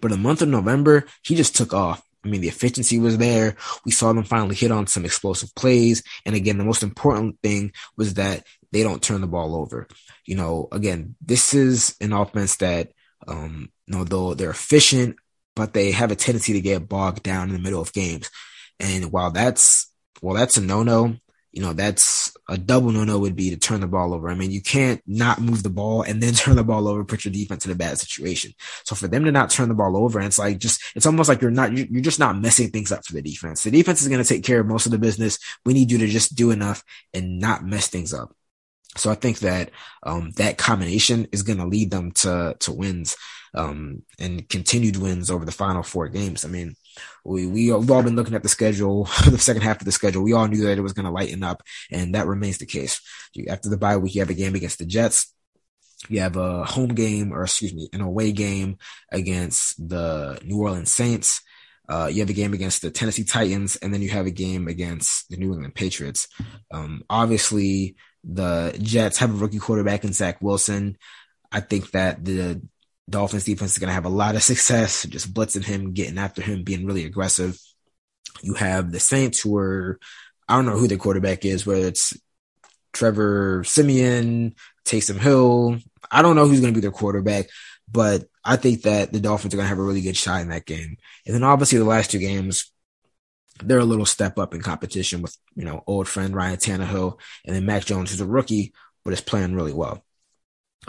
But 0.00 0.10
the 0.10 0.16
month 0.16 0.42
of 0.42 0.48
November, 0.48 1.06
he 1.22 1.34
just 1.34 1.56
took 1.56 1.74
off. 1.74 2.02
I 2.24 2.28
mean, 2.28 2.40
the 2.40 2.48
efficiency 2.48 2.98
was 2.98 3.18
there. 3.18 3.56
We 3.84 3.92
saw 3.92 4.12
them 4.12 4.24
finally 4.24 4.56
hit 4.56 4.72
on 4.72 4.88
some 4.88 5.04
explosive 5.04 5.54
plays. 5.54 6.02
And 6.24 6.34
again, 6.34 6.58
the 6.58 6.64
most 6.64 6.82
important 6.82 7.38
thing 7.40 7.72
was 7.96 8.14
that 8.14 8.44
they 8.72 8.82
don't 8.82 9.02
turn 9.02 9.20
the 9.20 9.26
ball 9.26 9.54
over. 9.54 9.88
You 10.24 10.36
know, 10.36 10.68
again, 10.72 11.16
this 11.20 11.54
is 11.54 11.96
an 12.00 12.12
offense 12.12 12.56
that, 12.56 12.92
um, 13.26 13.70
you 13.86 13.96
know, 13.96 14.04
though 14.04 14.34
they're 14.34 14.50
efficient, 14.50 15.16
but 15.54 15.72
they 15.72 15.90
have 15.92 16.10
a 16.10 16.16
tendency 16.16 16.52
to 16.52 16.60
get 16.60 16.88
bogged 16.88 17.22
down 17.22 17.48
in 17.48 17.54
the 17.54 17.62
middle 17.62 17.80
of 17.80 17.92
games. 17.92 18.30
And 18.78 19.10
while 19.10 19.30
that's, 19.30 19.90
well, 20.20 20.34
that's 20.34 20.56
a 20.56 20.60
no-no, 20.60 21.16
you 21.56 21.62
know, 21.62 21.72
that's 21.72 22.36
a 22.50 22.58
double 22.58 22.90
no-no 22.90 23.18
would 23.18 23.34
be 23.34 23.48
to 23.48 23.56
turn 23.56 23.80
the 23.80 23.86
ball 23.86 24.12
over. 24.12 24.28
I 24.28 24.34
mean, 24.34 24.50
you 24.50 24.60
can't 24.60 25.00
not 25.06 25.40
move 25.40 25.62
the 25.62 25.70
ball 25.70 26.02
and 26.02 26.22
then 26.22 26.34
turn 26.34 26.56
the 26.56 26.62
ball 26.62 26.86
over, 26.86 27.02
put 27.02 27.24
your 27.24 27.32
defense 27.32 27.64
in 27.64 27.72
a 27.72 27.74
bad 27.74 27.98
situation. 27.98 28.52
So 28.84 28.94
for 28.94 29.08
them 29.08 29.24
to 29.24 29.32
not 29.32 29.48
turn 29.48 29.70
the 29.70 29.74
ball 29.74 29.96
over, 29.96 30.20
it's 30.20 30.38
like 30.38 30.58
just, 30.58 30.82
it's 30.94 31.06
almost 31.06 31.30
like 31.30 31.40
you're 31.40 31.50
not, 31.50 31.72
you're 31.72 32.02
just 32.02 32.18
not 32.18 32.38
messing 32.38 32.68
things 32.68 32.92
up 32.92 33.06
for 33.06 33.14
the 33.14 33.22
defense. 33.22 33.62
The 33.62 33.70
defense 33.70 34.02
is 34.02 34.08
going 34.08 34.22
to 34.22 34.28
take 34.28 34.44
care 34.44 34.60
of 34.60 34.66
most 34.66 34.84
of 34.84 34.92
the 34.92 34.98
business. 34.98 35.38
We 35.64 35.72
need 35.72 35.90
you 35.90 35.96
to 35.96 36.08
just 36.08 36.34
do 36.34 36.50
enough 36.50 36.84
and 37.14 37.38
not 37.38 37.64
mess 37.64 37.88
things 37.88 38.12
up. 38.12 38.36
So 38.96 39.10
I 39.10 39.14
think 39.14 39.40
that 39.40 39.70
um, 40.02 40.32
that 40.36 40.58
combination 40.58 41.28
is 41.32 41.42
going 41.42 41.58
to 41.58 41.66
lead 41.66 41.90
them 41.90 42.12
to 42.12 42.56
to 42.60 42.72
wins 42.72 43.16
um, 43.54 44.02
and 44.18 44.48
continued 44.48 44.96
wins 44.96 45.30
over 45.30 45.44
the 45.44 45.52
final 45.52 45.82
four 45.82 46.08
games. 46.08 46.44
I 46.44 46.48
mean, 46.48 46.74
we 47.24 47.46
we 47.46 47.68
have 47.68 47.90
all 47.90 48.02
been 48.02 48.16
looking 48.16 48.34
at 48.34 48.42
the 48.42 48.48
schedule, 48.48 49.04
the 49.24 49.38
second 49.38 49.62
half 49.62 49.80
of 49.80 49.84
the 49.84 49.92
schedule. 49.92 50.22
We 50.22 50.32
all 50.32 50.46
knew 50.46 50.64
that 50.64 50.78
it 50.78 50.82
was 50.82 50.92
going 50.92 51.06
to 51.06 51.10
lighten 51.10 51.42
up, 51.42 51.62
and 51.90 52.14
that 52.14 52.26
remains 52.26 52.58
the 52.58 52.66
case. 52.66 53.00
After 53.48 53.68
the 53.68 53.76
bye 53.76 53.96
week, 53.96 54.14
you 54.14 54.20
have 54.20 54.30
a 54.30 54.34
game 54.34 54.54
against 54.54 54.78
the 54.78 54.86
Jets. 54.86 55.32
You 56.08 56.20
have 56.20 56.36
a 56.36 56.64
home 56.64 56.94
game, 56.94 57.32
or 57.32 57.42
excuse 57.42 57.74
me, 57.74 57.88
an 57.92 58.02
away 58.02 58.32
game 58.32 58.76
against 59.10 59.88
the 59.88 60.38
New 60.44 60.58
Orleans 60.60 60.92
Saints. 60.92 61.40
Uh, 61.88 62.10
you 62.12 62.20
have 62.20 62.30
a 62.30 62.34
game 62.34 62.52
against 62.52 62.82
the 62.82 62.90
Tennessee 62.90 63.24
Titans, 63.24 63.76
and 63.76 63.94
then 63.94 64.02
you 64.02 64.10
have 64.10 64.26
a 64.26 64.30
game 64.30 64.68
against 64.68 65.28
the 65.30 65.36
New 65.36 65.52
England 65.52 65.74
Patriots. 65.74 66.28
Um, 66.70 67.02
obviously, 67.08 67.96
the 68.26 68.76
Jets 68.82 69.18
have 69.18 69.30
a 69.30 69.36
rookie 69.36 69.58
quarterback 69.58 70.04
in 70.04 70.12
Zach 70.12 70.42
Wilson. 70.42 70.98
I 71.52 71.60
think 71.60 71.92
that 71.92 72.24
the 72.24 72.60
Dolphins 73.08 73.44
defense 73.44 73.72
is 73.72 73.78
going 73.78 73.88
to 73.88 73.94
have 73.94 74.04
a 74.04 74.10
lot 74.10 74.34
of 74.34 74.42
success 74.42 75.04
just 75.04 75.32
blitzing 75.32 75.64
him, 75.64 75.92
getting 75.92 76.18
after 76.18 76.42
him, 76.42 76.64
being 76.64 76.86
really 76.86 77.04
aggressive. 77.04 77.58
You 78.42 78.54
have 78.54 78.92
the 78.92 79.00
Saints 79.00 79.40
who 79.40 79.56
are, 79.56 79.98
I 80.48 80.56
don't 80.56 80.66
know 80.66 80.76
who 80.76 80.88
their 80.88 80.98
quarterback 80.98 81.44
is, 81.44 81.64
whether 81.64 81.86
it's 81.86 82.16
Trevor 82.92 83.62
Siemian, 83.64 84.54
Taysom 84.84 85.18
Hill. 85.18 85.78
I 86.10 86.22
don't 86.22 86.36
know 86.36 86.46
who's 86.46 86.60
going 86.60 86.72
to 86.72 86.76
be 86.78 86.82
their 86.82 86.90
quarterback, 86.90 87.46
but 87.90 88.24
I 88.44 88.56
think 88.56 88.82
that 88.82 89.12
the 89.12 89.20
Dolphins 89.20 89.54
are 89.54 89.56
going 89.56 89.64
to 89.64 89.68
have 89.68 89.78
a 89.78 89.82
really 89.82 90.02
good 90.02 90.16
shot 90.16 90.42
in 90.42 90.48
that 90.48 90.66
game. 90.66 90.96
And 91.24 91.34
then 91.34 91.42
obviously 91.42 91.78
the 91.78 91.84
last 91.84 92.10
two 92.10 92.18
games, 92.18 92.72
they're 93.62 93.78
a 93.78 93.84
little 93.84 94.06
step 94.06 94.38
up 94.38 94.54
in 94.54 94.60
competition 94.60 95.22
with, 95.22 95.36
you 95.54 95.64
know, 95.64 95.82
old 95.86 96.08
friend 96.08 96.34
Ryan 96.34 96.56
Tannehill 96.56 97.18
and 97.44 97.54
then 97.54 97.66
Mac 97.66 97.84
Jones, 97.84 98.10
who's 98.10 98.20
a 98.20 98.26
rookie, 98.26 98.72
but 99.04 99.12
is 99.12 99.20
playing 99.20 99.54
really 99.54 99.72
well. 99.72 100.04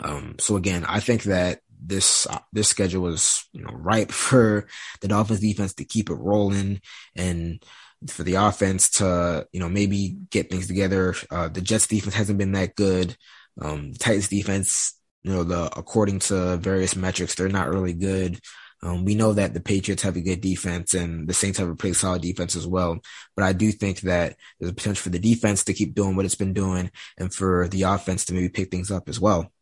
Um, 0.00 0.36
so 0.38 0.56
again, 0.56 0.84
I 0.84 1.00
think 1.00 1.24
that 1.24 1.60
this, 1.80 2.26
uh, 2.26 2.38
this 2.52 2.68
schedule 2.68 3.02
was, 3.02 3.44
you 3.52 3.62
know, 3.62 3.70
ripe 3.72 4.10
for 4.12 4.66
the 5.00 5.08
Dolphins 5.08 5.40
defense 5.40 5.74
to 5.74 5.84
keep 5.84 6.10
it 6.10 6.14
rolling 6.14 6.80
and 7.16 7.62
for 8.06 8.22
the 8.22 8.34
offense 8.34 8.90
to, 8.90 9.46
you 9.52 9.60
know, 9.60 9.68
maybe 9.68 10.16
get 10.30 10.50
things 10.50 10.66
together. 10.66 11.14
Uh, 11.30 11.48
the 11.48 11.60
Jets 11.60 11.86
defense 11.86 12.14
hasn't 12.14 12.38
been 12.38 12.52
that 12.52 12.76
good. 12.76 13.16
Um, 13.60 13.92
Titans 13.98 14.28
defense, 14.28 14.98
you 15.22 15.32
know, 15.32 15.42
the, 15.42 15.64
according 15.76 16.20
to 16.20 16.56
various 16.58 16.94
metrics, 16.94 17.34
they're 17.34 17.48
not 17.48 17.68
really 17.68 17.94
good. 17.94 18.38
Um, 18.82 19.04
we 19.04 19.14
know 19.14 19.32
that 19.32 19.54
the 19.54 19.60
Patriots 19.60 20.02
have 20.02 20.16
a 20.16 20.20
good 20.20 20.40
defense 20.40 20.94
and 20.94 21.28
the 21.28 21.34
Saints 21.34 21.58
have 21.58 21.68
a 21.68 21.74
pretty 21.74 21.94
solid 21.94 22.22
defense 22.22 22.54
as 22.54 22.66
well. 22.66 23.00
But 23.34 23.44
I 23.44 23.52
do 23.52 23.72
think 23.72 24.02
that 24.02 24.36
there's 24.58 24.70
a 24.70 24.74
potential 24.74 25.02
for 25.02 25.10
the 25.10 25.18
defense 25.18 25.64
to 25.64 25.74
keep 25.74 25.94
doing 25.94 26.14
what 26.14 26.24
it's 26.24 26.36
been 26.36 26.54
doing 26.54 26.90
and 27.16 27.32
for 27.34 27.68
the 27.68 27.82
offense 27.82 28.24
to 28.26 28.34
maybe 28.34 28.48
pick 28.48 28.70
things 28.70 28.90
up 28.90 29.08
as 29.08 29.18
well. 29.18 29.52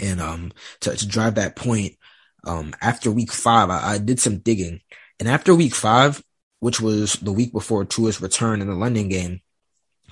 And, 0.00 0.20
um, 0.20 0.52
to, 0.80 0.96
to 0.96 1.06
drive 1.06 1.34
that 1.34 1.56
point, 1.56 1.96
um, 2.44 2.74
after 2.80 3.10
week 3.10 3.32
five, 3.32 3.70
I, 3.70 3.94
I 3.94 3.98
did 3.98 4.20
some 4.20 4.38
digging 4.38 4.80
and 5.18 5.28
after 5.28 5.54
week 5.54 5.74
five, 5.74 6.22
which 6.60 6.80
was 6.80 7.14
the 7.14 7.32
week 7.32 7.52
before 7.52 7.84
Tua's 7.84 8.20
return 8.20 8.60
in 8.60 8.68
the 8.68 8.74
London 8.74 9.08
game, 9.08 9.40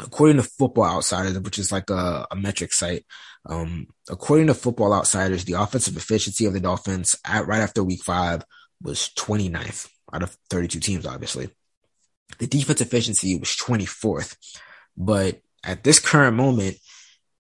according 0.01 0.37
to 0.37 0.43
Football 0.43 0.85
Outsiders, 0.85 1.39
which 1.41 1.59
is 1.59 1.73
like 1.73 1.91
a, 1.91 2.27
a 2.31 2.37
metric 2.37 2.73
site, 2.73 3.05
um, 3.47 3.87
according 4.09 4.49
to 4.49 4.55
Football 4.55 4.93
Outsiders, 4.93 5.45
the 5.45 5.55
offensive 5.55 5.97
efficiency 5.97 6.47
of 6.47 6.53
the 6.53 6.61
Dolphins 6.61 7.17
at 7.27 7.47
right 7.47 7.61
after 7.61 7.83
week 7.83 8.03
five 8.03 8.45
was 8.83 9.11
29th 9.17 9.89
out 10.13 10.23
of 10.23 10.37
32 10.51 10.81
teams, 10.81 11.07
obviously. 11.07 11.51
The 12.39 12.47
defense 12.47 12.81
efficiency 12.81 13.39
was 13.39 13.51
24th, 13.51 14.37
but 14.97 15.41
at 15.65 15.85
this 15.85 15.99
current 15.99 16.37
moment, 16.37 16.77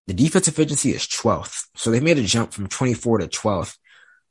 the 0.06 0.14
defense 0.14 0.48
efficiency 0.48 0.90
is 0.90 1.06
12th. 1.06 1.66
So 1.76 1.90
they 1.90 2.00
made 2.00 2.18
a 2.18 2.22
jump 2.22 2.52
from 2.52 2.68
24 2.68 3.18
to 3.18 3.28
12th. 3.28 3.76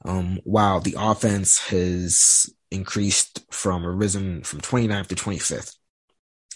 Um, 0.05 0.41
while 0.43 0.81
the 0.81 0.95
offense 0.99 1.59
has 1.69 2.53
increased 2.73 3.45
from 3.51 3.86
or 3.86 3.93
risen 3.93 4.43
from 4.43 4.59
29th 4.59 5.07
to 5.07 5.15
25th. 5.15 5.75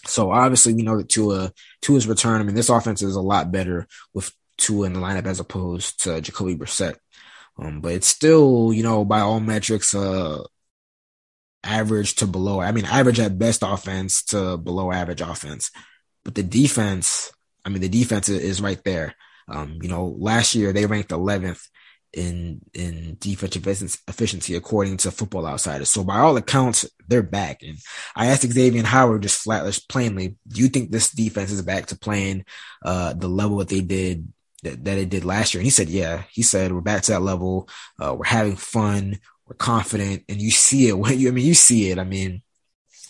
So 0.08 0.30
obviously 0.30 0.74
we 0.74 0.82
know 0.82 0.96
that 0.96 1.08
Tua, 1.08 1.52
Tua's 1.82 2.06
return. 2.06 2.40
I 2.40 2.44
mean, 2.44 2.54
this 2.54 2.68
offense 2.68 3.02
is 3.02 3.16
a 3.16 3.20
lot 3.20 3.52
better 3.52 3.86
with 4.14 4.32
Tua 4.56 4.86
in 4.86 4.92
the 4.92 5.00
lineup 5.00 5.26
as 5.26 5.40
opposed 5.40 6.02
to 6.04 6.20
Jacoby 6.20 6.56
Brissett. 6.56 6.96
Um, 7.58 7.80
but 7.80 7.92
it's 7.92 8.08
still, 8.08 8.72
you 8.72 8.82
know, 8.82 9.04
by 9.04 9.20
all 9.20 9.40
metrics, 9.40 9.94
uh, 9.94 10.42
average 11.64 12.14
to 12.16 12.26
below. 12.26 12.60
I 12.60 12.72
mean, 12.72 12.84
average 12.84 13.20
at 13.20 13.38
best 13.38 13.62
offense 13.64 14.22
to 14.26 14.56
below 14.56 14.92
average 14.92 15.20
offense. 15.20 15.70
But 16.24 16.34
the 16.34 16.42
defense, 16.42 17.32
I 17.64 17.68
mean, 17.68 17.80
the 17.80 17.88
defense 17.88 18.28
is 18.28 18.60
right 18.60 18.82
there. 18.84 19.14
Um, 19.48 19.78
you 19.82 19.88
know, 19.88 20.14
last 20.18 20.54
year 20.54 20.72
they 20.72 20.86
ranked 20.86 21.10
11th 21.10 21.62
in 22.12 22.60
in 22.74 23.16
defensive 23.20 23.66
efficiency 24.08 24.54
according 24.54 24.96
to 24.98 25.10
Football 25.10 25.46
Outsiders. 25.46 25.90
So 25.90 26.04
by 26.04 26.18
all 26.18 26.36
accounts, 26.36 26.88
they're 27.06 27.22
back. 27.22 27.62
And 27.62 27.78
I 28.16 28.26
asked 28.26 28.42
Xavien 28.42 28.84
Howard 28.84 29.22
just 29.22 29.42
flat, 29.42 29.78
plainly, 29.88 30.36
do 30.46 30.60
you 30.60 30.68
think 30.68 30.90
this 30.90 31.10
defense 31.10 31.52
is 31.52 31.62
back 31.62 31.86
to 31.86 31.98
playing 31.98 32.44
uh, 32.84 33.12
the 33.14 33.28
level 33.28 33.58
that 33.58 33.68
they 33.68 33.80
did 33.80 34.32
that, 34.62 34.84
that 34.84 34.98
it 34.98 35.10
did 35.10 35.24
last 35.24 35.54
year? 35.54 35.60
And 35.60 35.66
he 35.66 35.70
said, 35.70 35.88
yeah. 35.88 36.24
He 36.30 36.42
said 36.42 36.72
we're 36.72 36.80
back 36.80 37.02
to 37.02 37.12
that 37.12 37.22
level. 37.22 37.68
Uh, 38.02 38.14
we're 38.14 38.24
having 38.24 38.56
fun. 38.56 39.18
We're 39.46 39.56
confident, 39.56 40.24
and 40.28 40.40
you 40.40 40.50
see 40.50 40.88
it 40.88 40.98
when 40.98 41.18
you. 41.18 41.28
I 41.28 41.30
mean, 41.32 41.46
you 41.46 41.54
see 41.54 41.90
it. 41.90 41.98
I 41.98 42.04
mean, 42.04 42.42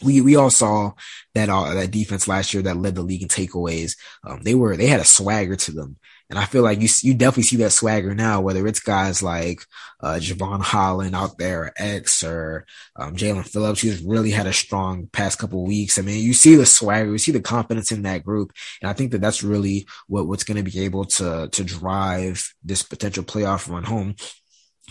we 0.03 0.21
we 0.21 0.37
all 0.37 0.51
saw 0.51 0.93
that 1.35 1.49
uh, 1.49 1.75
that 1.75 1.91
defense 1.91 2.29
last 2.29 2.55
year 2.55 2.63
that 2.65 2.77
led 2.77 2.95
the 2.95 3.03
league 3.03 3.23
in 3.23 3.29
takeaways. 3.29 3.97
Um, 4.25 4.43
they 4.43 4.55
were 4.55 4.77
they 4.77 4.87
had 4.87 5.01
a 5.01 5.05
swagger 5.05 5.57
to 5.57 5.73
them, 5.73 5.97
and 6.31 6.38
I 6.38 6.45
feel 6.45 6.62
like 6.62 6.81
you 6.81 6.88
you 7.03 7.14
definitely 7.14 7.45
see 7.45 7.57
that 7.57 7.71
swagger 7.71 8.14
now. 8.14 8.41
Whether 8.41 8.67
it's 8.67 8.81
guys 8.81 9.23
like 9.23 9.62
uh, 10.01 10.19
Jevon 10.21 10.61
Holland 10.61 11.14
out 11.14 11.38
there, 11.38 11.64
or 11.64 11.73
X 11.77 12.23
or 12.23 12.67
um, 12.97 13.17
Jaelan 13.17 13.49
Phillips, 13.49 13.81
who's 13.81 14.03
really 14.03 14.31
had 14.31 14.47
a 14.47 14.53
strong 14.53 15.09
past 15.12 15.38
couple 15.38 15.64
weeks. 15.64 15.99
I 15.99 16.03
mean, 16.03 16.23
you 16.23 16.35
see 16.35 16.55
the 16.55 16.67
swagger, 16.67 17.11
you 17.11 17.19
see 17.19 17.33
the 17.33 17.41
confidence 17.41 17.93
in 17.93 18.03
that 18.03 18.25
group, 18.25 18.53
and 18.83 18.91
I 18.91 18.93
think 18.93 19.12
that 19.12 19.21
that's 19.21 19.43
really 19.43 19.87
what 20.07 20.27
what's 20.27 20.45
going 20.45 20.62
to 20.62 20.71
be 20.71 20.85
able 20.85 21.05
to 21.05 21.49
to 21.51 21.64
drive 21.64 22.55
this 22.64 22.83
potential 22.83 23.25
playoff 23.25 23.71
run 23.71 23.85
home. 23.85 24.17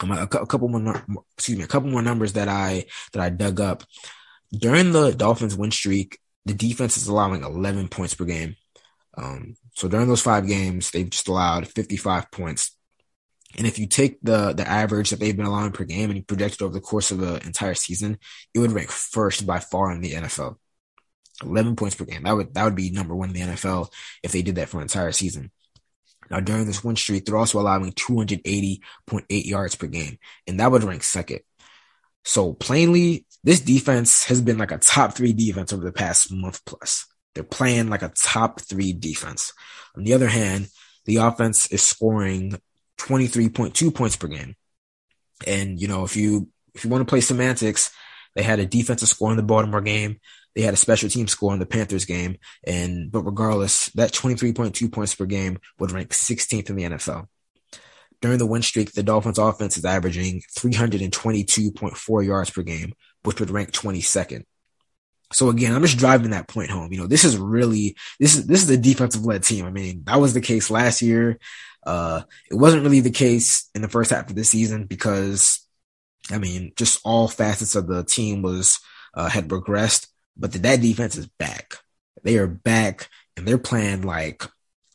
Um, 0.01 0.11
a, 0.11 0.23
a 0.23 0.45
couple 0.45 0.67
more, 0.67 1.03
excuse 1.37 1.57
me, 1.57 1.63
a 1.63 1.67
couple 1.67 1.89
more 1.89 2.03
numbers 2.03 2.33
that 2.33 2.47
I 2.47 2.85
that 3.13 3.21
I 3.21 3.29
dug 3.29 3.59
up 3.59 3.83
during 4.51 4.91
the 4.91 5.11
Dolphins 5.11 5.55
win 5.55 5.71
streak, 5.71 6.19
the 6.45 6.53
defense 6.53 6.97
is 6.97 7.07
allowing 7.07 7.43
11 7.43 7.89
points 7.89 8.13
per 8.13 8.25
game. 8.25 8.55
Um, 9.17 9.55
so 9.77 9.87
during 9.87 10.07
those 10.07 10.23
five 10.23 10.47
games, 10.47 10.89
they've 10.89 11.07
just 11.07 11.27
allowed 11.27 11.67
55 11.67 12.31
points. 12.31 12.75
And 13.59 13.67
if 13.67 13.77
you 13.77 13.85
take 13.85 14.17
the 14.23 14.51
the 14.51 14.67
average 14.67 15.11
that 15.11 15.19
they've 15.19 15.37
been 15.37 15.45
allowing 15.45 15.71
per 15.71 15.83
game 15.83 16.09
and 16.09 16.17
you 16.17 16.23
project 16.23 16.55
it 16.55 16.61
over 16.63 16.73
the 16.73 16.81
course 16.81 17.11
of 17.11 17.19
the 17.19 17.35
entire 17.45 17.75
season, 17.75 18.17
it 18.55 18.59
would 18.59 18.71
rank 18.71 18.89
first 18.89 19.45
by 19.45 19.59
far 19.59 19.91
in 19.91 20.01
the 20.01 20.13
NFL. 20.13 20.55
11 21.43 21.75
points 21.75 21.95
per 21.95 22.05
game. 22.05 22.23
That 22.23 22.35
would 22.35 22.55
that 22.55 22.63
would 22.63 22.75
be 22.75 22.89
number 22.89 23.15
one 23.15 23.29
in 23.29 23.35
the 23.35 23.53
NFL 23.53 23.89
if 24.23 24.31
they 24.31 24.41
did 24.41 24.55
that 24.55 24.67
for 24.67 24.77
an 24.77 24.83
entire 24.83 25.11
season. 25.11 25.51
Now 26.31 26.39
during 26.39 26.65
this 26.65 26.83
win 26.83 26.95
streak, 26.95 27.25
they're 27.25 27.37
also 27.37 27.59
allowing 27.59 27.91
280.8 27.91 28.81
yards 29.45 29.75
per 29.75 29.85
game, 29.85 30.17
and 30.47 30.59
that 30.59 30.71
would 30.71 30.83
rank 30.83 31.03
second. 31.03 31.41
So 32.25 32.53
plainly, 32.53 33.27
this 33.43 33.61
defense 33.61 34.23
has 34.23 34.41
been 34.41 34.57
like 34.57 34.71
a 34.71 34.79
top 34.79 35.13
three 35.13 35.33
defense 35.33 35.71
over 35.71 35.85
the 35.85 35.91
past 35.91 36.31
month 36.31 36.65
plus. 36.65 37.05
They're 37.37 37.43
playing 37.43 37.89
like 37.91 38.01
a 38.01 38.11
top 38.19 38.61
three 38.61 38.93
defense. 38.93 39.53
On 39.95 40.03
the 40.03 40.15
other 40.15 40.27
hand, 40.27 40.69
the 41.05 41.17
offense 41.17 41.67
is 41.67 41.83
scoring 41.83 42.59
23.2 42.97 43.93
points 43.93 44.15
per 44.15 44.27
game. 44.27 44.55
And, 45.45 45.79
you 45.79 45.87
know, 45.87 46.03
if 46.03 46.15
you, 46.15 46.49
if 46.73 46.83
you 46.83 46.89
want 46.89 47.07
to 47.07 47.09
play 47.09 47.21
semantics, 47.21 47.91
they 48.33 48.41
had 48.41 48.57
a 48.57 48.65
defensive 48.65 49.07
score 49.07 49.29
in 49.29 49.37
the 49.37 49.43
Baltimore 49.43 49.81
game. 49.81 50.19
They 50.55 50.63
had 50.63 50.73
a 50.73 50.77
special 50.77 51.09
team 51.09 51.27
score 51.27 51.53
in 51.53 51.59
the 51.59 51.67
Panthers 51.67 52.05
game. 52.05 52.37
And, 52.65 53.11
but 53.11 53.21
regardless, 53.21 53.89
that 53.89 54.13
23.2 54.13 54.91
points 54.91 55.13
per 55.13 55.27
game 55.27 55.59
would 55.77 55.91
rank 55.91 56.09
16th 56.09 56.71
in 56.71 56.75
the 56.75 56.83
NFL. 56.85 57.27
During 58.19 58.39
the 58.39 58.47
win 58.47 58.63
streak, 58.63 58.93
the 58.93 59.03
Dolphins 59.03 59.37
offense 59.37 59.77
is 59.77 59.85
averaging 59.85 60.41
322.4 60.57 62.25
yards 62.25 62.49
per 62.49 62.63
game, 62.63 62.93
which 63.21 63.39
would 63.39 63.51
rank 63.51 63.73
22nd. 63.73 64.45
So 65.33 65.49
again, 65.49 65.73
I'm 65.73 65.81
just 65.81 65.97
driving 65.97 66.31
that 66.31 66.47
point 66.47 66.69
home. 66.69 66.91
You 66.91 66.99
know, 66.99 67.07
this 67.07 67.23
is 67.23 67.37
really 67.37 67.95
this 68.19 68.35
is 68.35 68.47
this 68.47 68.63
is 68.63 68.69
a 68.69 68.77
defensive 68.77 69.25
led 69.25 69.43
team. 69.43 69.65
I 69.65 69.71
mean, 69.71 70.03
that 70.05 70.21
was 70.21 70.33
the 70.33 70.41
case 70.41 70.69
last 70.69 71.01
year. 71.01 71.39
Uh, 71.85 72.21
it 72.49 72.55
wasn't 72.55 72.83
really 72.83 72.99
the 73.01 73.11
case 73.11 73.69
in 73.75 73.81
the 73.81 73.89
first 73.89 74.11
half 74.11 74.29
of 74.29 74.35
the 74.35 74.43
season 74.43 74.85
because, 74.85 75.65
I 76.31 76.37
mean, 76.37 76.73
just 76.75 76.99
all 77.05 77.27
facets 77.27 77.75
of 77.75 77.87
the 77.87 78.03
team 78.03 78.41
was 78.41 78.79
uh, 79.13 79.29
had 79.29 79.49
regressed. 79.49 80.07
But 80.35 80.51
the, 80.51 80.59
that 80.59 80.81
defense 80.81 81.15
is 81.15 81.27
back. 81.27 81.75
They 82.23 82.37
are 82.37 82.47
back, 82.47 83.09
and 83.35 83.47
they're 83.47 83.57
playing 83.57 84.01
like 84.01 84.43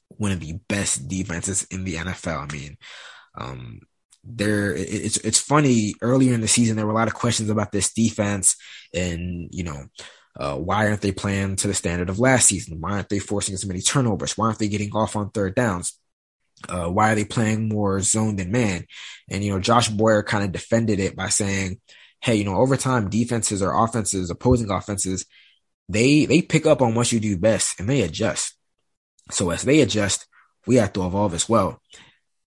one 0.09 0.33
of 0.33 0.41
the 0.41 0.55
best 0.69 1.09
defenses 1.09 1.67
in 1.71 1.85
the 1.85 1.95
NFL. 1.95 2.51
I 2.51 2.53
mean, 2.53 2.77
um, 3.37 3.81
there 4.25 4.75
it's 4.75 5.17
it's 5.19 5.41
funny 5.41 5.95
earlier 6.01 6.33
in 6.33 6.41
the 6.41 6.49
season 6.49 6.77
there 6.77 6.87
were 6.87 6.93
a 6.93 6.95
lot 6.97 7.09
of 7.09 7.15
questions 7.15 7.51
about 7.51 7.73
this 7.73 7.93
defense 7.93 8.57
and 8.95 9.49
you 9.51 9.65
know 9.65 9.85
uh, 10.39 10.57
why 10.57 10.87
aren't 10.87 11.03
they 11.03 11.13
playing 11.13 11.57
to 11.57 11.69
the 11.69 11.75
standard 11.75 12.09
of 12.09 12.19
last 12.19 12.49
season? 12.49 12.81
Why 12.81 12.93
aren't 12.93 13.09
they 13.09 13.19
forcing 13.19 13.55
as 13.55 13.67
many 13.67 13.81
turnovers? 13.81 14.37
Why 14.37 14.47
aren't 14.47 14.59
they 14.59 14.69
getting 14.69 14.93
off 14.93 15.17
on 15.17 15.31
third 15.31 15.55
downs? 15.55 15.99
Uh, 16.69 16.89
why 16.89 17.13
are 17.13 17.15
they 17.15 17.25
playing 17.25 17.69
more 17.69 18.01
zone 18.01 18.37
than 18.37 18.53
man? 18.53 18.87
And 19.29 19.43
you 19.43 19.53
know 19.53 19.59
josh 19.59 19.89
boyer 19.89 20.23
kind 20.23 20.45
of 20.45 20.53
defended 20.53 21.01
it 21.01 21.17
by 21.17 21.29
saying 21.29 21.81
hey 22.21 22.37
you 22.37 22.45
know 22.45 22.57
over 22.57 22.77
time 22.77 23.11
defenses 23.11 23.63
or 23.63 23.85
offenses 23.85 24.31
opposing 24.31 24.71
offenses 24.71 25.27
they 25.89 26.25
they 26.27 26.41
pick 26.41 26.65
up 26.67 26.81
on 26.81 26.95
what 26.95 27.11
you 27.11 27.19
do 27.19 27.37
best 27.37 27.81
and 27.81 27.89
they 27.89 28.03
adjust. 28.03 28.55
So 29.31 29.51
as 29.51 29.63
they 29.63 29.81
adjust 29.81 30.27
we 30.67 30.77
have 30.77 30.93
to 30.95 31.07
evolve 31.07 31.35
as 31.35 31.49
well. 31.49 31.81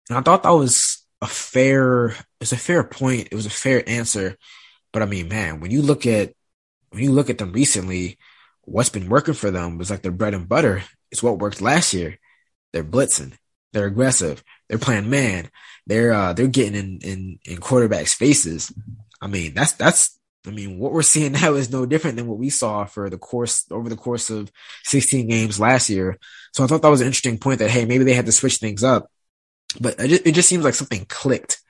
And 0.09 0.17
I 0.17 0.21
thought 0.21 0.43
that 0.43 0.49
was 0.49 1.03
a 1.21 1.27
fair, 1.27 2.15
it's 2.39 2.51
a 2.51 2.57
fair 2.57 2.83
point. 2.83 3.29
It 3.31 3.35
was 3.35 3.45
a 3.45 3.51
fair 3.51 3.87
answer. 3.87 4.37
But 4.91 5.01
I 5.01 5.05
mean, 5.05 5.29
man, 5.29 5.59
when 5.59 5.71
you 5.71 5.81
look 5.81 6.05
at, 6.05 6.33
when 6.93 7.03
you 7.03 7.11
look 7.11 7.29
at 7.29 7.37
them 7.37 7.51
recently, 7.51 8.17
what's 8.61 8.89
been 8.89 9.09
working 9.09 9.33
for 9.33 9.51
them 9.51 9.77
was 9.77 9.89
like 9.89 10.01
their 10.01 10.11
bread 10.11 10.33
and 10.33 10.47
butter. 10.47 10.83
It's 11.11 11.23
what 11.23 11.39
worked 11.39 11.61
last 11.61 11.93
year. 11.93 12.19
They're 12.71 12.83
blitzing. 12.83 13.33
They're 13.71 13.85
aggressive. 13.85 14.43
They're 14.69 14.77
playing 14.77 15.09
man. 15.09 15.49
They're, 15.85 16.13
uh, 16.13 16.33
they're 16.33 16.47
getting 16.47 16.75
in, 16.75 16.99
in, 17.03 17.39
in 17.45 17.57
quarterbacks 17.57 18.15
faces. 18.15 18.71
I 19.21 19.27
mean, 19.27 19.53
that's, 19.53 19.73
that's, 19.73 20.17
I 20.45 20.51
mean, 20.51 20.79
what 20.79 20.93
we're 20.93 21.01
seeing 21.01 21.31
now 21.33 21.53
is 21.55 21.71
no 21.71 21.85
different 21.85 22.17
than 22.17 22.27
what 22.27 22.39
we 22.39 22.49
saw 22.49 22.85
for 22.85 23.09
the 23.09 23.17
course 23.17 23.65
over 23.71 23.89
the 23.89 23.95
course 23.95 24.29
of 24.29 24.51
16 24.83 25.27
games 25.27 25.59
last 25.59 25.89
year. 25.89 26.17
So 26.53 26.63
I 26.63 26.67
thought 26.67 26.81
that 26.83 26.89
was 26.89 27.01
an 27.01 27.07
interesting 27.07 27.37
point 27.37 27.59
that, 27.59 27.69
hey, 27.71 27.85
maybe 27.85 28.03
they 28.03 28.13
had 28.13 28.27
to 28.27 28.31
switch 28.31 28.57
things 28.57 28.83
up 28.83 29.09
but 29.79 29.99
it 29.99 30.07
just, 30.07 30.27
it 30.27 30.31
just 30.33 30.49
seems 30.49 30.63
like 30.63 30.73
something 30.73 31.05
clicked. 31.05 31.61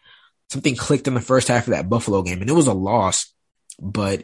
Something 0.50 0.76
clicked 0.76 1.08
in 1.08 1.14
the 1.14 1.22
first 1.22 1.48
half 1.48 1.68
of 1.68 1.72
that 1.72 1.90
Buffalo 1.90 2.22
game, 2.22 2.42
and 2.42 2.50
it 2.50 2.54
was 2.54 2.68
a 2.68 2.74
loss. 2.74 3.34
But 3.80 4.24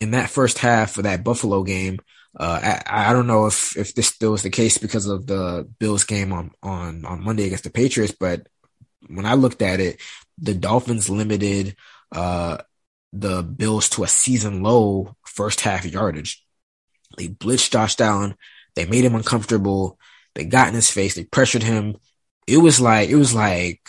in 0.00 0.12
that 0.12 0.30
first 0.30 0.58
half 0.58 0.96
of 0.96 1.04
that 1.04 1.24
Buffalo 1.24 1.62
game, 1.62 1.98
uh, 2.38 2.60
I, 2.86 3.08
I, 3.08 3.12
don't 3.12 3.26
know 3.26 3.46
if 3.46 3.76
if 3.76 3.94
this 3.94 4.06
still 4.06 4.34
is 4.34 4.42
the 4.42 4.50
case 4.50 4.78
because 4.78 5.06
of 5.06 5.26
the 5.26 5.68
Bills 5.78 6.04
game 6.04 6.32
on 6.32 6.52
on 6.62 7.04
on 7.04 7.24
Monday 7.24 7.44
against 7.46 7.64
the 7.64 7.70
Patriots, 7.70 8.14
but 8.18 8.46
when 9.08 9.26
I 9.26 9.34
looked 9.34 9.62
at 9.62 9.80
it, 9.80 10.00
the 10.38 10.54
Dolphins 10.54 11.10
limited 11.10 11.76
uh, 12.12 12.58
the 13.12 13.42
Bills 13.42 13.88
to 13.90 14.04
a 14.04 14.08
season 14.08 14.62
low 14.62 15.16
first 15.24 15.60
half 15.60 15.84
yardage. 15.84 16.44
They 17.18 17.28
blitzed 17.28 17.72
Josh 17.72 17.98
Allen. 18.00 18.36
They 18.76 18.86
made 18.86 19.04
him 19.04 19.16
uncomfortable. 19.16 19.98
They 20.36 20.44
got 20.44 20.68
in 20.68 20.74
his 20.74 20.90
face. 20.90 21.16
They 21.16 21.24
pressured 21.24 21.64
him 21.64 21.96
it 22.50 22.58
was 22.58 22.80
like 22.80 23.08
it 23.08 23.16
was 23.16 23.32
like 23.32 23.80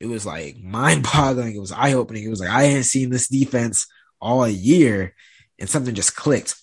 it 0.00 0.06
was 0.06 0.24
like 0.24 0.56
mind 0.58 1.02
boggling. 1.02 1.54
It 1.54 1.60
was 1.60 1.72
eye 1.72 1.92
opening. 1.92 2.24
It 2.24 2.30
was 2.30 2.40
like 2.40 2.48
I 2.48 2.64
hadn't 2.64 2.84
seen 2.84 3.10
this 3.10 3.28
defense 3.28 3.86
all 4.20 4.48
year, 4.48 5.14
and 5.58 5.68
something 5.68 5.94
just 5.94 6.16
clicked. 6.16 6.54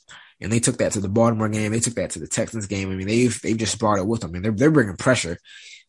And 0.41 0.51
they 0.51 0.59
took 0.59 0.77
that 0.77 0.91
to 0.93 0.99
the 0.99 1.09
Baltimore 1.09 1.47
game. 1.49 1.71
They 1.71 1.79
took 1.79 1.95
that 1.95 2.11
to 2.11 2.19
the 2.19 2.27
Texans 2.27 2.67
game. 2.67 2.91
I 2.91 2.95
mean, 2.95 3.07
they've 3.07 3.41
they've 3.41 3.57
just 3.57 3.79
brought 3.79 3.99
it 3.99 4.07
with 4.07 4.21
them. 4.21 4.33
Mean, 4.33 4.41
they're 4.41 4.51
they're 4.51 4.71
bringing 4.71 4.97
pressure. 4.97 5.37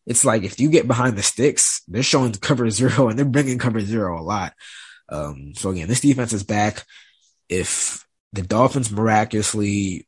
It's 0.05 0.23
like 0.23 0.43
if 0.43 0.59
you 0.59 0.69
get 0.69 0.87
behind 0.87 1.17
the 1.17 1.23
sticks, 1.23 1.81
they're 1.87 2.01
showing 2.03 2.31
cover 2.33 2.69
zero, 2.69 3.09
and 3.09 3.19
they're 3.19 3.25
bringing 3.25 3.59
cover 3.59 3.81
zero 3.81 4.19
a 4.19 4.23
lot. 4.23 4.53
Um, 5.09 5.53
so 5.55 5.69
again, 5.69 5.87
this 5.87 6.01
defense 6.01 6.31
is 6.33 6.43
back. 6.43 6.85
If 7.49 8.05
the 8.33 8.41
Dolphins 8.41 8.91
miraculously 8.91 10.07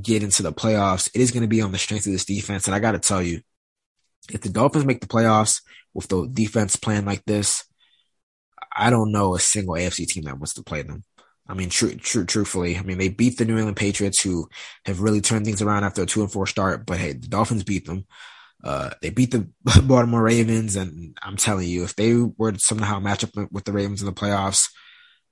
get 0.00 0.22
into 0.22 0.42
the 0.42 0.52
playoffs, 0.52 1.10
it 1.14 1.20
is 1.20 1.30
going 1.30 1.42
to 1.42 1.48
be 1.48 1.62
on 1.62 1.72
the 1.72 1.78
strength 1.78 2.06
of 2.06 2.12
this 2.12 2.24
defense. 2.24 2.66
And 2.66 2.74
I 2.74 2.80
got 2.80 2.92
to 2.92 2.98
tell 2.98 3.22
you, 3.22 3.40
if 4.30 4.42
the 4.42 4.48
Dolphins 4.48 4.84
make 4.84 5.00
the 5.00 5.06
playoffs 5.06 5.62
with 5.94 6.08
the 6.08 6.28
defense 6.28 6.76
playing 6.76 7.04
like 7.04 7.24
this, 7.24 7.64
I 8.74 8.90
don't 8.90 9.12
know 9.12 9.34
a 9.34 9.40
single 9.40 9.74
AFC 9.74 10.06
team 10.06 10.24
that 10.24 10.38
wants 10.38 10.54
to 10.54 10.62
play 10.62 10.82
them. 10.82 11.04
I 11.50 11.54
mean, 11.54 11.68
true, 11.68 11.94
true, 11.96 12.24
truthfully, 12.24 12.78
I 12.78 12.82
mean, 12.82 12.98
they 12.98 13.08
beat 13.08 13.36
the 13.36 13.44
New 13.44 13.56
England 13.56 13.76
Patriots, 13.76 14.22
who 14.22 14.48
have 14.86 15.00
really 15.00 15.20
turned 15.20 15.44
things 15.44 15.60
around 15.60 15.82
after 15.82 16.02
a 16.02 16.06
two 16.06 16.22
and 16.22 16.30
four 16.30 16.46
start. 16.46 16.86
But 16.86 16.98
hey, 16.98 17.14
the 17.14 17.26
Dolphins 17.26 17.64
beat 17.64 17.86
them. 17.86 18.06
Uh, 18.62 18.90
they 19.02 19.10
beat 19.10 19.32
the 19.32 19.48
Baltimore 19.82 20.22
Ravens, 20.22 20.76
and 20.76 21.18
I'm 21.22 21.36
telling 21.36 21.66
you, 21.68 21.82
if 21.82 21.96
they 21.96 22.14
were 22.14 22.54
somehow 22.58 23.00
match 23.00 23.24
up 23.24 23.30
with 23.50 23.64
the 23.64 23.72
Ravens 23.72 24.00
in 24.00 24.06
the 24.06 24.12
playoffs, 24.12 24.68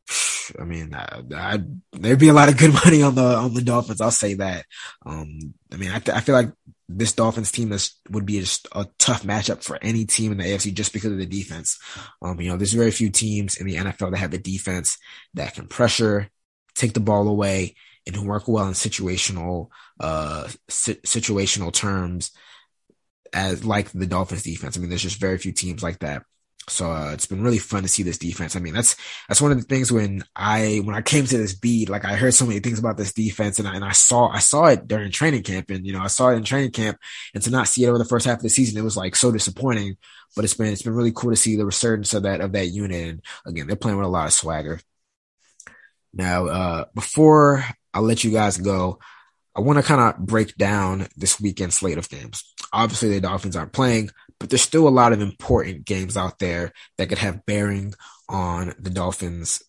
I 0.60 0.64
mean, 0.64 0.92
I, 0.92 1.22
I, 1.36 1.58
there'd 1.92 2.18
be 2.18 2.28
a 2.28 2.34
lot 2.34 2.48
of 2.48 2.56
good 2.56 2.74
money 2.84 3.00
on 3.02 3.14
the 3.14 3.36
on 3.36 3.54
the 3.54 3.62
Dolphins. 3.62 4.00
I'll 4.00 4.10
say 4.10 4.34
that. 4.34 4.66
Um, 5.06 5.54
I 5.72 5.76
mean, 5.76 5.92
I, 5.92 6.02
I 6.12 6.20
feel 6.20 6.34
like 6.34 6.50
this 6.88 7.12
Dolphins 7.12 7.52
team 7.52 7.72
is 7.72 7.94
would 8.10 8.24
be 8.24 8.40
just 8.40 8.66
a 8.72 8.86
tough 8.98 9.22
matchup 9.22 9.62
for 9.62 9.78
any 9.82 10.06
team 10.06 10.32
in 10.32 10.38
the 10.38 10.44
AFC 10.44 10.72
just 10.72 10.92
because 10.92 11.12
of 11.12 11.18
the 11.18 11.26
defense. 11.26 11.78
Um, 12.22 12.40
you 12.40 12.50
know, 12.50 12.56
there's 12.56 12.72
very 12.72 12.90
few 12.90 13.10
teams 13.10 13.56
in 13.56 13.66
the 13.66 13.76
NFL 13.76 14.10
that 14.10 14.18
have 14.18 14.30
the 14.30 14.38
defense 14.38 14.96
that 15.34 15.54
can 15.54 15.66
pressure, 15.66 16.28
take 16.74 16.94
the 16.94 17.00
ball 17.00 17.28
away, 17.28 17.74
and 18.06 18.26
work 18.26 18.48
well 18.48 18.66
in 18.66 18.72
situational 18.72 19.68
uh 20.00 20.48
si- 20.68 20.94
situational 20.94 21.72
terms 21.72 22.30
as 23.32 23.64
like 23.64 23.90
the 23.92 24.06
Dolphins 24.06 24.42
defense. 24.42 24.76
I 24.76 24.80
mean, 24.80 24.88
there's 24.88 25.02
just 25.02 25.20
very 25.20 25.38
few 25.38 25.52
teams 25.52 25.82
like 25.82 25.98
that. 25.98 26.22
So 26.68 26.90
uh, 26.92 27.12
it's 27.12 27.26
been 27.26 27.42
really 27.42 27.58
fun 27.58 27.82
to 27.82 27.88
see 27.88 28.02
this 28.02 28.18
defense. 28.18 28.56
I 28.56 28.60
mean, 28.60 28.74
that's 28.74 28.96
that's 29.28 29.40
one 29.40 29.52
of 29.52 29.58
the 29.58 29.64
things 29.64 29.90
when 29.90 30.24
I 30.34 30.80
when 30.84 30.94
I 30.94 31.02
came 31.02 31.24
to 31.26 31.38
this 31.38 31.54
beat, 31.54 31.88
like 31.88 32.04
I 32.04 32.14
heard 32.14 32.34
so 32.34 32.46
many 32.46 32.60
things 32.60 32.78
about 32.78 32.96
this 32.96 33.12
defense, 33.12 33.58
and 33.58 33.66
I, 33.66 33.74
and 33.74 33.84
I 33.84 33.92
saw 33.92 34.28
I 34.28 34.38
saw 34.38 34.66
it 34.66 34.86
during 34.86 35.10
training 35.10 35.42
camp, 35.42 35.70
and 35.70 35.86
you 35.86 35.92
know 35.92 36.00
I 36.00 36.08
saw 36.08 36.30
it 36.30 36.36
in 36.36 36.44
training 36.44 36.72
camp, 36.72 36.98
and 37.34 37.42
to 37.42 37.50
not 37.50 37.68
see 37.68 37.84
it 37.84 37.88
over 37.88 37.98
the 37.98 38.04
first 38.04 38.26
half 38.26 38.38
of 38.38 38.42
the 38.42 38.48
season, 38.48 38.78
it 38.78 38.84
was 38.84 38.96
like 38.96 39.16
so 39.16 39.32
disappointing. 39.32 39.96
But 40.36 40.44
it's 40.44 40.54
been 40.54 40.72
it's 40.72 40.82
been 40.82 40.94
really 40.94 41.12
cool 41.12 41.30
to 41.30 41.36
see 41.36 41.56
the 41.56 41.66
resurgence 41.66 42.14
of 42.14 42.24
that 42.24 42.40
of 42.40 42.52
that 42.52 42.66
unit, 42.66 43.08
and 43.08 43.22
again, 43.46 43.66
they're 43.66 43.76
playing 43.76 43.98
with 43.98 44.06
a 44.06 44.10
lot 44.10 44.26
of 44.26 44.32
swagger. 44.32 44.80
Now, 46.12 46.46
uh, 46.46 46.84
before 46.94 47.64
I 47.92 48.00
let 48.00 48.24
you 48.24 48.30
guys 48.30 48.56
go, 48.56 48.98
I 49.54 49.60
want 49.60 49.78
to 49.78 49.82
kind 49.82 50.00
of 50.00 50.24
break 50.24 50.56
down 50.56 51.08
this 51.16 51.40
weekend 51.40 51.72
slate 51.72 51.98
of 51.98 52.08
games. 52.08 52.44
Obviously, 52.72 53.08
the 53.10 53.20
Dolphins 53.20 53.56
aren't 53.56 53.72
playing, 53.72 54.10
but 54.38 54.50
there's 54.50 54.62
still 54.62 54.88
a 54.88 54.90
lot 54.90 55.12
of 55.12 55.20
important 55.20 55.84
games 55.84 56.16
out 56.16 56.38
there 56.38 56.72
that 56.96 57.08
could 57.08 57.18
have 57.18 57.46
bearing 57.46 57.94
on 58.28 58.74
the 58.78 58.90
Dolphins' 58.90 59.62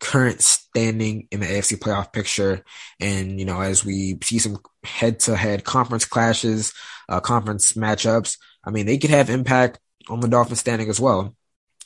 current 0.00 0.40
standing 0.42 1.28
in 1.30 1.40
the 1.40 1.46
AFC 1.46 1.78
playoff 1.78 2.12
picture. 2.12 2.64
And, 3.00 3.38
you 3.38 3.46
know, 3.46 3.60
as 3.60 3.84
we 3.84 4.18
see 4.22 4.38
some 4.38 4.58
head 4.82 5.20
to 5.20 5.36
head 5.36 5.64
conference 5.64 6.04
clashes, 6.04 6.72
uh, 7.08 7.20
conference 7.20 7.72
matchups, 7.72 8.38
I 8.64 8.70
mean, 8.70 8.86
they 8.86 8.98
could 8.98 9.10
have 9.10 9.30
impact 9.30 9.78
on 10.08 10.20
the 10.20 10.28
Dolphins 10.28 10.60
standing 10.60 10.88
as 10.88 11.00
well 11.00 11.34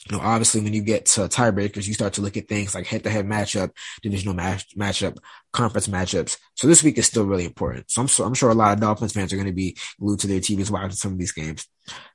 you 0.09 0.17
know, 0.17 0.23
obviously 0.23 0.61
when 0.61 0.73
you 0.73 0.81
get 0.81 1.05
to 1.05 1.21
tiebreakers, 1.21 1.87
you 1.87 1.93
start 1.93 2.13
to 2.13 2.21
look 2.21 2.35
at 2.35 2.47
things 2.47 2.73
like 2.73 2.87
head 2.87 3.03
to 3.03 3.09
head 3.09 3.27
matchup, 3.27 3.71
divisional 4.01 4.33
match, 4.33 4.75
matchup, 4.75 5.17
conference 5.53 5.87
matchups. 5.87 6.37
So 6.55 6.67
this 6.67 6.83
week 6.83 6.97
is 6.97 7.05
still 7.05 7.25
really 7.25 7.45
important. 7.45 7.91
So 7.91 8.01
I'm, 8.01 8.07
so 8.07 8.23
I'm 8.23 8.33
sure 8.33 8.49
a 8.49 8.55
lot 8.55 8.73
of 8.73 8.79
Dolphins 8.79 9.13
fans 9.13 9.31
are 9.31 9.35
going 9.35 9.47
to 9.47 9.53
be 9.53 9.77
glued 9.99 10.19
to 10.21 10.27
their 10.27 10.39
TVs 10.39 10.71
watching 10.71 10.91
some 10.91 11.13
of 11.13 11.19
these 11.19 11.31
games. 11.31 11.67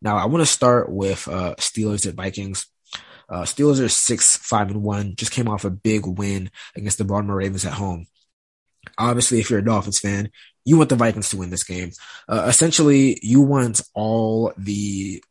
Now 0.02 0.16
I 0.16 0.24
want 0.26 0.42
to 0.42 0.46
start 0.46 0.90
with, 0.90 1.28
uh, 1.28 1.54
Steelers 1.56 2.06
at 2.06 2.14
Vikings. 2.14 2.66
Uh, 3.28 3.42
Steelers 3.42 3.82
are 3.82 3.88
six, 3.88 4.36
five 4.36 4.70
and 4.70 4.82
one, 4.82 5.14
just 5.16 5.32
came 5.32 5.48
off 5.48 5.64
a 5.64 5.70
big 5.70 6.04
win 6.04 6.50
against 6.76 6.98
the 6.98 7.04
Baltimore 7.04 7.36
Ravens 7.36 7.64
at 7.64 7.72
home. 7.72 8.06
Obviously, 8.98 9.40
if 9.40 9.50
you're 9.50 9.60
a 9.60 9.64
Dolphins 9.64 10.00
fan, 10.00 10.30
you 10.64 10.76
want 10.76 10.88
the 10.88 10.96
Vikings 10.96 11.30
to 11.30 11.36
win 11.36 11.50
this 11.50 11.64
game. 11.64 11.92
Uh, 12.28 12.46
essentially, 12.48 13.18
you 13.22 13.40
want 13.40 13.80
all 13.94 14.52
the 14.58 15.22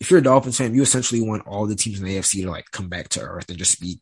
if 0.00 0.10
you're 0.10 0.20
a 0.20 0.22
Dolphins 0.22 0.58
fan, 0.58 0.74
you 0.74 0.82
essentially 0.82 1.20
want 1.20 1.46
all 1.46 1.66
the 1.66 1.76
teams 1.76 2.00
in 2.00 2.06
the 2.06 2.16
AFC 2.16 2.42
to 2.42 2.50
like 2.50 2.70
come 2.70 2.88
back 2.88 3.08
to 3.10 3.20
earth 3.20 3.48
and 3.48 3.58
just 3.58 3.80
be 3.80 4.00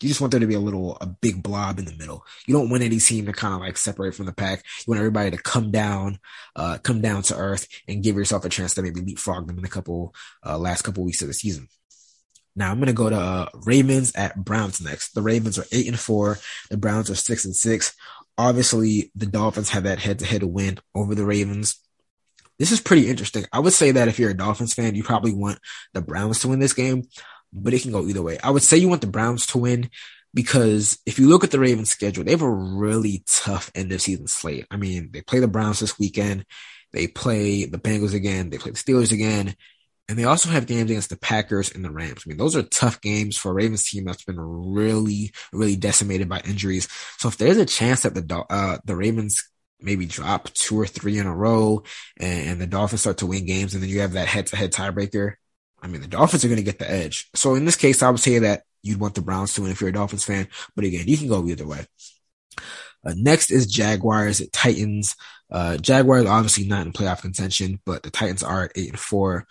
you 0.00 0.08
just 0.08 0.20
want 0.20 0.30
there 0.30 0.40
to 0.40 0.46
be 0.46 0.54
a 0.54 0.60
little 0.60 0.96
a 1.00 1.06
big 1.06 1.42
blob 1.42 1.78
in 1.78 1.84
the 1.84 1.96
middle. 1.96 2.24
You 2.46 2.54
don't 2.54 2.70
want 2.70 2.84
any 2.84 2.98
team 2.98 3.26
to 3.26 3.32
kind 3.32 3.54
of 3.54 3.60
like 3.60 3.76
separate 3.76 4.14
from 4.14 4.26
the 4.26 4.32
pack. 4.32 4.62
You 4.80 4.92
want 4.92 5.00
everybody 5.00 5.32
to 5.32 5.42
come 5.42 5.70
down, 5.72 6.18
uh, 6.54 6.78
come 6.82 7.00
down 7.00 7.22
to 7.22 7.36
earth 7.36 7.66
and 7.88 8.02
give 8.02 8.16
yourself 8.16 8.44
a 8.44 8.48
chance 8.48 8.74
to 8.74 8.82
maybe 8.82 9.00
leapfrog 9.00 9.48
them 9.48 9.58
in 9.58 9.64
a 9.64 9.68
couple 9.68 10.14
uh, 10.46 10.56
last 10.56 10.82
couple 10.82 11.04
weeks 11.04 11.22
of 11.22 11.28
the 11.28 11.34
season. 11.34 11.68
Now 12.54 12.70
I'm 12.70 12.78
gonna 12.78 12.92
go 12.92 13.10
to 13.10 13.16
uh, 13.16 13.48
Ravens 13.64 14.12
at 14.14 14.36
Browns 14.36 14.80
next. 14.80 15.14
The 15.14 15.22
Ravens 15.22 15.58
are 15.58 15.66
eight 15.72 15.88
and 15.88 15.98
four. 15.98 16.38
The 16.70 16.76
Browns 16.76 17.10
are 17.10 17.16
six 17.16 17.44
and 17.44 17.54
six. 17.54 17.94
Obviously, 18.36 19.10
the 19.16 19.26
Dolphins 19.26 19.70
have 19.70 19.82
that 19.82 19.98
head 19.98 20.20
to 20.20 20.26
head 20.26 20.44
win 20.44 20.78
over 20.94 21.16
the 21.16 21.24
Ravens 21.24 21.80
this 22.58 22.72
is 22.72 22.80
pretty 22.80 23.08
interesting. 23.08 23.44
I 23.52 23.60
would 23.60 23.72
say 23.72 23.92
that 23.92 24.08
if 24.08 24.18
you're 24.18 24.30
a 24.30 24.36
Dolphins 24.36 24.74
fan, 24.74 24.94
you 24.94 25.02
probably 25.02 25.32
want 25.32 25.58
the 25.94 26.02
Browns 26.02 26.40
to 26.40 26.48
win 26.48 26.58
this 26.58 26.72
game, 26.72 27.04
but 27.52 27.74
it 27.74 27.82
can 27.82 27.92
go 27.92 28.04
either 28.06 28.22
way. 28.22 28.38
I 28.42 28.50
would 28.50 28.62
say 28.62 28.76
you 28.76 28.88
want 28.88 29.00
the 29.00 29.06
Browns 29.06 29.46
to 29.46 29.58
win 29.58 29.90
because 30.34 30.98
if 31.06 31.18
you 31.18 31.28
look 31.28 31.44
at 31.44 31.50
the 31.50 31.60
Ravens 31.60 31.90
schedule, 31.90 32.24
they 32.24 32.32
have 32.32 32.42
a 32.42 32.50
really 32.50 33.24
tough 33.30 33.70
end 33.74 33.92
of 33.92 34.02
season 34.02 34.26
slate. 34.26 34.66
I 34.70 34.76
mean, 34.76 35.10
they 35.12 35.22
play 35.22 35.38
the 35.38 35.48
Browns 35.48 35.80
this 35.80 35.98
weekend. 35.98 36.44
They 36.92 37.06
play 37.06 37.64
the 37.64 37.78
Bengals 37.78 38.14
again. 38.14 38.50
They 38.50 38.58
play 38.58 38.72
the 38.72 38.76
Steelers 38.76 39.12
again. 39.12 39.54
And 40.08 40.18
they 40.18 40.24
also 40.24 40.48
have 40.48 40.66
games 40.66 40.90
against 40.90 41.10
the 41.10 41.18
Packers 41.18 41.70
and 41.74 41.84
the 41.84 41.90
Rams. 41.90 42.22
I 42.24 42.28
mean, 42.28 42.38
those 42.38 42.56
are 42.56 42.62
tough 42.62 43.00
games 43.02 43.36
for 43.36 43.50
a 43.50 43.54
Ravens 43.54 43.88
team 43.88 44.06
that's 44.06 44.24
been 44.24 44.40
really, 44.40 45.32
really 45.52 45.76
decimated 45.76 46.30
by 46.30 46.40
injuries. 46.40 46.88
So 47.18 47.28
if 47.28 47.36
there's 47.36 47.58
a 47.58 47.66
chance 47.66 48.02
that 48.02 48.14
the, 48.14 48.44
uh, 48.48 48.78
the 48.86 48.96
Ravens 48.96 49.50
maybe 49.80 50.06
drop 50.06 50.52
two 50.54 50.78
or 50.78 50.86
three 50.86 51.18
in 51.18 51.26
a 51.26 51.34
row 51.34 51.82
and, 52.16 52.48
and 52.48 52.60
the 52.60 52.66
Dolphins 52.66 53.02
start 53.02 53.18
to 53.18 53.26
win 53.26 53.46
games 53.46 53.74
and 53.74 53.82
then 53.82 53.90
you 53.90 54.00
have 54.00 54.12
that 54.12 54.28
head 54.28 54.46
to 54.48 54.56
head 54.56 54.72
tiebreaker. 54.72 55.34
I 55.80 55.86
mean, 55.86 56.00
the 56.00 56.08
Dolphins 56.08 56.44
are 56.44 56.48
going 56.48 56.58
to 56.58 56.64
get 56.64 56.78
the 56.78 56.90
edge. 56.90 57.28
So 57.34 57.54
in 57.54 57.64
this 57.64 57.76
case, 57.76 58.02
I 58.02 58.10
would 58.10 58.20
say 58.20 58.40
that 58.40 58.62
you'd 58.82 59.00
want 59.00 59.14
the 59.14 59.20
Browns 59.20 59.54
to 59.54 59.62
win 59.62 59.70
if 59.70 59.80
you're 59.80 59.90
a 59.90 59.92
Dolphins 59.92 60.24
fan. 60.24 60.48
But 60.74 60.84
again, 60.84 61.06
you 61.06 61.16
can 61.16 61.28
go 61.28 61.46
either 61.46 61.66
way. 61.66 61.86
Uh, 63.04 63.14
next 63.16 63.50
is 63.50 63.66
Jaguars 63.66 64.40
at 64.40 64.52
Titans. 64.52 65.14
Uh, 65.50 65.76
Jaguars 65.76 66.26
obviously 66.26 66.66
not 66.66 66.86
in 66.86 66.92
playoff 66.92 67.22
contention, 67.22 67.80
but 67.86 68.02
the 68.02 68.10
Titans 68.10 68.42
are 68.42 68.64
at 68.64 68.72
eight 68.74 68.90
and 68.90 68.98
four. 68.98 69.46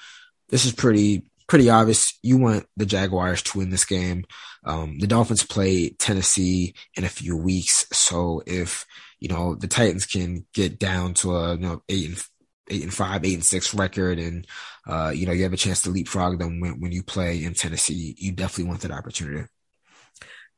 This 0.49 0.65
is 0.65 0.73
pretty, 0.73 1.23
pretty 1.48 1.70
obvious. 1.70 2.18
You 2.22 2.38
want 2.38 2.66
the 2.76 2.86
Jaguars 2.86 3.41
to 3.43 3.58
win 3.58 3.70
this 3.70 3.86
game. 3.86 4.26
Um, 4.66 5.00
the 5.00 5.08
Dolphins 5.08 5.43
play 5.43 5.89
Tennessee 5.89 6.76
in 6.95 7.04
a 7.04 7.10
few 7.10 7.38
weeks. 7.38 7.88
So 7.91 8.43
if 8.45 8.86
you 9.20 9.30
know, 9.30 9.56
the 9.56 9.68
Titans 9.68 10.06
can 10.06 10.45
get 10.54 10.80
down 10.80 11.14
to 11.16 11.36
a, 11.36 11.56
you 11.56 11.62
know, 11.62 11.84
eight 11.89 12.10
and, 12.10 12.24
eight 12.70 12.84
and 12.84 12.93
five, 12.93 13.26
eight 13.26 13.36
and 13.36 13.45
six 13.45 13.74
record. 13.74 14.20
And, 14.20 14.45
uh, 14.88 15.12
you 15.14 15.26
know, 15.26 15.32
you 15.32 15.43
have 15.43 15.54
a 15.54 15.58
chance 15.58 15.82
to 15.84 15.89
leapfrog 15.89 16.39
them 16.39 16.60
when, 16.60 16.80
when 16.80 16.91
you 16.91 17.04
play 17.04 17.43
in 17.43 17.54
Tennessee. 17.54 18.16
You 18.18 18.32
definitely 18.32 18.70
want 18.70 18.82
that 18.82 18.91
opportunity. 18.91 19.48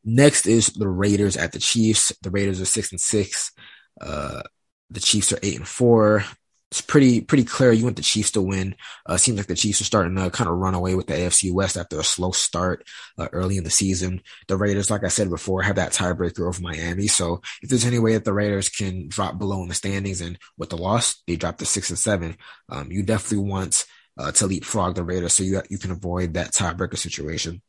Next 0.04 0.46
is 0.46 0.68
the 0.68 0.88
Raiders 0.88 1.38
at 1.38 1.52
the 1.52 1.60
Chiefs. 1.60 2.12
The 2.22 2.32
Raiders 2.32 2.60
are 2.60 2.66
six 2.66 2.92
and 2.92 3.00
six. 3.00 3.52
Uh, 4.00 4.42
the 4.90 5.00
Chiefs 5.00 5.32
are 5.32 5.40
eight 5.44 5.58
and 5.58 5.68
four 5.68 6.24
it's 6.72 6.82
pretty 6.82 7.22
pretty 7.22 7.43
clear 7.43 7.72
you 7.72 7.84
want 7.84 7.95
the 7.95 8.03
Chiefs 8.03 8.32
to 8.32 8.41
win. 8.41 8.76
Uh, 9.05 9.17
seems 9.17 9.38
like 9.38 9.47
the 9.47 9.55
Chiefs 9.55 9.82
are 9.82 9.86
starting 9.86 10.15
to 10.15 10.30
kind 10.30 10.49
of 10.49 10.57
run 10.57 10.76
away 10.76 10.93
with 10.93 11.07
the 11.07 11.13
AFC 11.13 11.51
West 11.51 11.78
after 11.78 11.99
a 11.99 12.03
slow 12.03 12.32
start 12.32 12.88
uh, 13.17 13.28
early 13.32 13.57
in 13.57 13.63
the 13.63 13.72
season. 13.72 14.22
The 14.47 14.57
Raiders, 14.57 14.91
like 14.91 15.03
I 15.03 15.07
said 15.07 15.30
before, 15.30 15.63
have 15.63 15.78
that 15.78 15.93
tiebreaker 15.93 16.47
over 16.47 16.61
Miami. 16.61 17.07
So 17.07 17.41
if 17.63 17.70
there's 17.70 17.86
any 17.86 17.97
way 17.97 18.13
that 18.13 18.24
the 18.24 18.34
Raiders 18.34 18.70
can 18.70 19.07
drop 19.07 19.39
below 19.39 19.63
in 19.63 19.70
the 19.70 19.74
standings 19.74 20.22
and 20.22 20.38
with 20.57 20.70
the 20.70 20.78
loss, 20.78 21.24
they 21.28 21.36
drop 21.36 21.57
to 21.57 21.65
six 21.65 21.89
and 21.89 21.97
seven, 21.97 22.38
um, 22.70 22.91
you 22.91 23.01
definitely 23.01 23.49
want 23.49 23.86
uh, 24.20 24.32
to 24.34 24.45
leapfrog 24.45 24.95
the 24.95 25.03
Raiders 25.03 25.34
so 25.34 25.43
you 25.43 25.61
you 25.72 25.80
can 25.80 25.91
avoid 25.91 26.36
that 26.36 26.51
tiebreaker 26.51 26.97
situation. 26.97 27.63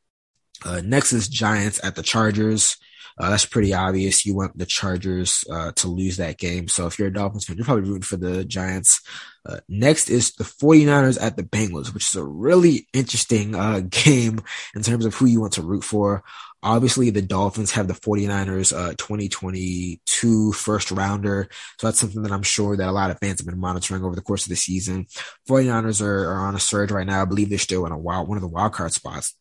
Uh, 0.64 0.80
next 0.84 1.12
is 1.12 1.28
Giants 1.28 1.80
at 1.82 1.94
the 1.94 2.02
Chargers. 2.02 2.76
Uh, 3.18 3.28
that's 3.28 3.44
pretty 3.44 3.74
obvious. 3.74 4.24
You 4.24 4.34
want 4.34 4.56
the 4.56 4.64
Chargers 4.64 5.44
uh, 5.50 5.72
to 5.72 5.88
lose 5.88 6.16
that 6.16 6.38
game. 6.38 6.68
So 6.68 6.86
if 6.86 6.98
you're 6.98 7.08
a 7.08 7.12
Dolphins 7.12 7.44
fan, 7.44 7.56
you're 7.56 7.66
probably 7.66 7.84
rooting 7.84 8.02
for 8.02 8.16
the 8.16 8.44
Giants. 8.46 9.02
Uh, 9.44 9.58
next 9.68 10.08
is 10.08 10.32
the 10.32 10.44
49ers 10.44 11.20
at 11.20 11.36
the 11.36 11.42
Bengals, 11.42 11.92
which 11.92 12.08
is 12.08 12.16
a 12.16 12.24
really 12.24 12.88
interesting 12.94 13.54
uh, 13.54 13.80
game 13.90 14.40
in 14.74 14.82
terms 14.82 15.04
of 15.04 15.14
who 15.14 15.26
you 15.26 15.40
want 15.40 15.54
to 15.54 15.62
root 15.62 15.84
for. 15.84 16.22
Obviously, 16.62 17.08
the 17.10 17.22
Dolphins 17.22 17.72
have 17.72 17.88
the 17.88 17.94
49ers 17.94 18.76
uh, 18.76 18.94
2022 18.98 20.52
first 20.52 20.90
rounder. 20.90 21.48
So 21.78 21.86
that's 21.86 21.98
something 21.98 22.22
that 22.22 22.32
I'm 22.32 22.42
sure 22.42 22.76
that 22.76 22.88
a 22.88 22.92
lot 22.92 23.10
of 23.10 23.18
fans 23.18 23.40
have 23.40 23.46
been 23.46 23.58
monitoring 23.58 24.04
over 24.04 24.14
the 24.14 24.20
course 24.22 24.44
of 24.44 24.50
the 24.50 24.56
season. 24.56 25.06
49ers 25.48 26.02
are, 26.02 26.30
are 26.30 26.46
on 26.46 26.54
a 26.54 26.60
surge 26.60 26.90
right 26.90 27.06
now. 27.06 27.22
I 27.22 27.26
believe 27.26 27.48
they're 27.48 27.58
still 27.58 27.86
in 27.86 27.92
a 27.92 27.98
wild, 27.98 28.28
one 28.28 28.36
of 28.36 28.42
the 28.42 28.48
wild 28.48 28.74
card 28.74 28.92
spots. 28.92 29.34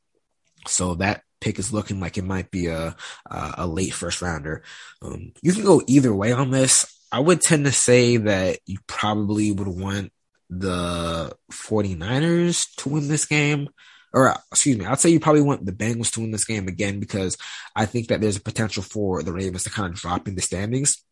So 0.68 0.96
that 0.96 1.24
pick 1.42 1.60
is 1.60 1.74
looking 1.74 2.00
like 2.00 2.18
it 2.18 2.24
might 2.24 2.52
be 2.52 2.68
a 2.68 2.96
a 3.30 3.68
late 3.68 3.94
first 3.94 4.22
rounder. 4.22 4.64
Um, 5.02 5.34
you 5.42 5.54
can 5.54 5.64
go 5.64 5.82
either 5.88 6.14
way 6.14 6.32
on 6.32 6.52
this. 6.52 6.96
I 7.12 7.20
would 7.20 7.42
tend 7.42 7.66
to 7.66 7.72
say 7.72 8.18
that 8.18 8.60
you 8.66 8.78
probably 8.88 9.52
would 9.52 9.68
want 9.68 10.12
the 10.50 11.36
49ers 11.52 12.76
to 12.78 12.90
win 12.90 13.08
this 13.08 13.26
game. 13.26 13.70
Or 14.12 14.36
excuse 14.52 14.78
me, 14.78 14.86
I'd 14.86 15.00
say 15.00 15.10
you 15.10 15.20
probably 15.20 15.44
want 15.44 15.66
the 15.66 15.72
Bengals 15.72 16.12
to 16.14 16.22
win 16.22 16.32
this 16.32 16.46
game 16.46 16.68
again 16.68 17.00
because 17.00 17.38
I 17.76 17.86
think 17.86 18.08
that 18.08 18.22
there's 18.22 18.38
a 18.38 18.42
potential 18.42 18.82
for 18.82 19.22
the 19.22 19.32
Ravens 19.32 19.64
to 19.64 19.70
kind 19.70 19.94
of 19.94 20.00
drop 20.00 20.28
in 20.28 20.36
the 20.36 20.42
standings. 20.42 21.04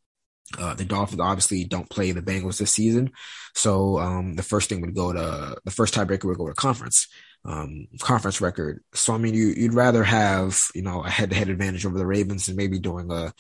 Uh, 0.58 0.74
the 0.74 0.86
Dolphins 0.86 1.22
obviously 1.22 1.64
don't 1.64 1.90
play 1.90 2.12
the 2.12 2.22
Bengals 2.22 2.58
this 2.58 2.74
season. 2.74 3.12
So, 3.54 4.00
um, 4.00 4.36
the 4.36 4.44
first 4.44 4.70
thing 4.70 4.82
would 4.82 4.96
go 4.96 5.12
to, 5.14 5.58
the 5.64 5.72
first 5.72 5.94
tiebreaker 5.94 6.24
would 6.26 6.38
go 6.38 6.48
to 6.48 6.54
conference. 6.54 7.08
Um, 7.46 7.88
conference 8.02 8.42
record. 8.42 8.84
So 8.94 9.14
I 9.14 9.18
mean, 9.18 9.34
you 9.34 9.48
you'd 9.48 9.74
rather 9.74 10.04
have 10.04 10.60
you 10.76 10.82
know 10.82 11.04
a 11.04 11.10
head 11.10 11.30
to 11.30 11.36
head 11.36 11.50
advantage 11.50 11.86
over 11.86 11.98
the 11.98 12.06
Ravens 12.06 12.48
than 12.48 12.58
maybe 12.58 12.80
doing 12.80 13.10
a 13.12 13.34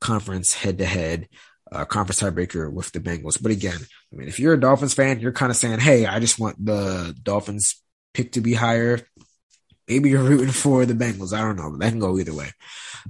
conference 0.00 0.52
head 0.52 0.78
to 0.78 0.84
head. 0.84 1.28
conference 1.88 2.20
tiebreaker 2.20 2.72
with 2.72 2.90
the 2.92 3.00
Bengals. 3.00 3.40
But 3.40 3.52
again, 3.52 3.78
I 4.12 4.16
mean, 4.16 4.28
if 4.28 4.40
you're 4.40 4.54
a 4.54 4.60
Dolphins 4.60 4.94
fan, 4.94 5.20
you're 5.20 5.32
kind 5.32 5.50
of 5.50 5.56
saying, 5.56 5.80
Hey, 5.80 6.06
I 6.06 6.18
just 6.18 6.38
want 6.38 6.64
the 6.64 7.16
Dolphins 7.22 7.82
pick 8.14 8.32
to 8.32 8.40
be 8.40 8.54
higher. 8.54 9.00
Maybe 9.88 10.10
you're 10.10 10.22
rooting 10.22 10.52
for 10.52 10.86
the 10.86 10.94
Bengals. 10.94 11.32
I 11.32 11.40
don't 11.40 11.56
know. 11.56 11.76
That 11.76 11.90
can 11.90 11.98
go 11.98 12.18
either 12.18 12.34
way. 12.34 12.50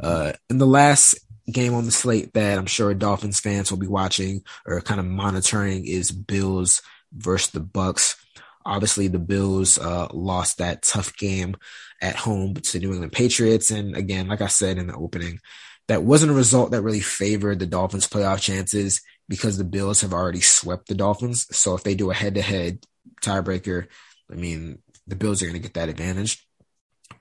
Uh, 0.01 0.33
in 0.49 0.59
the 0.59 0.67
last 0.67 1.15
game 1.51 1.75
on 1.75 1.85
the 1.85 1.91
slate 1.91 2.33
that 2.35 2.59
I'm 2.59 2.67
sure 2.67 2.95
Dolphins 2.95 3.41
fans 3.41 3.71
will 3.71 3.79
be 3.79 3.89
watching 3.89 4.43
or 4.67 4.81
kind 4.81 5.01
of 5.01 5.07
monitoring 5.07 5.87
is 5.87 6.13
Bills 6.13 6.83
versus 7.13 7.51
the 7.51 7.61
Bucs. 7.61 8.17
Obviously, 8.65 9.09
the 9.09 9.19
Bills 9.19 9.79
uh, 9.79 10.09
lost 10.13 10.59
that 10.59 10.83
tough 10.83 11.17
game 11.17 11.57
at 12.01 12.17
home 12.17 12.55
to 12.55 12.79
New 12.79 12.93
England 12.93 13.13
Patriots, 13.13 13.71
and 13.71 13.97
again, 13.97 14.29
like 14.29 14.41
I 14.41 14.47
said 14.49 14.79
in 14.79 14.89
the 14.89 14.95
opening, 14.97 15.41
that 15.89 16.03
wasn't 16.03 16.33
a 16.33 16.35
result 16.35 16.71
that 16.71 16.83
really 16.83 17.01
favored 17.01 17.59
the 17.59 17.67
Dolphins' 17.67 18.09
playoff 18.09 18.41
chances 18.41 19.01
because 19.29 19.57
the 19.59 19.65
Bills 19.65 20.01
have 20.01 20.13
already 20.13 20.41
swept 20.41 20.89
the 20.89 20.95
Dolphins. 20.95 21.47
So 21.57 21.75
if 21.75 21.83
they 21.83 21.95
do 21.95 22.11
a 22.11 22.15
head-to-head 22.15 22.85
tiebreaker, 23.23 23.87
I 24.31 24.35
mean, 24.35 24.79
the 25.07 25.17
Bills 25.17 25.43
are 25.43 25.47
going 25.47 25.57
to 25.57 25.63
get 25.63 25.75
that 25.75 25.89
advantage. 25.89 26.47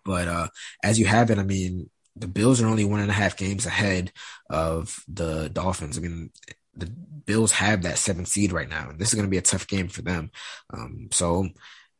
But 0.05 0.27
uh, 0.27 0.47
as 0.83 0.99
you 0.99 1.05
have 1.05 1.29
it, 1.31 1.37
I 1.37 1.43
mean, 1.43 1.89
the 2.15 2.27
Bills 2.27 2.61
are 2.61 2.67
only 2.67 2.85
one 2.85 2.99
and 2.99 3.09
a 3.09 3.13
half 3.13 3.37
games 3.37 3.65
ahead 3.65 4.11
of 4.49 5.03
the 5.07 5.49
Dolphins. 5.49 5.97
I 5.97 6.01
mean, 6.01 6.31
the 6.75 6.87
Bills 7.25 7.51
have 7.53 7.83
that 7.83 7.97
seventh 7.97 8.27
seed 8.27 8.51
right 8.51 8.69
now. 8.69 8.89
And 8.89 8.99
this 8.99 9.09
is 9.09 9.15
going 9.15 9.27
to 9.27 9.31
be 9.31 9.37
a 9.37 9.41
tough 9.41 9.67
game 9.67 9.87
for 9.87 10.01
them. 10.01 10.31
Um, 10.73 11.09
so, 11.11 11.47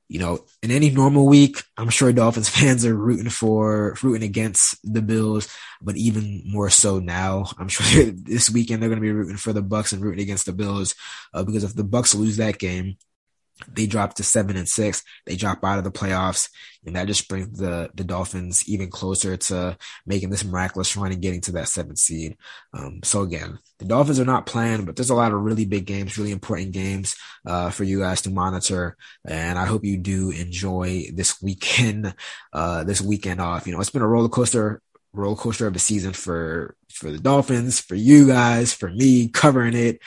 you 0.07 0.19
know, 0.19 0.39
in 0.61 0.71
any 0.71 0.89
normal 0.89 1.25
week, 1.25 1.63
I'm 1.77 1.89
sure 1.89 2.11
Dolphins 2.11 2.49
fans 2.57 2.85
are 2.85 2.95
rooting 2.95 3.29
for, 3.29 3.95
rooting 4.03 4.23
against 4.23 4.77
the 4.83 5.01
Bills, 5.01 5.47
but 5.81 5.95
even 5.95 6.43
more 6.45 6.69
so 6.69 6.99
now, 6.99 7.45
I'm 7.57 7.69
sure 7.69 8.11
this 8.13 8.49
weekend 8.49 8.81
they're 8.81 8.89
going 8.89 8.99
to 8.99 9.01
be 9.01 9.11
rooting 9.11 9.37
for 9.37 9.53
the 9.53 9.63
Bucs 9.63 9.93
and 9.93 10.01
rooting 10.01 10.21
against 10.21 10.45
the 10.45 10.53
Bills, 10.53 10.95
uh, 11.33 11.43
because 11.43 11.63
if 11.63 11.75
the 11.75 11.85
Bucs 11.85 12.13
lose 12.13 12.37
that 12.37 12.59
game, 12.59 12.97
they 13.67 13.87
drop 13.87 14.15
to 14.15 14.23
seven 14.23 14.55
and 14.55 14.67
six. 14.67 15.03
They 15.25 15.35
drop 15.35 15.63
out 15.63 15.77
of 15.77 15.83
the 15.83 15.91
playoffs, 15.91 16.49
and 16.85 16.95
that 16.95 17.07
just 17.07 17.27
brings 17.27 17.57
the 17.57 17.89
the 17.93 18.03
Dolphins 18.03 18.67
even 18.67 18.89
closer 18.89 19.37
to 19.37 19.77
making 20.05 20.29
this 20.29 20.43
miraculous 20.43 20.95
run 20.95 21.11
and 21.11 21.21
getting 21.21 21.41
to 21.41 21.51
that 21.53 21.67
seventh 21.67 21.99
seed. 21.99 22.37
Um, 22.73 23.01
so 23.03 23.21
again, 23.21 23.59
the 23.79 23.85
Dolphins 23.85 24.19
are 24.19 24.25
not 24.25 24.45
playing, 24.45 24.85
but 24.85 24.95
there's 24.95 25.09
a 25.09 25.15
lot 25.15 25.33
of 25.33 25.41
really 25.41 25.65
big 25.65 25.85
games, 25.85 26.17
really 26.17 26.31
important 26.31 26.71
games 26.71 27.15
uh, 27.45 27.69
for 27.69 27.83
you 27.83 27.99
guys 27.99 28.21
to 28.23 28.29
monitor, 28.29 28.97
and 29.25 29.57
I 29.57 29.65
hope 29.65 29.85
you 29.85 29.97
do 29.97 30.31
enjoy 30.31 31.05
this 31.13 31.41
weekend. 31.41 32.13
Uh, 32.53 32.83
this 32.83 32.99
weekend 33.01 33.39
off. 33.39 33.65
You 33.65 33.73
know, 33.73 33.79
it's 33.79 33.89
been 33.89 34.01
a 34.01 34.07
roller 34.07 34.27
coaster 34.27 34.81
roller 35.13 35.35
coaster 35.35 35.67
of 35.67 35.75
a 35.75 35.79
season 35.79 36.13
for 36.13 36.75
for 36.89 37.11
the 37.11 37.19
Dolphins, 37.19 37.79
for 37.79 37.95
you 37.95 38.27
guys, 38.27 38.73
for 38.73 38.89
me 38.89 39.27
covering 39.29 39.75
it. 39.75 39.99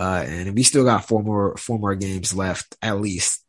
Uh, 0.00 0.24
and 0.26 0.54
we 0.54 0.62
still 0.62 0.84
got 0.84 1.06
four 1.06 1.22
more 1.22 1.56
four 1.58 1.78
more 1.78 1.94
games 1.94 2.34
left 2.34 2.74
at 2.80 2.98
least. 2.98 3.44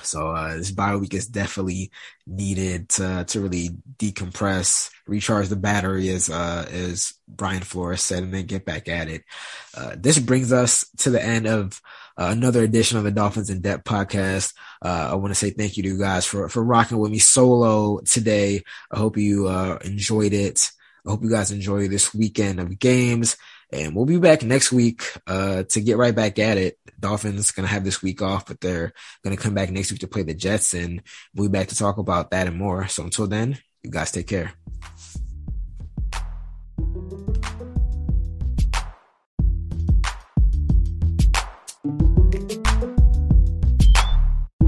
So 0.00 0.28
uh, 0.28 0.56
this 0.56 0.70
bye 0.70 0.94
week 0.94 1.12
is 1.12 1.26
definitely 1.26 1.90
needed 2.24 2.88
to 2.90 3.24
to 3.28 3.40
really 3.40 3.70
decompress, 3.98 4.90
recharge 5.08 5.48
the 5.48 5.56
battery, 5.56 6.08
as 6.10 6.30
uh, 6.30 6.66
as 6.70 7.14
Brian 7.26 7.62
Flores 7.62 8.00
said, 8.00 8.22
and 8.22 8.32
then 8.32 8.46
get 8.46 8.64
back 8.64 8.88
at 8.88 9.08
it. 9.08 9.24
Uh, 9.76 9.96
this 9.98 10.20
brings 10.20 10.52
us 10.52 10.88
to 10.98 11.10
the 11.10 11.22
end 11.22 11.48
of 11.48 11.80
uh, 12.16 12.28
another 12.30 12.62
edition 12.62 12.96
of 12.96 13.04
the 13.04 13.10
Dolphins 13.10 13.50
in 13.50 13.60
Depth 13.60 13.84
podcast. 13.84 14.54
Uh, 14.80 15.08
I 15.10 15.14
want 15.16 15.32
to 15.32 15.38
say 15.38 15.50
thank 15.50 15.76
you 15.76 15.82
to 15.82 15.88
you 15.88 15.98
guys 15.98 16.24
for 16.24 16.48
for 16.48 16.62
rocking 16.62 16.98
with 16.98 17.10
me 17.10 17.18
solo 17.18 18.00
today. 18.00 18.62
I 18.92 18.98
hope 18.98 19.16
you 19.16 19.48
uh, 19.48 19.78
enjoyed 19.84 20.32
it. 20.32 20.70
I 21.04 21.10
hope 21.10 21.24
you 21.24 21.30
guys 21.30 21.50
enjoy 21.50 21.88
this 21.88 22.14
weekend 22.14 22.60
of 22.60 22.78
games. 22.78 23.36
And 23.72 23.96
we'll 23.96 24.04
be 24.04 24.18
back 24.18 24.42
next 24.42 24.70
week 24.70 25.02
uh, 25.26 25.62
to 25.64 25.80
get 25.80 25.96
right 25.96 26.14
back 26.14 26.38
at 26.38 26.58
it. 26.58 26.78
Dolphins 27.00 27.50
gonna 27.52 27.68
have 27.68 27.84
this 27.84 28.02
week 28.02 28.20
off, 28.20 28.46
but 28.46 28.60
they're 28.60 28.92
gonna 29.24 29.36
come 29.36 29.54
back 29.54 29.70
next 29.70 29.90
week 29.90 30.00
to 30.00 30.08
play 30.08 30.22
the 30.22 30.34
Jets, 30.34 30.74
and 30.74 31.02
we'll 31.34 31.48
be 31.48 31.58
back 31.58 31.68
to 31.68 31.76
talk 31.76 31.98
about 31.98 32.30
that 32.30 32.46
and 32.46 32.56
more. 32.56 32.86
So 32.88 33.02
until 33.02 33.26
then, 33.26 33.58
you 33.82 33.90
guys 33.90 34.12
take 34.12 34.28
care. 34.28 34.52